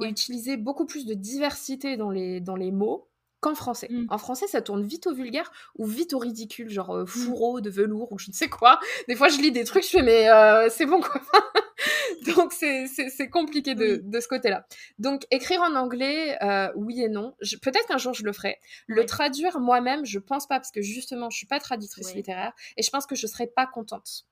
[0.00, 3.07] et utiliser beaucoup plus de diversité dans les dans les mots
[3.40, 3.88] qu'en français.
[3.90, 4.06] Mmh.
[4.10, 7.06] En français, ça tourne vite au vulgaire ou vite au ridicule, genre euh, mmh.
[7.06, 8.80] fourreau de velours ou je ne sais quoi.
[9.08, 11.20] Des fois, je lis des trucs, je fais mais euh, c'est bon quoi.
[12.26, 14.66] Donc c'est compliqué de, de ce côté-là.
[14.98, 17.34] Donc écrire en anglais, euh, oui et non.
[17.62, 18.58] Peut-être qu'un jour je le ferai.
[18.86, 22.82] Le traduire moi-même, je pense pas parce que justement, je suis pas traductrice littéraire et
[22.82, 24.24] je pense que je serais pas contente.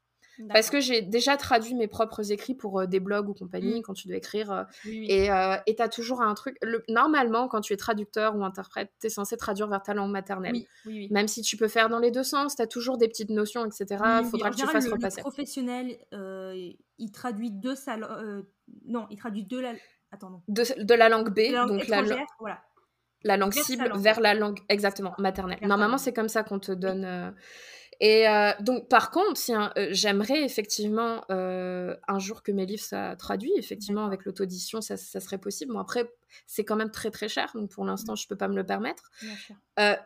[0.49, 3.83] Parce que j'ai déjà traduit mes propres écrits pour euh, des blogs ou compagnie, mmh.
[3.83, 4.51] quand tu dois écrire.
[4.51, 6.57] Euh, et euh, tu as toujours un truc.
[6.89, 10.57] Normalement, quand tu es traducteur ou interprète, tu es censé traduire vers ta langue maternelle.
[11.11, 13.65] Même si tu peux faire dans les deux sens, tu as toujours des petites notions,
[13.65, 14.03] etc.
[14.23, 15.21] Il faudra que tu fasses repasser.
[15.21, 15.97] Le professionnel,
[16.99, 17.97] il traduit de sa.
[18.87, 19.73] non, il traduit de la.
[20.13, 22.03] Attends, De, la langue B, donc la,
[22.39, 22.63] voilà.
[23.25, 25.59] la langue cible, vers la langue, exactement, maternelle.
[25.63, 27.35] Normalement, c'est comme ça qu'on te donne.
[28.01, 33.17] Et euh, donc, par contre, euh, j'aimerais effectivement euh, un jour que mes livres soient
[33.17, 35.73] traduits, effectivement, avec l'autodition, ça, ça, serait possible.
[35.73, 36.11] Bon, après,
[36.47, 38.19] c'est quand même très très cher, donc pour l'instant, mmh.
[38.19, 39.11] je peux pas me le permettre.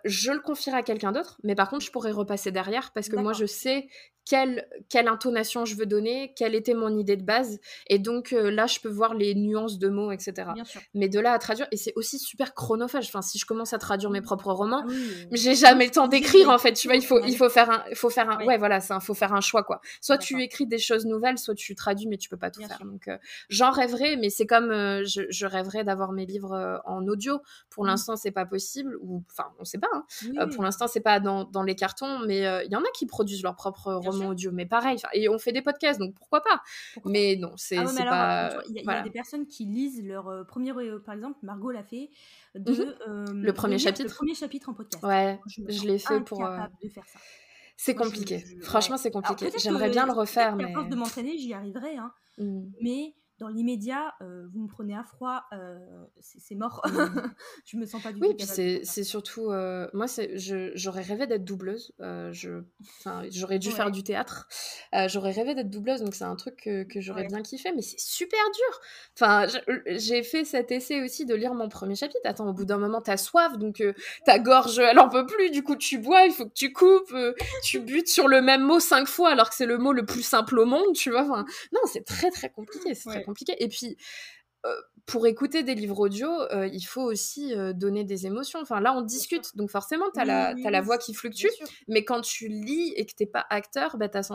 [0.05, 3.16] je le confierai à quelqu'un d'autre, mais par contre, je pourrais repasser derrière parce que
[3.16, 3.89] moi, je sais
[4.31, 7.59] quelle, quelle intonation je veux donner, quelle était mon idée de base.
[7.89, 10.51] Et donc euh, là, je peux voir les nuances de mots, etc.
[10.95, 13.07] Mais de là à traduire, et c'est aussi super chronophage.
[13.09, 14.93] Enfin, si je commence à traduire mes propres romans, ah
[15.33, 16.75] j'ai jamais le temps d'écrire en fait.
[16.75, 19.33] Tu vois, il faut, il faut faire un, faut faire un, ouais, voilà, faut faire
[19.33, 19.81] un choix quoi.
[20.01, 22.79] Soit tu écris des choses nouvelles, soit tu traduis, mais tu peux pas tout faire.
[22.85, 23.18] Donc euh,
[23.49, 27.40] j'en rêverais, mais c'est comme euh, je, rêverais d'avoir mes livres en audio.
[27.70, 27.88] Pour mmh.
[27.88, 29.88] l'instant, c'est pas possible, ou enfin, on sait pas.
[29.92, 30.48] Hein.
[30.48, 33.42] pour l'instant, c'est pas dans, dans, les cartons, mais il y en a qui produisent
[33.42, 36.62] leurs propres romans audio, mais pareil, et on fait des podcasts, donc pourquoi pas?
[37.04, 38.62] Mais non, c'est ah pas.
[38.68, 41.82] Il y, a des personnes qui lisent leur euh, premier, euh, par exemple, Margot l'a
[41.82, 42.11] fait,
[42.54, 44.08] de, euh, le premier chapitre.
[44.08, 45.02] Le premier chapitre en podcast.
[45.04, 46.40] Ouais, je, l'ai fait pour.
[46.40, 47.18] de faire ça.
[47.76, 48.44] C'est compliqué.
[48.62, 49.50] Franchement, c'est compliqué.
[49.58, 50.64] J'aimerais bien le refaire, mais.
[50.64, 51.96] À force de m'entraîner, j'y arriverai.
[51.96, 52.12] Hein.
[52.38, 52.62] Mmh.
[52.80, 55.78] Mais dans l'immédiat, euh, vous me prenez à froid, euh,
[56.20, 56.82] c'est mort.
[57.64, 58.45] Je me sens pas du oui, tout.
[58.59, 59.51] Oui, c'est surtout.
[59.51, 60.07] Euh, moi,
[60.74, 61.95] j'aurais rêvé d'être doubleuse.
[63.30, 64.47] j'aurais dû faire du théâtre.
[65.07, 67.99] j'aurais rêvé d'être doubleuse, donc c'est un truc que, que j'aurais bien kiffé, mais c'est
[67.99, 68.80] super dur.
[69.14, 69.47] Enfin,
[69.86, 72.20] j'ai fait cet essai aussi de lire mon premier chapitre.
[72.24, 73.82] Attends, au bout d'un moment, t'as soif, donc
[74.26, 75.51] ta gorge, elle en peut plus.
[75.51, 77.16] Du coup, tu bois, il faut que tu coupes,
[77.64, 80.22] tu butes sur le même mot cinq fois, alors que c'est le mot le plus
[80.22, 81.22] simple au monde, tu vois.
[81.22, 82.95] Enfin, non, c'est très très compliqué.
[82.95, 83.62] C'est très compliqué.
[83.62, 83.97] Et puis,
[85.07, 86.28] pour écouter des livres audio,
[86.70, 88.61] il faut aussi donner des émotions.
[88.61, 91.49] Enfin, là, on discute, donc forcément, tu as, la, la voix qui fluctue,
[91.89, 94.31] mais quand tu lis et que t'es pas acteur, bah, tu as,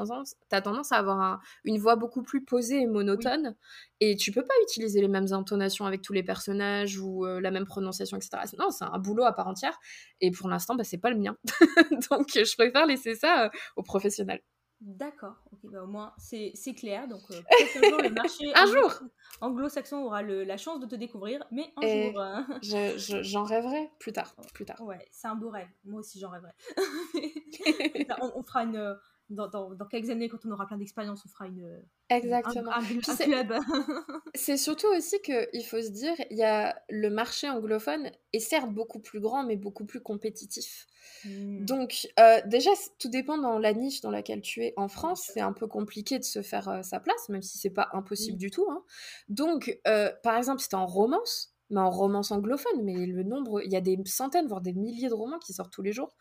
[0.52, 3.56] as, tendance à avoir une voix beaucoup plus posée et monotone,
[4.00, 7.66] et tu peux pas utiliser les mêmes intonations avec tous les personnages ou la même
[7.66, 8.56] prononciation, etc.
[8.58, 9.78] Non, c'est un boulot à part entière,
[10.22, 11.38] et pour l'instant, bah, c'est pas le mien.
[12.10, 14.41] donc, je préfère laisser ça aux professionnels.
[14.86, 17.08] D'accord, ok, bah au moins c'est clair.
[17.08, 17.42] Donc euh,
[17.90, 18.94] jour le marché un jour
[19.42, 22.22] anglo-saxon aura le, la chance de te découvrir, mais un jour.
[22.26, 22.46] Hein.
[22.62, 24.80] J'en rêverai plus tard, plus tard.
[24.82, 25.68] Ouais, c'est un beau rêve.
[25.86, 26.52] Moi aussi j'en rêverai.
[28.36, 28.96] on, fera une
[29.30, 32.71] dans, dans, quelques années, quand on aura plein d'expérience, on fera une, Exactement.
[32.71, 33.53] un, club.
[34.36, 38.71] c'est surtout aussi qu'il faut se dire, il y a le marché anglophone est certes
[38.71, 40.86] beaucoup plus grand, mais beaucoup plus compétitif.
[41.26, 41.65] Mmh.
[41.65, 42.69] Donc, euh, déjà,
[42.99, 44.73] tout dépend dans la niche dans laquelle tu es.
[44.78, 47.71] En France, c'est un peu compliqué de se faire euh, sa place, même si c'est
[47.71, 48.67] pas impossible du tout.
[48.69, 48.84] Hein.
[49.28, 53.61] Donc, euh, par exemple, si tu en romance, mais en romance anglophone, mais le nombre,
[53.61, 56.15] il y a des centaines, voire des milliers de romans qui sortent tous les jours,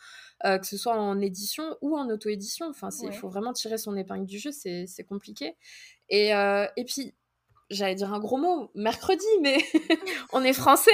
[0.44, 2.66] euh, que ce soit en édition ou en auto-édition.
[2.68, 5.56] Enfin, il faut vraiment tirer son épingle du jeu, c'est compliqué.
[6.08, 7.14] Et, euh, et puis,
[7.70, 9.58] j'allais dire un gros mot, mercredi, mais
[10.32, 10.90] on est français.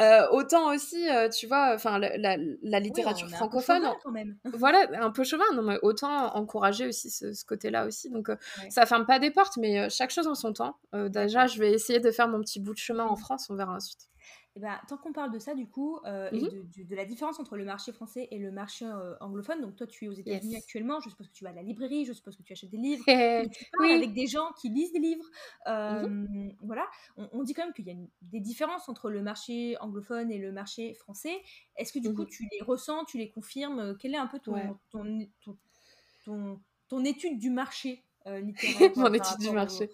[0.00, 3.84] Euh, autant aussi, euh, tu vois, enfin la, littérature francophone.
[4.02, 4.36] quand même.
[4.52, 5.44] voilà, un peu chauvin.
[5.54, 8.10] Non, mais autant encourager aussi ce, côté-là aussi.
[8.10, 8.36] Donc euh,
[8.70, 10.76] ça ferme pas des portes, mais chaque chose en son temps.
[10.92, 13.48] déjà, je vais essayer de faire mon petit bout de chemin en France.
[13.50, 14.08] On verra ensuite.
[14.56, 17.40] Eh ben, tant qu'on parle de ça, du coup, euh, et mmh de, la différence
[17.40, 20.56] entre le marché français et le marché euh, anglophone, donc toi, tu es aux États-Unis
[20.56, 22.76] actuellement, je suppose que tu vas à la librairie, je suppose que tu achètes des
[22.76, 23.02] livres,
[23.52, 25.24] tu parles avec des gens qui lisent des livres.
[25.66, 30.30] Mmh voilà, on, dit quand même qu'il y a des différences entre le marché anglophone
[30.30, 31.42] et le marché français.
[31.76, 33.96] Est-ce que du coup, mmh tu les ressens, tu les confirmes?
[33.98, 38.03] Quelle est un peu ton, ton, ton étude du marché?
[38.26, 38.40] Euh,
[38.96, 39.90] Mon étude du marché.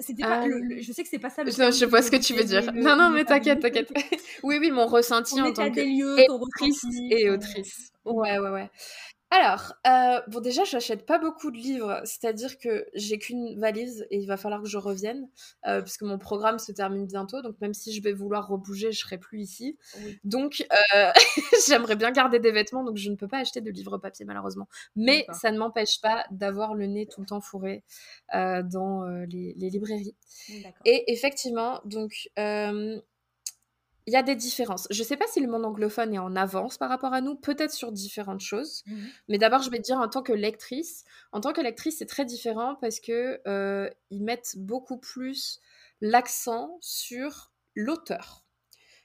[0.00, 1.44] C'était pas euh, je sais que c'est pas ça.
[1.44, 2.72] Le je, je vois ce que tu veux dire.
[2.74, 3.92] non, non, mais t'inquiète, t'inquiète.
[4.42, 7.92] oui, oui, mon ressenti en tant que lieux, autrice et autrice.
[8.04, 8.70] Ouais, ouais, ouais.
[9.30, 14.16] Alors, euh, bon déjà, j'achète pas beaucoup de livres, c'est-à-dire que j'ai qu'une valise et
[14.18, 15.28] il va falloir que je revienne,
[15.66, 19.00] euh, puisque mon programme se termine bientôt, donc même si je vais vouloir rebouger, je
[19.00, 19.78] serai plus ici.
[20.24, 21.12] Donc, euh,
[21.68, 24.66] j'aimerais bien garder des vêtements, donc je ne peux pas acheter de livres papier malheureusement.
[24.96, 27.84] Mais ça ne m'empêche pas d'avoir le nez tout le temps fourré
[28.32, 30.16] dans les, les, librairies.
[30.86, 32.30] Et effectivement, donc
[34.08, 34.88] il y a des différences.
[34.90, 37.34] Je ne sais pas si le monde anglophone est en avance par rapport à nous,
[37.34, 38.82] peut-être sur différentes choses.
[38.86, 38.96] Mmh
[39.28, 42.06] Mais d'abord, je vais te dire en tant que lectrice, en tant que lectrice, c'est
[42.06, 45.60] très différent parce que euh, ils mettent beaucoup plus
[46.00, 48.46] l'accent sur l'auteur.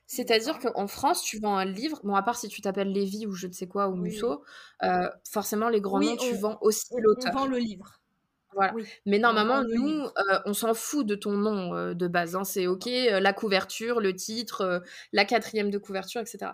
[0.06, 3.34] C'est-à-dire qu'en France, tu vends un livre, bon, à part si tu t'appelles Lévy ou
[3.34, 4.42] je ne sais quoi, ou Musso,
[4.84, 7.34] euh, forcément, les grands noms, tu vends aussi l'auteur.
[7.36, 8.00] On vend le livre.
[8.56, 8.74] Voilà.
[9.06, 12.36] Mais normalement, nous, euh, on s'en fout de ton nom euh, de base.
[12.36, 12.44] Hein.
[12.44, 16.52] C'est OK, euh, la couverture, le titre, la quatrième de couverture, etc.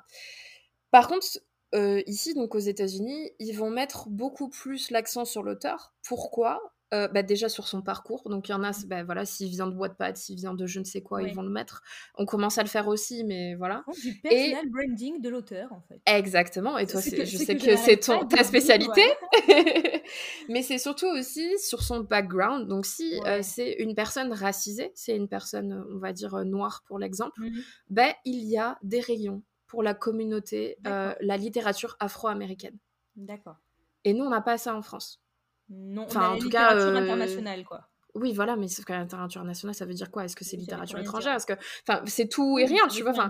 [0.92, 1.26] Par contre,
[1.74, 5.94] ici, donc aux États-Unis, ils vont mettre beaucoup plus l'accent sur l'auteur.
[6.04, 6.74] Pourquoi?
[6.94, 8.28] Euh, bah, déjà sur son parcours.
[8.30, 10.80] Donc il y en a, bah, voilà, s'il vient de Wattpad, s'il vient de je
[10.80, 11.84] ne sais quoi, ils vont le mettre.
[12.16, 13.84] On commence à le faire aussi, mais voilà.
[14.02, 16.02] Du personal branding de l'auteur, en fait.
[16.08, 16.80] Exactement.
[16.80, 19.04] Et toi, je sais que, c'est ton ta spécialité.
[20.50, 22.68] mais c'est surtout aussi sur son background.
[22.68, 26.84] Donc si euh, c'est une personne racisée, c'est une personne, on va dire, euh, noire
[26.88, 27.50] pour l'exemple, mmh
[27.90, 32.78] ben, il y a des rayons pour la communauté, la littérature afro-américaine.
[33.16, 33.58] D'accord.
[34.04, 35.22] Et nous, on n'a pas ça en France.
[35.70, 37.88] Non, enfin, en tout cas, euh, internationale, quoi.
[38.16, 40.26] Oui, voilà, mais sauf que la littérature nationale, ça veut dire quoi?
[40.26, 41.36] Est-ce que c'est littérature étrangère?
[41.36, 41.54] Est-ce que,
[41.88, 43.12] enfin, c'est tout et rien, tu vois.
[43.12, 43.30] Enfin,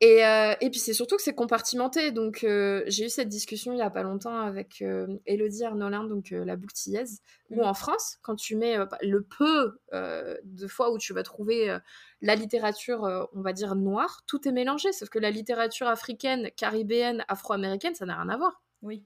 [0.00, 2.10] et, euh, et puis c'est surtout que c'est compartimenté.
[2.10, 4.84] Donc euh, j'ai eu cette discussion il y a pas longtemps avec
[5.26, 7.66] Elodie Arnolin, donc la bouctillaise, où mm.
[7.66, 11.74] en France, quand tu mets le peu de fois où tu vas trouver
[12.20, 14.92] la littérature, on va dire noire, tout est mélangé.
[14.92, 18.60] Sauf que la littérature africaine, caribéenne, afro-américaine, ça n'a rien à voir.
[18.82, 19.04] Oui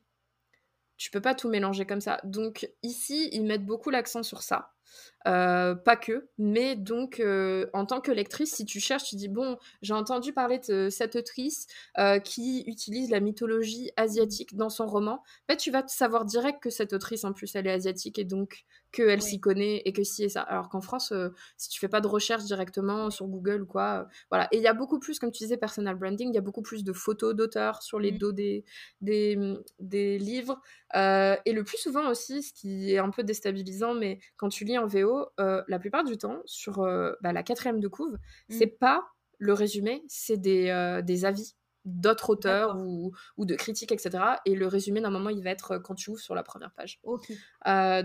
[0.97, 2.21] tu peux pas tout mélanger comme ça.
[2.25, 4.73] Donc ici, ils mettent beaucoup l'accent sur ça.
[5.27, 9.29] Euh, pas que, mais donc euh, en tant que lectrice, si tu cherches, tu dis
[9.29, 11.67] bon, j'ai entendu parler de cette autrice
[11.99, 15.25] euh, qui utilise la mythologie asiatique dans son roman.
[15.51, 18.67] En tu vas savoir direct que cette autrice en plus elle est asiatique et donc
[18.93, 20.43] qu'elle s'y connaît et que si et ça.
[20.43, 21.13] Alors qu'en France,
[21.57, 24.49] si tu fais pas de recherche directement sur Google ou quoi, voilà.
[24.53, 26.63] Et il y a beaucoup plus, comme tu disais, personal branding, il y a beaucoup
[26.63, 28.65] plus de photos d'auteurs sur les dos des,
[29.01, 29.39] des,
[29.81, 30.61] des livres.
[30.95, 34.79] et le plus souvent aussi, ce qui est un peu déstabilisant, mais quand tu lis
[34.79, 38.55] en VO, euh, la plupart du temps, sur euh, bah, la quatrième de couve, mmh.
[38.59, 39.07] c'est pas
[39.39, 41.55] le résumé, c'est des, euh, des avis
[41.85, 44.19] d'autres auteurs ou, ou, de critiques, etc.
[44.45, 47.01] Et le résumé, normalement, il va être quand tu ouvres sur la première page.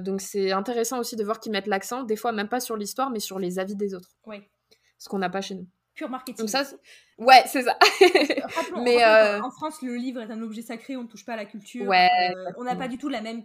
[0.04, 3.10] donc c'est intéressant aussi de voir qu'ils mettent l'accent, des fois même pas sur l'histoire,
[3.10, 4.10] mais sur les avis des autres.
[4.28, 4.44] Oui.
[5.00, 5.68] Ce qu'on n'a pas chez nous.
[5.96, 6.46] Pure marketing.
[6.46, 6.64] Donc ça,
[7.18, 7.78] ouais, c'est ça.
[8.84, 9.04] mais
[9.42, 11.88] en France, le livre est un objet sacré, on ne touche pas à la culture.
[11.88, 12.10] Ouais,
[12.58, 13.44] on n'a pas du tout la même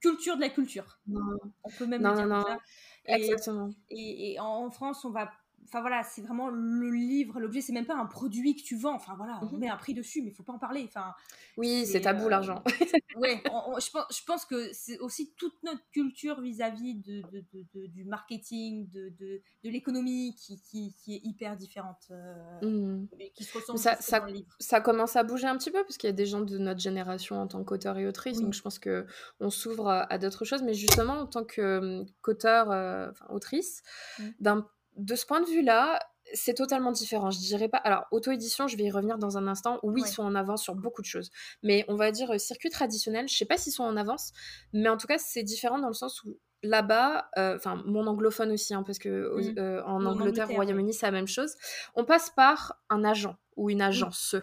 [0.00, 0.98] culture de la culture.
[1.64, 2.58] On peut même dire ça.
[3.06, 3.70] Exactement.
[3.90, 5.30] Et, en France, on va
[5.64, 8.94] Enfin voilà, c'est vraiment le livre, l'objet, c'est même pas un produit que tu vends.
[8.94, 10.84] Enfin voilà, on mmh met un prix dessus, mais il faut pas en parler.
[10.88, 11.14] Enfin,
[11.56, 12.62] oui, c'est tabou euh, l'argent.
[13.16, 17.44] ouais, je, pense, je pense que c'est aussi toute notre culture vis-à-vis de, de,
[17.74, 23.08] de, du marketing, de, de, l'économie qui, qui, qui, est hyper différente, euh, mmh.
[23.34, 24.26] qui se ressent ça, ça,
[24.58, 26.80] ça, commence à bouger un petit peu parce qu'il y a des gens de notre
[26.80, 29.06] génération en tant qu'auteur et autrice, donc je pense que
[29.38, 30.62] on s'ouvre à, d'autres choses.
[30.62, 33.82] Mais justement, en tant qu'auteur, euh, enfin autrice,
[34.18, 34.24] mmh.
[34.40, 35.98] d'un de ce point de vue-là,
[36.34, 37.30] c'est totalement différent.
[37.30, 37.78] Je dirais pas.
[37.78, 39.78] Alors, auto-édition, je vais y revenir dans un instant.
[39.82, 41.30] Oui, ils sont en avance sur beaucoup de choses.
[41.62, 44.32] Mais on va dire euh, circuit traditionnel, je sais pas s'ils sont en avance,
[44.72, 48.52] mais en tout cas, c'est différent dans le sens où là-bas, euh, enfin, mon anglophone
[48.52, 49.58] aussi, hein, parce que mmh.
[49.58, 51.54] euh, en Angleterre, au Royaume-Uni, c'est la même chose.
[51.94, 54.36] On passe par un agent ou une agence.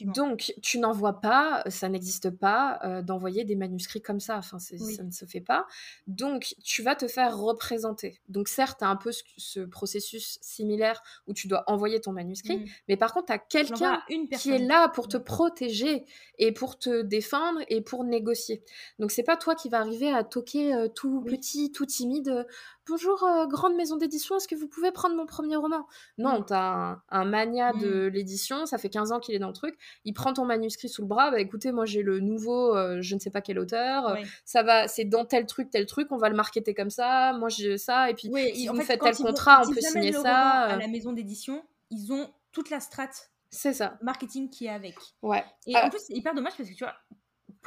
[0.00, 4.38] Donc, tu n'envoies pas, ça n'existe pas, euh, d'envoyer des manuscrits comme ça.
[4.38, 5.66] Enfin, ça ne se fait pas.
[6.06, 8.20] Donc, tu vas te faire représenter.
[8.28, 12.58] Donc, certes, tu as un peu ce, processus similaire où tu dois envoyer ton manuscrit,
[12.58, 12.66] mmh.
[12.88, 14.00] mais par contre, tu as quelqu'un
[14.38, 16.04] qui est là pour te protéger
[16.38, 18.62] et pour te défendre et pour négocier.
[18.98, 22.46] Donc, c'est pas toi qui vas arriver à toquer euh, tout petit, tout timide
[22.88, 25.86] bonjour euh, grande maison d'édition, est-ce que vous pouvez prendre mon premier roman?
[26.18, 28.12] Non, tu as un, mania de mm.
[28.12, 31.02] l'édition, ça fait 15 ans qu'il est dans le truc, il prend ton manuscrit sous
[31.02, 34.16] le bras, bah écoutez, moi j'ai le nouveau, euh, je ne sais pas quel auteur,
[34.44, 37.48] ça va, c'est dans tel truc, tel truc, on va le marketer comme ça, moi
[37.48, 40.36] j'ai ça, et puis si vous faites tel contrat, on peut signer ça.
[40.36, 43.96] À la maison d'édition, ils ont toute la strate c'est ça.
[44.02, 44.96] Marketing qui est avec.
[45.22, 45.44] Ouais.
[45.66, 46.94] Et en plus, c'est hyper dommage parce que tu vois,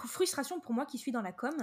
[0.08, 1.56] frustration pour moi qui suis dans la com.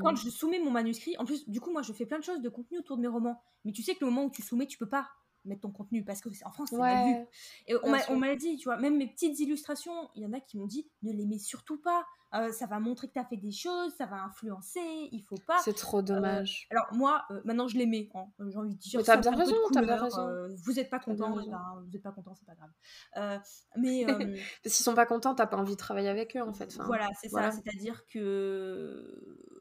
[0.00, 0.16] Quand hmm.
[0.16, 2.48] je soumets mon manuscrit, en plus, du coup, moi, je fais plein de choses de
[2.48, 3.42] contenu autour de mes romans.
[3.64, 5.08] Mais tu sais que le moment où tu soumets, tu peux pas
[5.44, 7.26] mettre ton contenu parce que en France c'est mal vu.
[7.66, 7.74] Et
[8.08, 10.66] on m'a dit, tu vois, même mes petites illustrations, il y en a qui m'ont
[10.66, 12.04] dit ne les mets surtout pas.
[12.34, 14.80] Euh, ça va montrer que tu as fait des choses, ça va influencer,
[15.12, 15.58] il faut pas.
[15.58, 16.66] C'est trop euh, dommage.
[16.70, 18.10] alors moi, euh, maintenant je les mets.
[18.14, 18.24] Hein.
[18.48, 18.98] J'ai envie de dire.
[18.98, 20.48] Mais t'as bien, raison, as bien raison.
[20.64, 21.44] vous n'êtes pas content, ben,
[21.84, 23.40] vous n'êtes pas content, c'est pas grave.
[23.76, 24.04] mais
[24.66, 26.76] s'ils sont pas contents, t'as pas envie de travailler avec eux en fait.
[26.86, 27.52] voilà, c'est ça.
[27.52, 29.53] C'est-à-dire que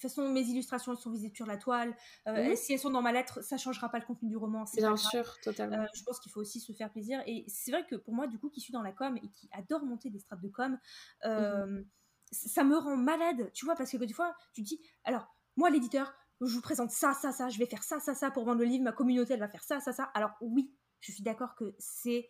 [0.00, 1.96] toute façon, mes illustrations elles sont visées sur la toile.
[2.26, 4.64] Euh, si elles sont dans ma lettre, ça changera pas le contenu du roman.
[4.74, 5.82] Bien sûr, totalement.
[5.82, 7.22] Euh, je pense qu'il faut aussi se faire plaisir.
[7.26, 9.48] Et c'est vrai que pour moi, du coup, qui suis dans la com et qui
[9.52, 10.78] adore monter des strates de com,
[11.24, 11.86] euh, mhm.
[12.30, 15.26] ça me rend malade, tu vois, parce que des fois, tu te dis, alors,
[15.56, 18.44] moi, l'éditeur, je vous présente ça, ça, ça, je vais faire ça, ça, ça pour
[18.44, 20.04] vendre le livre, ma communauté, elle va faire ça, ça, ça.
[20.14, 22.28] Alors, oui, je suis d'accord que c'est.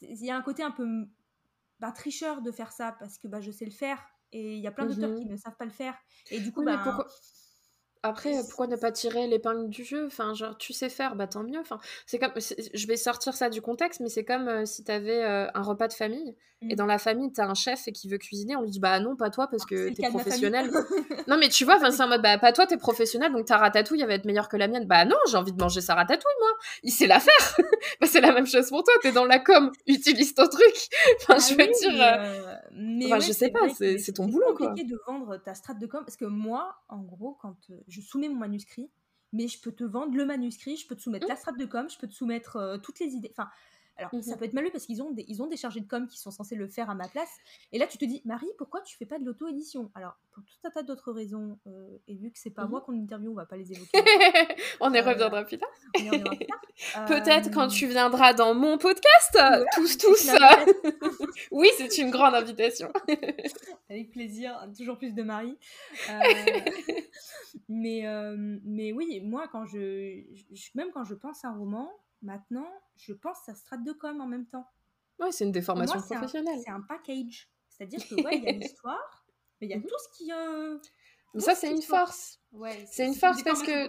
[0.00, 1.06] Il y a un côté un peu
[1.78, 4.02] bah, tricheur de faire ça parce que bah, je sais le faire
[4.32, 5.94] et il y a plein d'auteurs qui mmh ne savent pas le faire.
[6.30, 7.06] Et du coup, bah, pourquoi...
[8.02, 10.06] Après, pourquoi ne pas tirer l'épingle du jeu?
[10.06, 11.60] Enfin, genre, tu sais faire, bah tant mieux.
[11.60, 14.90] Enfin, c'est comme, je vais sortir ça du contexte, mais c'est comme euh, si tu
[14.90, 16.76] avais euh, un repas de famille et mmh.
[16.76, 19.00] dans la famille, tu as un chef et qui veut cuisiner, on lui dit bah
[19.00, 20.70] non, pas toi parce ah, que t'es professionnel.
[21.26, 24.02] non, mais tu vois, c'est en mode bah pas toi, t'es professionnel, donc ta ratatouille
[24.02, 24.84] elle va être meilleure que la mienne.
[24.84, 26.50] Bah non, j'ai envie de manger sa ratatouille, moi.
[26.82, 27.56] Il sait la faire.
[28.00, 30.64] bah, c'est la même chose pour toi, t'es dans la com, utilise ton truc.
[31.22, 32.02] Enfin, je ah veux dire.
[32.02, 34.66] Euh, mais enfin, je sais pas, c'est ton boulot quoi.
[34.74, 37.56] C'est compliqué de vendre ta strate de com parce que moi, en gros, quand
[37.90, 38.90] je soumets mon manuscrit,
[39.32, 41.30] mais je peux te vendre le manuscrit, je peux te soumettre mmh.
[41.30, 43.32] la strate de com, je peux te soumettre euh, toutes les idées.
[43.32, 43.48] Enfin,
[44.00, 45.86] alors, ça mmh peut être malheureux parce qu'ils ont, des, ils ont des chargés de
[45.86, 47.28] com qui sont censés le faire à ma place.
[47.72, 49.90] Et là, tu te dis, Marie, pourquoi tu fais pas de l'auto-édition?
[49.94, 52.80] Alors, pour tout un tas d'autres raisons, euh, et vu que c'est pas mmh moi
[52.80, 53.90] qu'on interviewe, on va pas les évoquer.
[54.80, 55.68] on y euh, reviendra plus tard.
[57.06, 59.38] Peut-être quand tu viendras dans mon podcast,
[59.74, 60.30] tous, tous.
[61.50, 62.90] oui, c'est une grande invitation.
[63.90, 65.58] Avec plaisir, toujours plus de Marie.
[66.08, 66.14] Euh,
[67.68, 68.04] mais,
[68.64, 70.24] mais oui, moi, quand je,
[70.74, 71.90] même quand je pense à un roman,
[72.22, 74.68] Maintenant, je pense à strate de com en même temps.
[75.18, 76.60] Ouais, c'est une déformation professionnelle.
[76.64, 77.50] C'est un, package.
[77.68, 79.24] C'est-à-dire que, ouais, il y a l'histoire,
[79.60, 79.86] mais il y a mhm.
[79.86, 80.32] tout ce qui.
[80.32, 80.78] Euh,
[81.34, 82.40] mais ça, c'est une force.
[82.52, 83.88] Ouais, c'est une force parce que.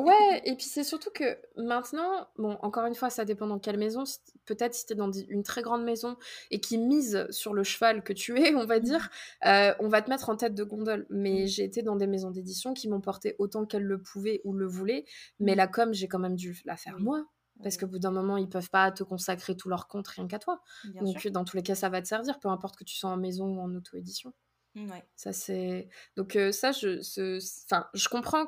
[0.00, 3.78] Ouais, et puis c'est surtout que maintenant, bon, encore une fois, ça dépend dans quelle
[3.78, 4.04] maison.
[4.44, 6.16] Peut-être si tu es dans une très grande maison
[6.50, 8.84] et qui mise sur le cheval que tu es, on va mhm.
[8.84, 9.10] dire,
[9.46, 11.06] euh, on va te mettre en tête de gondole.
[11.10, 11.46] Mais mhm.
[11.46, 14.66] j'ai été dans des maisons d'édition qui m'ont porté autant qu'elles le pouvaient ou le
[14.66, 15.04] voulaient.
[15.40, 17.26] Mais la com, j'ai quand même dû la faire moi.
[17.62, 20.38] Parce qu'au bout d'un moment, ils peuvent pas te consacrer tout leur compte rien qu'à
[20.38, 20.60] toi.
[21.00, 23.16] Donc, dans tous les cas, ça va te servir, peu importe que tu sois en
[23.16, 24.32] maison ou en auto-édition.
[24.74, 25.04] Ouais.
[25.16, 25.88] Ça, c'est.
[26.16, 26.98] Donc, euh, ça, je,
[27.66, 28.46] enfin, je comprends.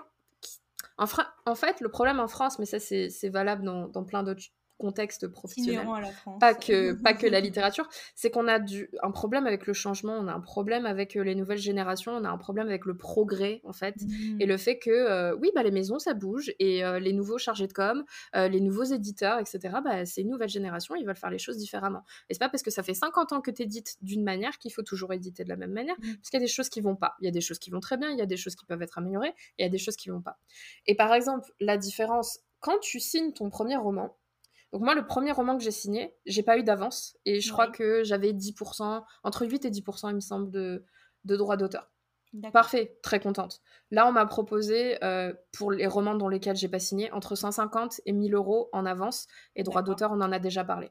[0.96, 1.06] En,
[1.46, 4.44] en fait, le problème en France, mais ça, c'est valable dans, dans plein d'autres
[4.78, 5.86] contexte professionnel,
[6.40, 10.14] pas que pas que la littérature, c'est qu'on a du, un problème avec le changement,
[10.14, 12.96] on a un problème avec euh, les nouvelles générations, on a un problème avec le
[12.96, 14.40] progrès en fait, mmh.
[14.40, 17.38] et le fait que euh, oui bah les maisons ça bouge et euh, les nouveaux
[17.38, 19.76] chargés de com, les nouveaux éditeurs etc.
[19.84, 22.02] Bah c'est une nouvelle génération, ils veulent faire les choses différemment.
[22.28, 24.72] Et c'est pas parce que ça fait 50 ans que tu édites d'une manière qu'il
[24.72, 26.16] faut toujours éditer de la même manière, mmh.
[26.16, 27.70] parce qu'il y a des choses qui vont pas, il y a des choses qui
[27.70, 29.66] vont très bien, il y a des choses qui peuvent être améliorées, et il y
[29.66, 30.38] a des choses qui vont pas.
[30.86, 34.16] Et par exemple la différence quand tu signes ton premier roman
[34.74, 37.16] donc moi, le premier roman que j'ai signé, j'ai pas eu d'avance.
[37.24, 40.84] Et je crois que j'avais 10%, entre 8 et 10%, il me semble, de,
[41.24, 41.92] de droits d'auteur.
[42.52, 43.60] Parfait, très contente.
[43.92, 48.00] Là, on m'a proposé, euh, pour les romans dans lesquels j'ai pas signé, entre 150
[48.04, 49.28] et 1000 euros en avance.
[49.54, 50.90] Et droits d'auteur, on en a déjà parlé.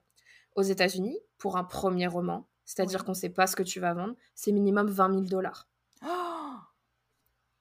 [0.55, 4.15] Aux États-Unis, pour un premier roman, c'est-à-dire qu'on sait pas ce que tu vas vendre,
[4.33, 5.67] c'est minimum 20 000 dollars.
[6.05, 6.55] Oh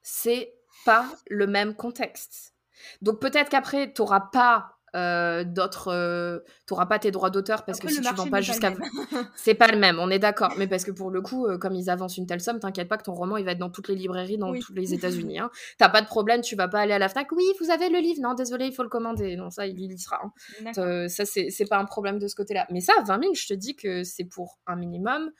[0.03, 0.53] c'est
[0.85, 2.53] pas le même contexte.
[3.01, 7.65] Donc peut-être qu'après, tu n'auras pas euh, d'autres euh, tu n'auras pas tes droits d'auteur
[7.65, 8.73] parce que si tu vends pas jusqu'à
[9.35, 11.73] c'est pas le même on est d'accord mais parce que pour le coup euh, comme
[11.73, 13.87] ils avancent une telle somme t'inquiète pas que ton roman il va être dans toutes
[13.87, 15.49] les librairies dans tous les États-Unis hein.
[15.79, 17.31] t'as pas de problème tu vas pas aller à la Fnac.
[17.31, 18.21] Oui vous avez le livre.
[18.21, 19.35] Non désolé il faut le commander.
[19.35, 21.07] Non ça il y sera hein.
[21.07, 23.53] ça c'est pas un problème de ce côté là mais ça 20 000 je te
[23.55, 25.31] dis que c'est pour un minimum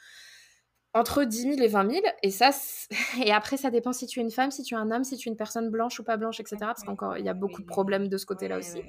[0.93, 2.05] entre 10 000 et 20 000.
[2.21, 2.51] Et ça,
[3.25, 5.17] et après, ça dépend si tu es une femme, si tu es un homme, si
[5.17, 6.57] tu es une personne blanche ou pas blanche, etc.
[6.59, 8.81] Parce qu'encore, il y a beaucoup de problèmes de ce côté-là aussi.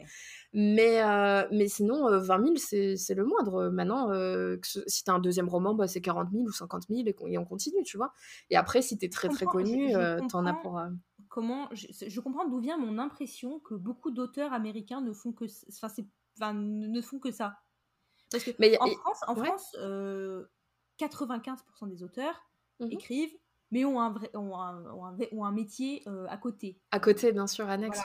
[0.52, 3.70] Mais, euh, mais sinon, 20 euh, 000, c'est le moindre.
[3.70, 7.02] Maintenant, euh, si tu as un deuxième roman, bah, c'est 40 000 ou 50 000
[7.06, 8.12] et, on continue, tu vois.
[8.50, 9.92] Et après, si tu es très très connu,
[10.28, 10.80] tu en as pour
[11.28, 11.68] comment.
[11.72, 15.46] Je, comprends d'où vient mon impression que beaucoup d'auteurs américains ne font que,
[16.36, 17.56] enfin, ne font que ça.
[18.30, 19.76] Parce que mais, en France, en France
[20.98, 22.34] 95% des auteurs
[22.80, 23.36] mmh écrivent,
[23.70, 24.84] mais ont un, vrai, ont un,
[25.32, 26.78] ont un, métier euh, à côté.
[26.90, 28.00] À côté, bien sûr, annexe.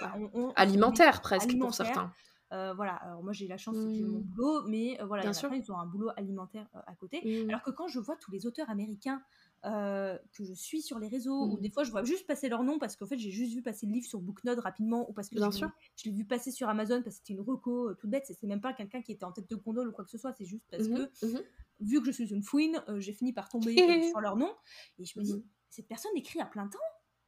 [0.56, 2.12] alimentaire, presque, pour certains.
[2.52, 4.24] Euh, voilà, alors moi j'ai la chance, de mon mmh.
[4.24, 5.54] boulot, mais euh, voilà, Bien sûr.
[5.54, 7.22] ils ont un boulot alimentaire à côté.
[7.24, 7.50] Mmh.
[7.50, 9.22] Alors que quand je vois tous les auteurs américains
[9.62, 12.80] que je suis sur les réseaux, ou des fois je vois juste passer leur nom
[12.80, 15.36] parce qu'en fait j'ai juste vu passer le livre sur Booknode rapidement, ou parce que
[15.36, 15.70] Bien sûr.
[15.96, 18.62] je l'ai vu passer sur Amazon parce que c'était une reco toute bête, c'est même
[18.62, 20.66] pas quelqu'un qui était en tête de gondole ou quoi que ce soit, c'est juste
[20.72, 21.08] parce que
[21.80, 24.54] vu que je suis une fouine, euh, j'ai fini par tomber euh, sur leur nom.
[24.98, 25.44] Et je me dis, mhm.
[25.70, 26.80] cette personne écrit à plein temps,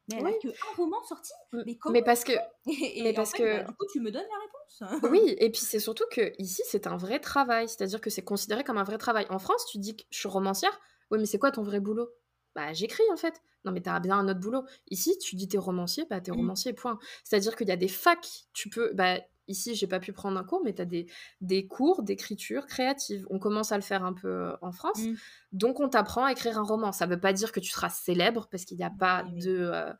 [0.10, 1.32] mais elle a que un roman sorti.
[1.66, 2.34] Mais comment Mais parce que.
[3.04, 3.60] mais parce que...
[3.60, 5.12] Bah, du coup, tu me donnes la réponse.
[5.12, 7.68] oui, et puis c'est surtout que ici, c'est un vrai travail.
[7.68, 9.26] C'est-à-dire que c'est considéré comme un vrai travail.
[9.30, 10.80] En France, tu dis que je suis romancière.
[11.12, 12.10] Oui, mais c'est quoi ton vrai boulot?
[12.56, 13.42] Bah j'écris en fait.
[13.64, 14.64] Non mais t'as bien un autre boulot.
[14.90, 16.36] Ici, tu dis t'es romancier, bah t'es mmh.
[16.36, 17.00] romancier, point.
[17.24, 19.20] C'est-à-dire qu'il y a des facs, tu peux, bah
[19.52, 21.08] Ici, j'ai pas pu prendre un cours, mais tu as des,
[21.42, 23.28] des cours d'écriture créative.
[23.30, 25.00] On commence à le faire un peu euh, en France.
[25.00, 25.16] Mmh.
[25.52, 26.92] Donc, on t'apprend à écrire un roman.
[26.92, 29.94] Ça veut pas dire que tu seras célèbre, parce qu'il n'y a pas de, euh,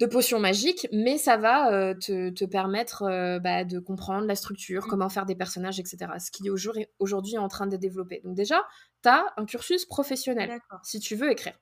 [0.00, 3.04] de potion magique, mais ça va euh, te, te, permettre
[3.38, 4.88] bah, de comprendre la structure, mmh.
[4.88, 5.98] comment faire des personnages, etc.
[6.18, 8.20] Ce qui est aujourd'hui en train de développer.
[8.24, 8.62] Donc, déjà,
[9.02, 11.54] tu as un cursus professionnel si tu veux écrire.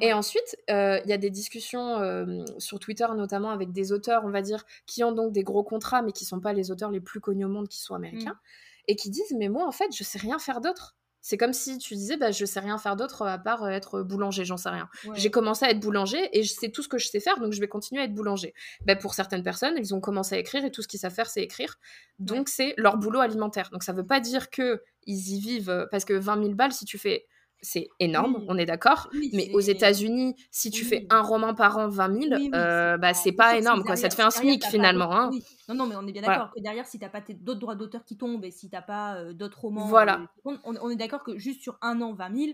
[0.00, 4.24] Et ensuite, euh, il y a des discussions euh, sur Twitter, notamment avec des auteurs,
[4.24, 6.90] on va dire, qui ont donc des gros contrats, mais qui sont pas les auteurs
[6.90, 8.88] les plus connus au monde, qui sont américains, mmh.
[8.88, 10.96] et qui disent Mais moi, en fait, je sais rien faire d'autre.
[11.28, 14.00] C'est comme si tu disais, bah, je sais rien faire d'autre à part euh, être
[14.00, 14.88] boulanger, j'en sais rien.
[15.12, 17.60] J'ai commencé à être boulanger et c'est tout ce que je sais faire, donc je
[17.60, 18.54] vais continuer à être boulanger.
[18.86, 21.28] Bah, pour certaines personnes, ils ont commencé à écrire et tout ce qu'ils savent faire,
[21.28, 21.76] c'est écrire.
[22.18, 23.68] Donc c'est leur boulot alimentaire.
[23.72, 26.72] Donc ça veut pas dire que ils y vivent, euh, parce que 20 000 balles,
[26.72, 27.26] si tu fais
[27.60, 29.08] c'est énorme, on est d'accord.
[29.32, 33.32] mais aux États-Unis, si tu fais un roman par an, 20 000, euh, bah, c'est
[33.32, 33.96] pas énorme, quoi.
[33.96, 35.12] Ça te fait un SMIC finalement.
[35.12, 35.30] Hein.
[35.68, 38.04] Non, non, mais on est bien d'accord que derrière, si t'as pas d'autres droits d'auteur
[38.04, 40.20] qui tombent et si t'as pas euh, d'autres romans, voilà.
[40.46, 42.52] Euh, on, est d'accord que juste sur un an, 20 000,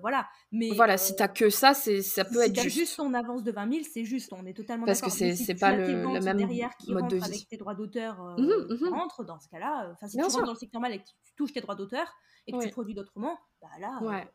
[0.00, 0.26] voilà.
[0.52, 2.76] Mais voilà, si t'as que ça, c'est ça peut être juste.
[2.76, 4.32] juste ton avance de 20 000, c'est juste.
[4.32, 4.86] On est totalement.
[4.86, 7.24] Parce que c'est pas le, même derrière qui mode de vie.
[7.24, 9.90] avec tes droits d'auteur mmh mmh rentre dans ce cas-là.
[9.92, 12.12] Enfin, si tu rentres dans le secteur mal et que tu touches tes droits d'auteur
[12.46, 14.26] et que tu produis d'autres romans, bah là.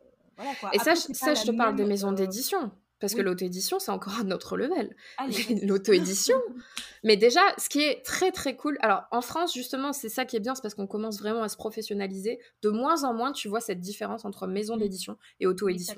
[0.74, 2.72] Et ça, ça je te parle des maisons euh, d'édition.
[3.00, 4.96] Parce que l'auto-édition, c'est encore un autre level.
[5.64, 6.38] L'auto-édition.
[7.04, 10.36] Mais déjà, ce qui est très très cool, alors en France, justement, c'est ça qui
[10.36, 12.40] est bien, c'est parce qu'on commence vraiment à se professionnaliser.
[12.62, 15.96] De moins en moins, tu vois cette différence entre maison d'édition et auto-édition.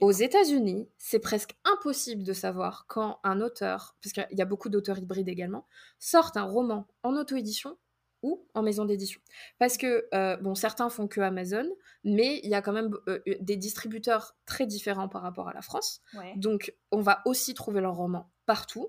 [0.00, 4.68] Aux États-Unis, c'est presque impossible de savoir quand un auteur, parce qu'il y a beaucoup
[4.68, 5.66] d'auteurs hybrides également,
[5.98, 7.78] sortent un roman en auto-édition
[8.22, 9.20] ou en maison d'édition.
[9.58, 11.68] Parce que, euh, bon, certains font que Amazon,
[12.04, 15.62] mais il y a quand même euh, des distributeurs très différents par rapport à la
[15.62, 16.02] France.
[16.36, 18.88] Donc, on va aussi trouver leurs romans partout.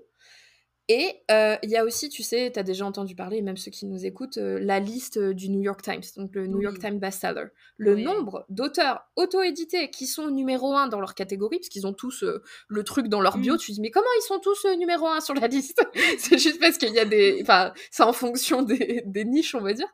[0.88, 3.70] Et euh, il y a aussi, tu sais, tu as déjà entendu parler, même ceux
[3.70, 6.78] qui nous écoutent, euh, la liste euh, du New York Times, donc le New York
[6.80, 7.46] Times bestseller.
[7.76, 12.24] Le nombre d'auteurs auto-édités qui sont numéro un dans leur catégorie, parce qu'ils ont tous
[12.68, 13.58] le truc dans leur bio, mm.
[13.58, 15.82] tu te dis, mais comment ils sont tous numéro un sur la liste?
[16.18, 17.38] C'est juste parce qu'il y a des.
[17.42, 19.88] Enfin, c'est en fonction des, des, niches, on va dire.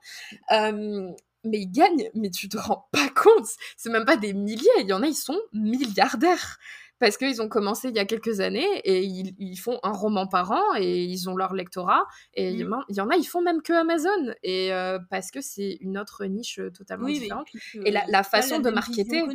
[0.50, 3.46] mais ils gagnent, mais tu te rends pas compte.
[3.76, 6.58] C'est même pas des milliers, il y en a, ils sont milliardaires
[6.98, 10.50] parce qu'ils ont commencé il y a quelques années et ils, font un roman par
[10.52, 12.04] an et ils ont leur lectorat
[12.34, 13.00] et il y mmh.
[13.00, 16.58] en a ils font même que Amazon et euh, parce que c'est une autre niche
[16.58, 17.48] euh, totalement différente
[17.84, 19.34] et la, façon de marketer non,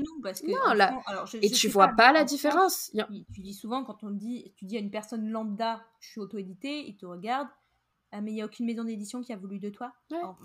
[1.41, 2.91] et tu vois pas, la différence
[3.33, 6.85] tu dis souvent quand on dit tu dis à une personne lambda je suis auto-édité
[6.87, 7.47] il te regarde
[8.15, 9.91] ah, mais il n'y a aucune maison d'édition qui a voulu de toi.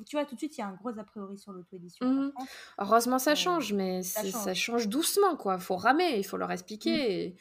[0.06, 2.06] tu vois, tout de suite, il y a un gros a priori sur l'auto-édition.
[2.06, 2.32] Mmh.
[2.78, 4.88] Heureusement, ça change, mais ça change.
[4.88, 5.56] doucement, quoi.
[5.56, 7.28] Il faut ramer, il faut leur expliquer.
[7.28, 7.34] Mmh.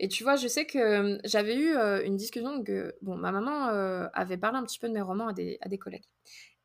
[0.00, 3.68] Et, tu vois, je sais que j'avais eu euh, une discussion que, bon, ma maman
[3.68, 6.04] euh, avait parlé un petit peu de mes romans à des, à des collègues.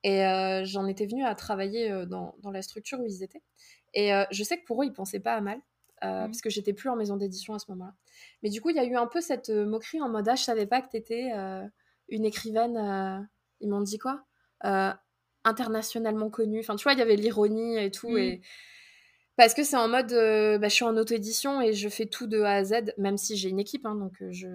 [0.04, 3.42] Et euh, j'en étais venue à travailler dans, dans, la structure où ils étaient.
[3.94, 5.62] Et je sais que pour eux, ils pensaient pas à mal.
[6.04, 6.30] Mmh.
[6.30, 7.96] parce que j'étais plus en maison d'édition à ce moment-là.
[8.44, 10.44] Mais du coup, il y a eu un peu cette moquerie en mode ah, je
[10.44, 11.32] savais pas que t'étais
[12.10, 13.20] une écrivaine, euh,
[13.60, 14.24] ils m'ont dit quoi
[14.66, 14.92] euh,
[15.44, 16.60] Internationalement connue.
[16.60, 18.18] Enfin, tu vois, il y avait l'ironie et tout.
[18.18, 18.42] Et...
[19.38, 22.26] Parce que c'est en mode, euh, bah, je suis en auto-édition et je fais tout
[22.26, 24.48] de A à Z, même si j'ai une équipe, hein, donc je,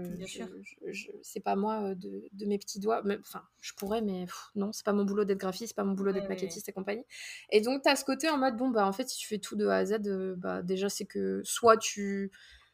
[0.91, 3.01] je, c'est pas moi de, mes petits doigts.
[3.21, 4.27] Enfin, je pourrais, mais
[4.57, 7.05] non, c'est pas mon boulot d'être graphiste, c'est pas mon boulot d'être maquettiste et compagnie.
[7.51, 9.39] Et donc, tu as ce côté en mode, bon, bah en fait, si tu fais
[9.39, 10.01] tout de A à Z,
[10.37, 12.33] bah déjà, c'est que soit tu,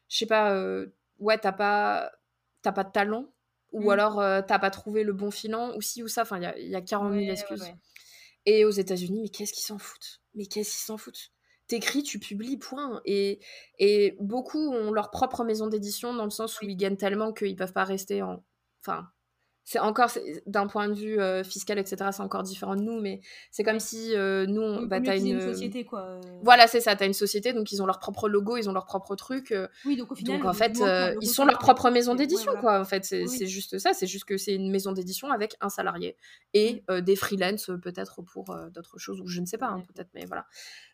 [0.09, 0.83] je sais pas,
[1.19, 2.11] ouais, t'as pas,
[2.63, 3.31] t'as pas de talent,
[3.71, 3.89] ou mmh.
[3.89, 6.45] alors euh, t'as pas trouvé le bon filant, ou si ou ça, enfin il y
[6.45, 7.71] a, y a 40 000 excuses.
[8.45, 10.21] Et aux États-Unis, mais qu'est-ce qu'ils s'en foutent?
[10.33, 11.31] Mais qu'est-ce qu'ils s'en foutent?
[11.67, 13.01] T'écris, tu publies, point.
[13.05, 13.39] Et,
[13.77, 17.55] et beaucoup ont leur propre maison d'édition dans le sens où ils gagnent tellement qu'ils
[17.55, 18.43] peuvent pas rester en.
[18.81, 19.07] Enfin,
[19.63, 20.09] c'est encore
[20.47, 23.21] d'un point de vue euh, fiscal etc c'est encore différent de nous mais
[23.51, 25.27] c'est comme si euh, nous on, bah, t'as une...
[25.27, 25.41] une...
[25.41, 26.21] société quoi euh.
[26.43, 28.85] voilà c'est ça t'as une société donc ils ont leur propre logo ils ont leur
[28.85, 29.53] propre truc
[29.85, 30.81] oui donc au final donc en fait
[31.21, 34.37] ils sont leur propre maison d'édition quoi en fait c'est juste ça c'est juste que
[34.37, 36.17] c'est une maison d'édition avec un salarié
[36.53, 37.01] et mmh.
[37.01, 40.45] des freelance peut-être pour d'autres choses ou je ne sais pas hein, peut-être mais voilà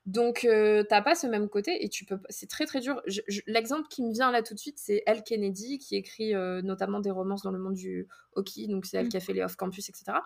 [0.06, 2.20] donc, euh, t'as pas ce même côté et tu peux.
[2.30, 3.02] C'est très très dur.
[3.48, 7.00] L'exemple qui me vient là tout de suite, c'est Elle Kennedy qui écrit euh, notamment
[7.00, 8.68] des romances dans le monde du hockey.
[8.68, 9.10] Donc, c'est elle mmh.
[9.10, 10.20] qui a fait les off-campus, etc.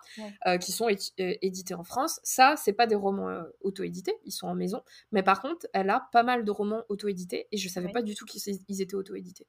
[0.47, 2.19] Euh, qui sont édités en France.
[2.23, 4.81] Ça, c'est pas des romans auto-édités, ils sont en maison.
[5.13, 8.15] Mais par contre, elle a pas mal de romans auto-édités et je savais pas du
[8.15, 9.47] tout qu'ils étaient auto-édités.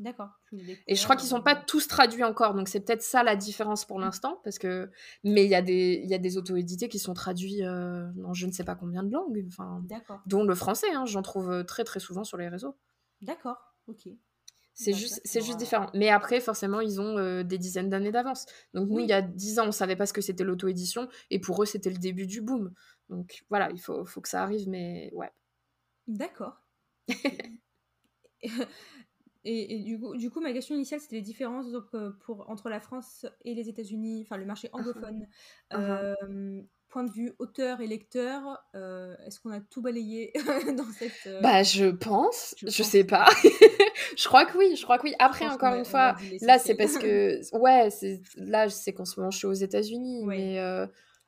[0.00, 0.30] D'accord.
[0.86, 3.36] Et je crois qu'ils sont pas euh, tous traduits encore, donc c'est peut-être ça la
[3.36, 4.90] différence pour l'instant, parce que
[5.24, 8.32] mais il y a des il y a des auto-édités qui sont traduits euh, dans
[8.32, 9.84] je ne sais pas combien de langues, enfin,
[10.24, 12.78] dont le français, hein, j'en trouve euh, très très souvent sur les réseaux.
[13.20, 13.58] D'accord,
[13.88, 14.08] ok.
[14.72, 15.90] C'est bah, juste, c'est juste différent.
[15.92, 18.46] Mais après, forcément, ils ont des dizaines d'années d'avance.
[18.72, 21.40] Donc nous, il y a dix ans, on savait pas ce que c'était l'auto-édition, et
[21.40, 22.72] pour eux, c'était le début du boom.
[23.10, 25.30] Donc voilà, il faut, faut que ça arrive, mais ouais.
[26.06, 26.62] D'accord.
[29.44, 32.68] Et, du, coup, du, coup, ma question initiale, c'était les différences donc, euh, pour, entre
[32.68, 34.78] la France et les États-Unis, enfin le marché uh-huh.
[34.78, 35.26] anglophone.
[35.72, 35.78] Uh-huh.
[35.78, 40.32] Euh, point de vue auteur et lecteur, euh, est-ce qu'on a tout balayé
[40.76, 41.40] dans cette...
[41.40, 43.28] Bah je pense, je, sais pas.
[44.16, 45.14] je crois que oui, je crois que oui.
[45.20, 47.40] Après, encore une fois, là c'est parce que...
[47.56, 47.88] Ouais,
[48.36, 50.58] là c'est qu'en ce moment je suis aux États-Unis, mais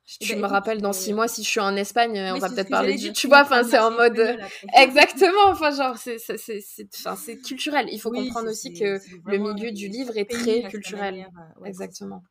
[0.04, 2.38] je eh ben, me rappelle dans six euh, mois si je suis en Espagne, on
[2.38, 3.12] va peut-être parler du.
[3.12, 4.18] Tu vois, enfin, c'est en mode.
[4.76, 7.88] Exactement, enfin, genre, c'est culturel.
[7.90, 11.28] Il faut comprendre aussi que le milieu du livre est très culturel.
[11.60, 12.22] Euh, Exactement.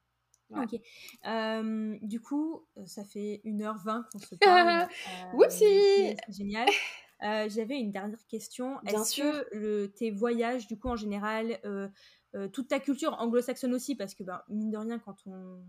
[0.53, 0.81] Ok.
[2.01, 4.87] du coup, ça fait 1h20 qu'on se parle.
[5.33, 6.67] Whoopsie C'est génial.
[7.21, 8.81] J'avais une dernière question.
[8.85, 11.57] Est-ce que le, tes voyages, du coup, en général,
[12.51, 15.63] toute ta culture anglo-saxonne aussi, parce que, ben, mine de rien, quand on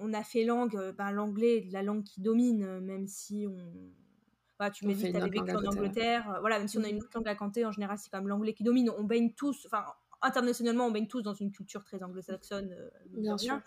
[0.00, 4.70] on a fait langue, euh, ben, l'anglais la langue qui domine, euh, même si on.
[4.70, 6.30] tu m'as dit que tu avais vécu en Angleterre.
[6.30, 7.00] Euh, voilà, même si on a une mmh.
[7.00, 8.90] autre langue à canter, en général, c'est quand même l'anglais qui domine.
[8.96, 9.84] On baigne tous, enfin,
[10.22, 12.74] internationalement, on baigne tous dans une culture très anglo-saxonne.
[13.06, 13.60] bien sûr.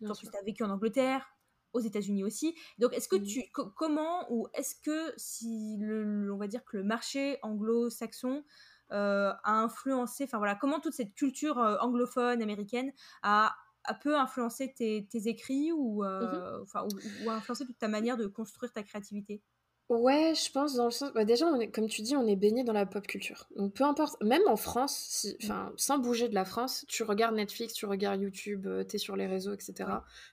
[0.00, 0.30] Bien sûr.
[0.30, 1.24] tu as vécu en Angleterre,
[1.72, 2.54] aux États-Unis aussi.
[2.78, 3.22] Donc, est-ce que mmh.
[3.22, 3.42] tu.
[3.52, 8.44] comment, ou est-ce que si, le, on va dire que le marché anglo-saxon.
[8.90, 12.92] a influencé, enfin voilà, comment toute cette culture anglophone américaine
[13.22, 18.16] a a peu influencé tes, écrits ou, euh, ou, ou, a influencé toute ta manière
[18.16, 19.42] de construire ta créativité?
[19.90, 21.12] Ouais, je pense dans le sens.
[21.12, 23.48] Bah déjà, on est, comme tu dis, on est baigné dans la pop culture.
[23.54, 25.72] Donc peu importe, même en France, si, mmh.
[25.76, 29.14] sans bouger de la France, tu regardes Netflix, tu regardes YouTube, euh, tu es sur
[29.14, 29.90] les réseaux, etc.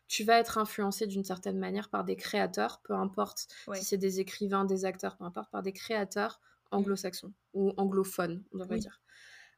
[0.08, 4.22] Tu vas être influencé d'une certaine manière par des créateurs, peu importe si c'est des
[4.22, 6.40] écrivains, des acteurs, peu importe, par des créateurs
[6.72, 6.76] mmh.
[6.78, 9.02] anglo-saxons ou anglophones, on devrait dire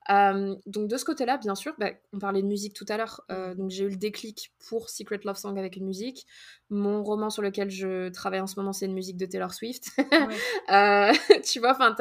[0.09, 3.55] donc de ce côté-là, bien sûr, bah, on parlait de musique tout à l'heure, euh,
[3.55, 6.25] donc j'ai eu le déclic pour Secret Love Song avec une musique.
[6.69, 9.89] Mon roman sur lequel je travaille en ce moment, c'est une musique de Taylor Swift.
[10.71, 11.11] Euh,
[11.43, 11.95] tu vois, enfin,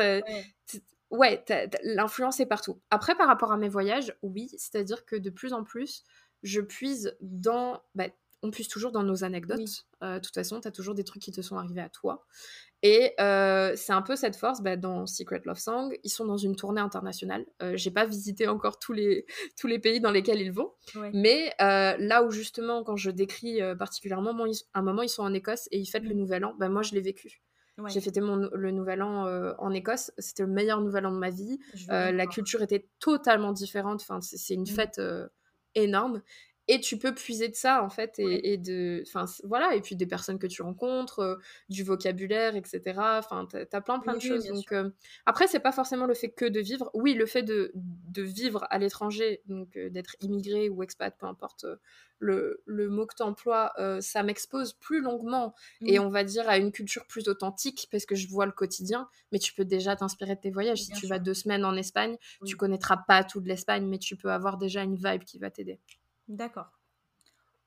[1.10, 1.44] ouais,
[1.82, 2.80] l'influence est partout.
[2.90, 6.04] Après, par rapport à mes voyages, oui, c'est-à-dire que de plus en plus,
[6.42, 7.82] je puise dans...
[7.94, 8.06] Bah,
[8.42, 9.86] on puise toujours dans nos anecdotes.
[10.02, 12.26] Euh, de toute façon, tu as toujours des trucs qui te sont arrivés à toi.
[12.82, 15.96] Et euh, c'est un peu cette force bah, dans Secret Love Song.
[16.02, 17.46] Ils sont dans une tournée internationale.
[17.62, 19.24] Euh, j'ai pas visité encore tous les,
[19.60, 20.72] tous les pays dans lesquels ils vont.
[21.12, 24.34] Mais euh, là où justement, quand je décris particulièrement,
[24.74, 26.18] un moment, ils sont en Écosse et ils fêtent le mm.
[26.18, 27.40] Nouvel An, bah, moi je l'ai vécu.
[27.88, 30.12] J'ai fêté mon, le Nouvel An en Écosse.
[30.18, 31.58] C'était le meilleur Nouvel An de ma vie.
[31.88, 34.00] la culture était totalement différente.
[34.02, 34.66] Enfin, c'est une mm.
[34.66, 35.00] fête
[35.74, 36.20] énorme
[36.68, 40.06] et tu peux puiser de ça en fait et, de enfin voilà et puis des
[40.06, 41.36] personnes que tu rencontres euh,
[41.68, 44.46] du vocabulaire etc enfin t'as as plein plein de choses.
[44.46, 44.90] donc euh,
[45.26, 46.90] après c'est pas forcément le fait que de vivre.
[46.94, 51.26] Oui le fait de, de vivre à l'étranger donc euh, d'être immigré ou expat peu
[51.26, 51.66] importe
[52.18, 56.56] le, le, mot que tu emploies ça m'expose plus longuement et on va dire à
[56.58, 60.36] une culture plus authentique parce que je vois le quotidien mais tu peux déjà t'inspirer
[60.36, 60.82] de tes voyages.
[60.82, 62.16] Si tu vas deux semaines en Espagne
[62.46, 65.50] tu connaîtras pas tout de l'Espagne mais tu peux avoir déjà une vibe qui va
[65.50, 65.80] t'aider
[66.32, 66.72] D'accord.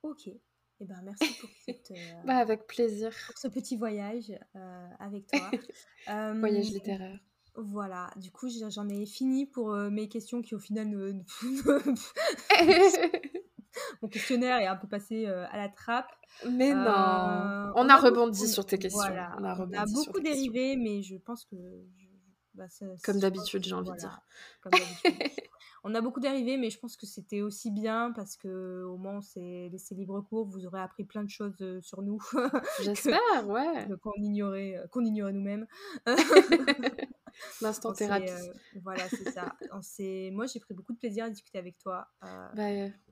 [0.02, 0.28] Ok.
[0.28, 3.12] Eh ben, merci pour cette, euh, bah, avec plaisir.
[3.28, 5.52] Pour ce petit voyage euh, avec toi.
[6.40, 7.20] voyage littéraire.
[7.58, 10.88] Voilà, du coup j'en ai fini pour euh, mes questions qui au final
[14.02, 16.12] Mon questionnaire est un peu passé à la trappe.
[16.50, 16.82] Mais non,
[17.76, 19.00] on, a, rebondi sur tes questions.
[19.40, 21.56] On a, beaucoup dérivé, mais je pense que...
[22.54, 22.66] Bah,
[23.04, 24.20] Comme d'habitude, j'ai envie de dire.
[24.62, 25.14] Comme d'habitude.
[25.88, 29.18] On a beaucoup dérivé, mais je pense que c'était aussi bien parce que au moins
[29.18, 30.48] on s'est laissé libre cours.
[30.48, 32.20] Vous aurez appris plein de choses euh, sur nous.
[32.84, 33.88] J'espère, ouais.
[34.02, 35.68] Qu'on ignorait, euh, qu'on ignorait nous-mêmes.
[37.62, 38.32] L'instant thérapie.
[38.82, 39.56] voilà, c'est ça.
[40.32, 42.08] Moi, j'ai pris beaucoup de plaisir à discuter avec toi.
[42.22, 42.66] Bah,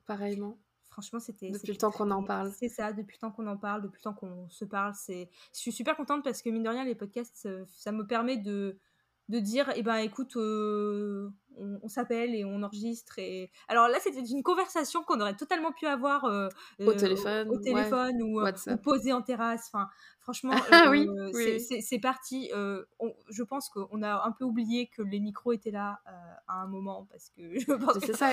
[0.06, 0.58] pareillement.
[0.88, 1.50] Franchement, c'était.
[1.50, 2.50] Depuis le temps qu'on en parle.
[2.58, 4.94] C'est ça, depuis le temps qu'on en parle, depuis le temps qu'on se parle.
[5.06, 8.80] Je suis super contente parce que, mine de rien, les podcasts, ça me permet de
[9.28, 14.20] de dire eh ben écoute euh, on, s'appelle et on enregistre et alors là c'était
[14.20, 16.48] une conversation qu'on aurait totalement pu avoir euh,
[16.80, 19.70] au euh, téléphone au, téléphone ou, ou, posé en terrasse.
[19.72, 19.88] Enfin
[20.20, 21.08] franchement ah oui,
[21.80, 22.50] c'est parti.
[23.30, 26.00] Je pense qu'on a un peu oublié que les micros étaient là
[26.46, 28.32] à un moment parce que je pense c'est ça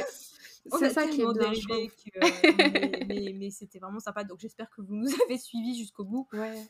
[0.80, 4.24] c'est ça qui est bien que, mais, mais c'était vraiment sympa.
[4.24, 6.28] Donc j'espère que vous nous avez suivis jusqu'au bout.
[6.34, 6.68] Ouais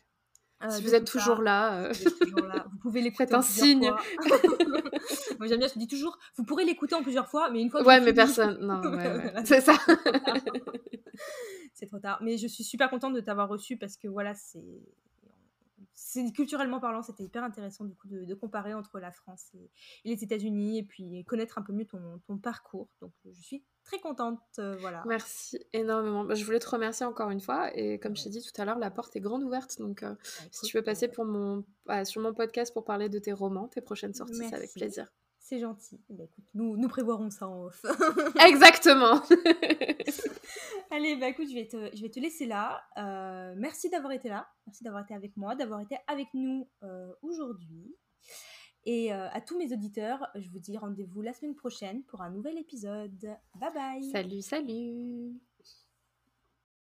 [0.64, 1.94] euh, si vous êtes toujours là, euh,
[2.72, 3.92] vous, pouvez l'écouter un signe.
[5.40, 7.84] Moi j'aime bien, je dis toujours, vous pourrez l'écouter en plusieurs fois, mais une fois.
[7.84, 8.58] ouais, mais personne.
[8.62, 8.82] Non,
[9.46, 9.74] c'est ça.
[11.74, 12.20] c'est trop tard.
[12.22, 14.82] Mais je suis super contente de t'avoir reçu parce que voilà, c'est
[15.94, 19.70] c'est culturellement parlant, c'était hyper intéressant du coup de, comparer entre la France et,
[20.04, 22.90] les États-Unis et puis connaître un peu mieux ton, ton parcours.
[23.02, 25.04] Donc je suis très contente, euh, voilà.
[25.06, 26.24] Merci énormément.
[26.24, 28.64] Bah, je voulais te remercier encore une fois et comme je t'ai dit tout à
[28.64, 29.80] l'heure, la porte est grande ouverte.
[29.80, 33.10] Donc euh, bah, si tu veux passer pour mon, bah, sur mon podcast pour parler
[33.10, 35.12] de tes romans, tes prochaines sorties, avec plaisir.
[35.40, 36.00] C'est gentil.
[36.10, 37.84] Ben, écoute, nous, nous prévoirons ça en off.
[38.48, 39.22] Exactement.
[40.92, 42.82] Allez, bah écoute, je vais te, je vais te laisser là.
[42.98, 44.48] Euh, merci d'avoir été là.
[44.68, 47.96] Merci d'avoir été avec moi, d'avoir été avec nous euh, aujourd'hui.
[48.86, 52.32] Et euh, à tous mes auditeurs, je vous dis rendez-vous la semaine prochaine pour un
[52.32, 53.38] nouvel épisode.
[53.56, 54.04] Bye bye.
[54.12, 55.42] Salut, salut.